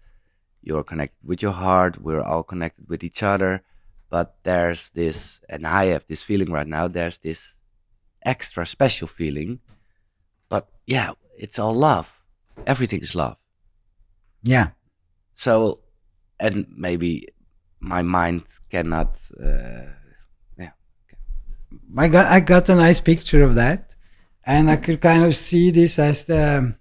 [0.63, 2.01] you're connected with your heart.
[2.01, 3.63] We're all connected with each other,
[4.11, 6.89] but there's this, and I have this feeling right now.
[6.89, 7.57] There's this
[8.23, 9.61] extra special feeling,
[10.49, 12.21] but yeah, it's all love.
[12.67, 13.37] Everything is love.
[14.43, 14.71] Yeah.
[15.35, 15.81] So,
[16.41, 17.29] and maybe
[17.81, 19.17] my mind cannot.
[19.41, 19.87] Uh,
[20.59, 20.71] yeah.
[21.97, 23.88] I got I got a nice picture of that,
[24.55, 26.75] and I could kind of see this as the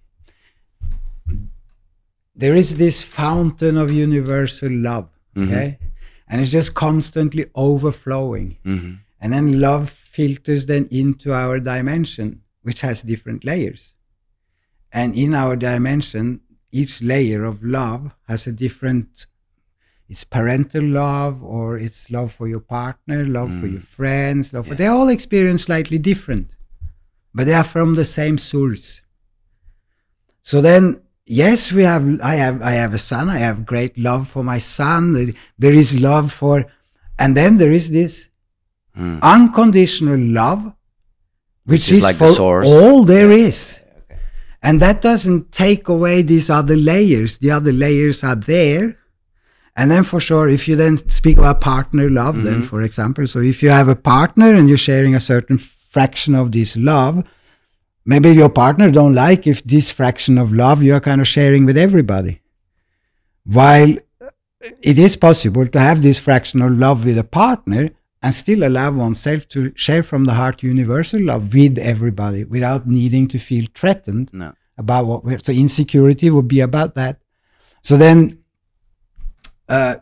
[2.36, 5.44] there is this fountain of universal love, Mhm.
[5.46, 5.70] okay,
[6.28, 12.30] and it's just constantly overflowing, hmm and then love filters then into our dimension,
[12.62, 13.96] which has different layers,
[14.92, 16.26] and in our dimension,
[16.72, 19.26] each layer of love has a different
[20.10, 24.76] it's parental love or it's love for your partner love for your friends love for,
[24.76, 26.56] they all experience slightly different
[27.34, 29.02] but they are from the same source
[30.44, 34.28] so then yes we have i have i have a son i have great love
[34.28, 36.66] for my son There- is love for
[37.20, 38.30] and then there is this
[38.98, 39.22] Mm.
[39.22, 40.74] unconditional love
[41.66, 42.68] which, is is, like the for source.
[42.68, 43.82] all there is
[44.64, 47.38] and that doesn't take away these other layers.
[47.38, 48.98] The other layers are there.
[49.76, 53.40] And then for sure, if you then speak about partner love, then for example, so
[53.40, 55.60] if you have a partner and you're sharing a certain
[55.98, 57.16] fraction of this love,
[58.06, 61.78] maybe your partner don't like if this fraction of love you're kind of sharing with
[61.88, 62.34] everybody.
[63.60, 63.94] While
[64.92, 67.84] it is possible to have this fraction of love with a partner
[68.22, 73.28] and still allow oneself to share from the heart universal love with everybody without needing
[73.34, 74.54] to feel threatened No.
[74.78, 77.16] about what we're so insecurity would be about that
[77.90, 78.18] so then
[79.70, 79.96] uh,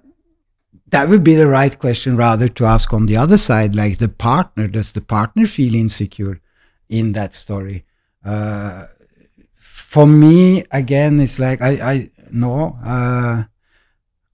[0.87, 4.09] that would be the right question rather to ask on the other side like the
[4.09, 6.41] partner does the partner feel insecure
[6.89, 7.85] in that story?
[8.23, 8.85] Uh,
[9.57, 13.43] for me again it's like i i no uh,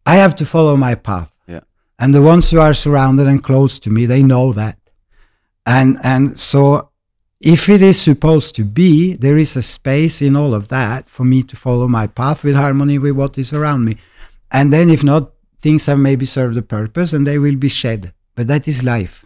[0.06, 1.36] i have to follow my path.
[1.48, 1.62] Yeah.
[2.00, 4.78] and the ones who are surrounded and close to me they know that.
[5.66, 6.90] And and so
[7.40, 11.24] if it is supposed to be there is a space in all of that for
[11.24, 13.98] me to follow my path with harmony with what is around me.
[14.52, 15.32] And then if not
[15.62, 19.26] things have maybe served a purpose and they will be shed but that is life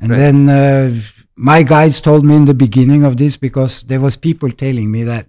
[0.00, 0.18] and Right.
[0.18, 1.00] then uh,
[1.36, 5.02] my guides told me in the beginning of this because there was people telling me
[5.04, 5.26] that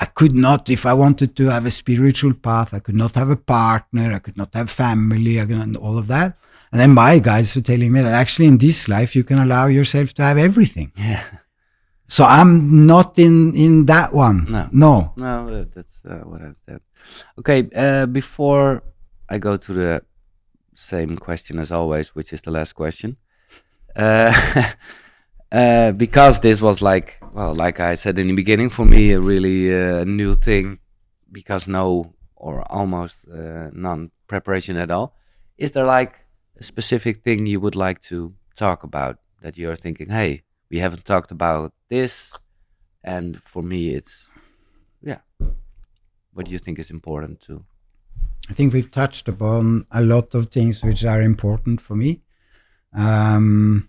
[0.00, 3.30] I could not, if I wanted to have a spiritual path, I could not have
[3.30, 6.36] a partner, I could not have family, not, all of that.
[6.72, 9.66] And then my guides were telling me that actually in this life you can allow
[9.66, 10.90] yourself to have everything.
[10.96, 11.22] Yeah.
[12.08, 14.46] So I'm not in in that one.
[14.50, 14.68] No.
[14.72, 15.12] No.
[15.16, 16.80] No, that's uh, what I understand.
[17.38, 18.82] Okay, uh, before
[19.34, 20.02] I go to the
[20.76, 23.16] same question as always, which is the last question,
[23.96, 24.32] uh,
[25.52, 29.18] uh, because this was like, well, like I said in the beginning, for me a
[29.18, 30.78] really uh, new thing,
[31.32, 35.16] because no or almost uh, none preparation at all.
[35.58, 36.14] Is there like
[36.60, 41.04] a specific thing you would like to talk about that you're thinking, hey, we haven't
[41.04, 42.30] talked about this,
[43.02, 44.28] and for me it's
[45.02, 45.22] yeah.
[46.34, 47.64] What do you think is important to?
[48.48, 52.20] I think we've touched upon a lot of things which are important for me,
[52.92, 53.88] um,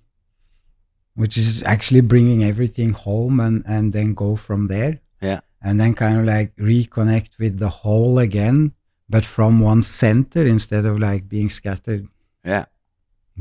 [1.15, 4.99] which is actually bringing everything home and, and then go from there.
[5.21, 5.41] Yeah.
[5.61, 8.73] And then kind of like reconnect with the whole again,
[9.09, 12.07] but from one center instead of like being scattered,
[12.43, 12.65] Yeah,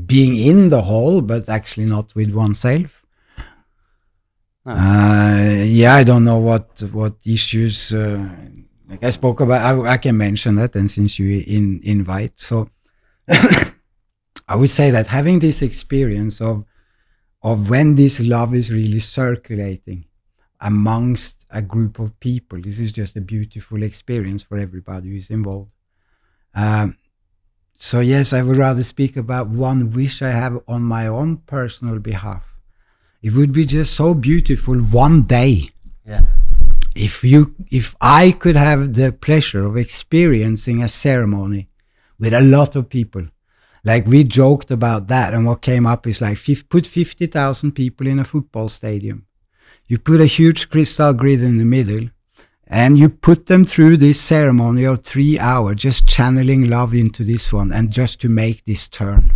[0.05, 3.05] being in the whole, but actually not with oneself.
[4.65, 4.73] No.
[4.73, 7.93] Uh, yeah, I don't know what what issues.
[7.93, 8.27] Uh,
[8.89, 12.69] like I spoke about, I, I can mention that, and since you in, invite, so
[14.47, 16.65] I would say that having this experience of
[17.41, 20.05] of when this love is really circulating
[20.59, 25.29] amongst a group of people, this is just a beautiful experience for everybody who is
[25.29, 25.69] involved.
[26.55, 26.97] Um,
[27.77, 31.99] so yes, I would rather speak about one wish I have on my own personal
[31.99, 32.55] behalf.
[33.21, 35.69] It would be just so beautiful one day
[36.07, 36.21] yeah,
[36.95, 41.67] if you if I could have the pleasure of experiencing a ceremony
[42.17, 43.27] with a lot of people,
[43.83, 46.39] like we joked about that, and what came up is like
[46.69, 49.27] put fifty thousand people in a football stadium,
[49.87, 52.09] you put a huge crystal grid in the middle,
[52.65, 57.51] and you put them through this ceremony of three hours, just channeling love into this
[57.51, 59.33] one, and just to make this turn.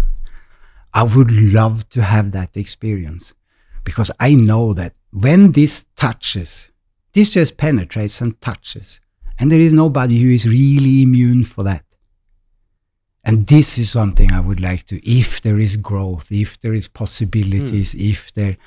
[0.93, 3.35] I would love to have that experience
[3.83, 6.69] because I know that when this touches,
[7.13, 8.99] this just penetrates and touches.
[9.39, 11.83] And there is nobody who is really immune for that.
[13.23, 16.87] And this is something I would like to, if there is growth, if there is
[16.87, 18.57] possibilities, if there,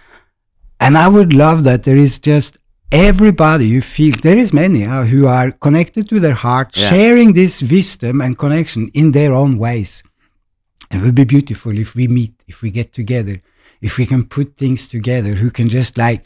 [0.78, 2.58] and I would love that there is just
[2.90, 6.88] everybody you feel, there is many uh, who are connected to their heart, Yeah.
[6.90, 10.02] sharing this wisdom and connection in their own ways.
[10.90, 13.40] It would be beautiful if we meet, if we get together,
[13.80, 16.22] if we can put things together, who can just like,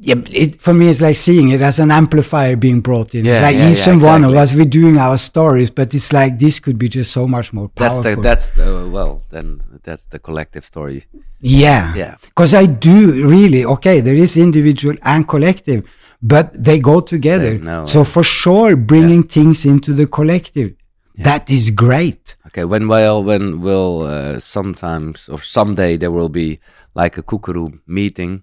[0.00, 3.24] yeah, it, for me, it's like seeing it as an amplifier being brought in.
[3.24, 5.92] Yeah, it's like yeah, each yeah, and one of us, we're doing our stories, but
[5.92, 8.02] it's like this could be just so much more powerful.
[8.02, 11.04] that's the that's the well then that's the collective story.
[11.40, 11.94] yeah.
[11.94, 12.16] Yeah.
[12.22, 15.84] Because I do really, okay, there is individual and collective,
[16.22, 17.58] but they go together.
[17.58, 20.74] No, so for sure, bringing things into the collective,
[21.16, 22.36] that is great.
[22.46, 26.60] Okay, when well when will uh, sometimes or someday there will be
[26.94, 28.42] like a KUKURU meeting,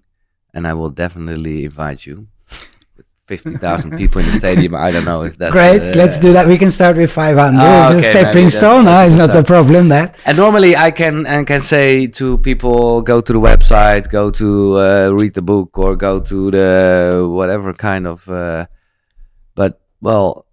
[0.56, 2.16] and I will definitely invite you.
[3.26, 4.72] Fifty thousand people in the stadium.
[4.76, 6.46] I don't know if that's Great, uh, let's do that.
[6.46, 7.58] We can start with 500.
[7.60, 8.84] Ah, it's a stepping stone.
[8.86, 9.02] huh?
[9.06, 10.16] It's not a problem that.
[10.24, 14.48] And normally I can and can say to people go to the website, go to
[14.78, 16.70] uh, read the book, or go to the
[17.38, 18.28] whatever kind of.
[18.28, 18.66] Uh,
[19.56, 20.46] but well,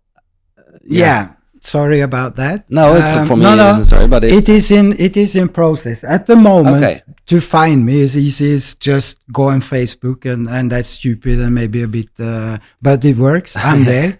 [0.84, 1.22] Yeah.
[1.64, 2.66] Sorry about that.
[2.70, 3.44] no, it's Um, for me.
[3.44, 3.84] no, no.
[3.84, 7.02] sorry, but it's, in it is in process at the moment Okay.
[7.32, 11.56] to find me is easy as just go on facebook and and that's stupid and
[11.56, 14.18] maybe a bit uh, but it works i'm there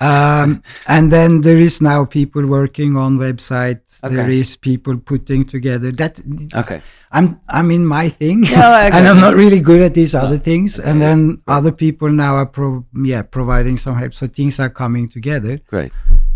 [0.00, 4.38] um, and then there is now people working on website there Okay.
[4.38, 6.20] is people putting together that
[6.54, 6.78] okay.
[7.10, 10.38] i'm i'm in my thing Yeah, I and i'm not really good at these other
[10.38, 11.18] things okay, and then
[11.48, 15.90] other people now are pro- yeah providing some help so things are coming together Great.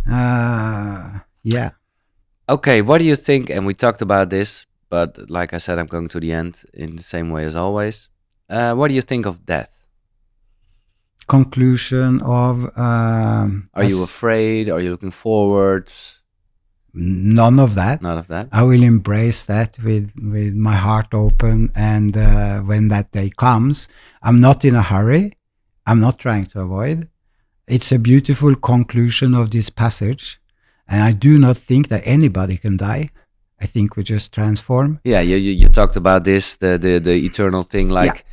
[0.08, 1.70] Uh, yeah
[2.50, 3.50] Okay, what do you think?
[3.50, 6.96] And we talked about this, but like I said, I'm going to the end in
[6.96, 8.08] the same way as always.
[8.48, 9.68] Uh, what do you think of death?
[11.26, 14.70] conclusion of um, Are you afraid?
[14.70, 15.92] Are you looking forward?
[16.94, 18.48] none of that None of that.
[18.50, 23.88] i will embrace that with with my heart open and uh, when that day comes
[24.22, 25.36] i'm not in a hurry
[25.86, 27.06] i'm not trying to avoid
[27.68, 30.40] it's a beautiful conclusion of this passage
[30.88, 33.10] and i do not think that anybody can die
[33.60, 37.14] i think we just transform Yeah, you, you you talked about this the the, the
[37.28, 38.24] eternal thing, like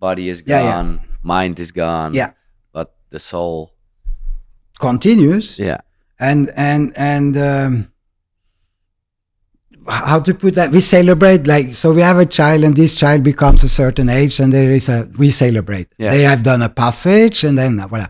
[0.00, 0.72] body is Yeah, yeah.
[0.76, 2.30] gone, mind is gone, Yeah.
[2.72, 3.70] but the soul,
[4.78, 5.80] continues yeah,
[6.18, 7.72] and and and um,
[9.88, 13.22] how to put that we celebrate like so we have a child and this child
[13.22, 16.10] becomes a certain age and there is a we celebrate Yeah.
[16.14, 18.08] they have done a passage and then voilà.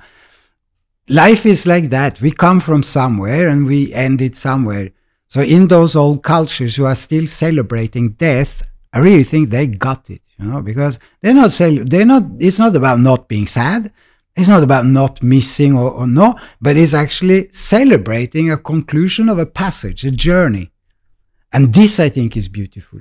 [1.08, 2.20] Life is like that.
[2.20, 4.90] We come from somewhere and we end it somewhere.
[5.28, 8.62] So in those old cultures who are still celebrating death
[8.92, 12.58] i really think they got it you know because they're not cel- they're not it's
[12.58, 13.92] not about not being sad.
[14.34, 19.38] It's not about not missing or, or no but it's actually celebrating a conclusion of
[19.38, 20.70] a passage a journey.
[21.52, 23.00] And this I think is beautiful.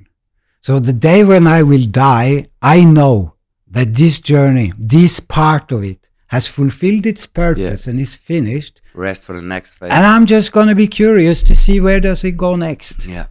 [0.61, 3.35] So the day when I will die, I know
[3.67, 6.00] that this journey, this part of it,
[6.31, 8.81] has fulfilled its purpose and is finished.
[8.93, 9.91] Rest for the next phase.
[9.91, 13.05] And I'm just gonna be curious to see where does it go next.
[13.05, 13.27] Yeah.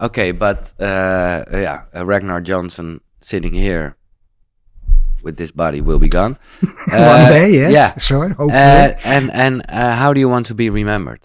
[0.00, 3.96] Okay, but uh, yeah, uh, Ragnar Johnsen sitting here
[5.22, 6.36] with this body will be gone.
[6.60, 7.90] One Uh, day, yes, Yeah.
[7.98, 8.52] sure, hopefully.
[8.52, 11.20] Uh, and and uh, how do you want to be remembered?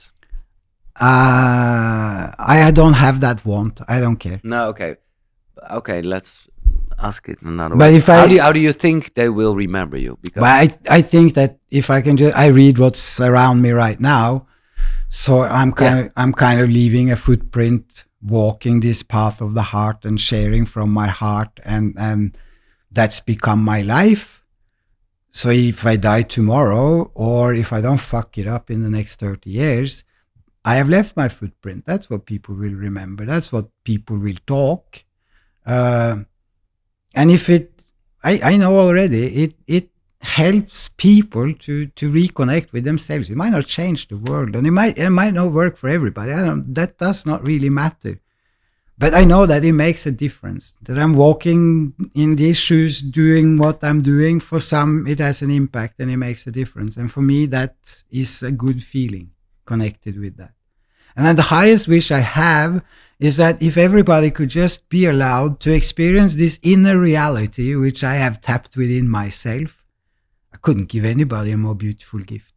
[1.00, 3.82] Uh, I, I don't have that want.
[3.88, 4.40] I don't care.
[4.44, 4.96] No, okay,
[5.72, 6.02] okay.
[6.02, 6.48] Let's
[6.98, 7.96] ask it another But way.
[7.98, 10.18] if how I- do you, how do you think they will remember you?
[10.22, 10.50] Because But
[10.90, 14.48] I, I think that if I can just, I read what's around me right now.
[15.10, 19.62] So I'm kind of, I'm kind of leaving a footprint, walking this path of the
[19.62, 21.60] heart and sharing from my heart.
[21.64, 22.38] And, and
[22.92, 24.44] that's become my life.
[25.32, 29.20] So if I die tomorrow or if I don't fuck it up in the next
[29.20, 30.04] 30 years,
[30.66, 31.86] I have left my footprint.
[31.86, 33.24] That's what people will remember.
[33.26, 35.04] That's what people will talk.
[35.66, 36.24] Uh,
[37.14, 37.72] and if it,
[38.24, 39.90] I, I know already, it, it
[40.22, 43.30] helps people to, to reconnect with themselves.
[43.30, 46.32] It might not change the world and it might, it might not work for everybody.
[46.32, 48.20] I don't, that does not really matter.
[49.00, 50.74] But I know that it makes a difference.
[50.82, 54.40] That I'm walking in these shoes, doing what I'm doing.
[54.40, 56.98] For some, it has an impact and it makes a difference.
[56.98, 57.76] And for me, that
[58.10, 59.30] is a good feeling
[59.66, 60.54] connected with that.
[61.16, 62.84] And the highest wish I have
[63.20, 68.16] is that if everybody could just be allowed to experience this inner reality, which I
[68.16, 69.84] have tapped within myself,
[70.54, 72.54] I couldn't give anybody a more beautiful gift.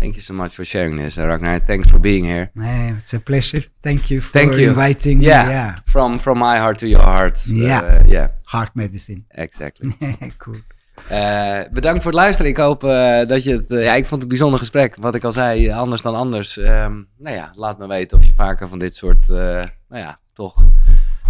[0.00, 1.60] thank you so much for sharing this, Ragnar.
[1.60, 2.50] Thanks for being here.
[2.60, 3.64] Eh, it's a pleasure.
[3.80, 4.68] Thank you for Thank you.
[4.68, 5.50] inviting Yeah, me.
[5.50, 5.74] Yeah.
[5.86, 7.36] from from my heart to your heart.
[7.46, 7.80] Yeah.
[7.80, 9.24] Uh, yeah, Heart medicine.
[9.46, 9.92] exactly.
[10.38, 10.60] cool.
[11.08, 12.50] Eh, bedankt voor het luisteren.
[12.50, 13.70] Ik hoop eh, dat je het...
[13.70, 14.96] eh, ja, ik vond het een bijzonder gesprek.
[15.00, 16.58] Wat ik al zei, anders dan anders.
[16.58, 19.28] Ehm, nou ja, laat me weten of je vaker van dit soort...
[19.28, 20.54] nou ja, toch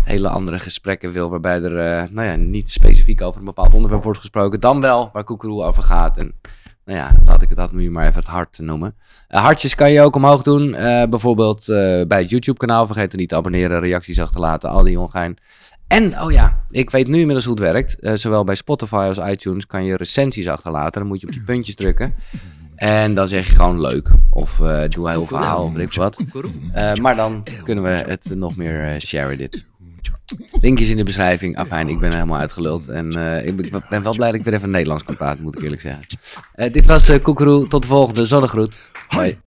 [0.04, 1.30] hele andere gesprekken wil...
[1.30, 4.60] waarbij er nou ja, niet specifiek over een bepaald onderwerp wordt gesproken...
[4.60, 6.18] dan wel waar Koekeroe over gaat.
[6.18, 6.34] En
[6.84, 8.94] nou ja, laat ik het dat nu maar even het hart noemen.
[9.28, 10.70] Hartjes kan je ook omhoog doen.
[11.10, 11.66] bijvoorbeeld
[12.08, 12.86] bij het YouTube-kanaal.
[12.86, 14.70] Vergeet er niet te abonneren, reacties achter te laten.
[14.70, 15.38] Al die ongein.
[15.94, 18.00] En, oh ja, ik weet nu inmiddels hoe het werkt.
[18.00, 21.00] Eh, zowel bij Spotify als iTunes kan je recensies achterlaten.
[21.00, 22.14] Dan moet je op die puntjes drukken.
[22.76, 24.10] En dan zeg je gewoon leuk.
[24.30, 26.16] Of eh, doe heel verhaal, weet ik wat.
[26.72, 29.64] Eh, maar dan kunnen we het nog meer sharen dit.
[30.60, 31.56] Linkjes in de beschrijving.
[31.56, 32.88] Afijn, ik ben helemaal uitgeluld.
[32.88, 33.06] En
[33.44, 36.72] ik ben- wel blij dat ik weer even Nederlands kan praten, moet ik eerlijk zeggen.
[36.72, 37.68] Dit was uh, Koekeroe.
[37.68, 38.26] Tot de volgende.
[38.26, 38.74] Zonnegroet.
[39.08, 39.38] Hoi.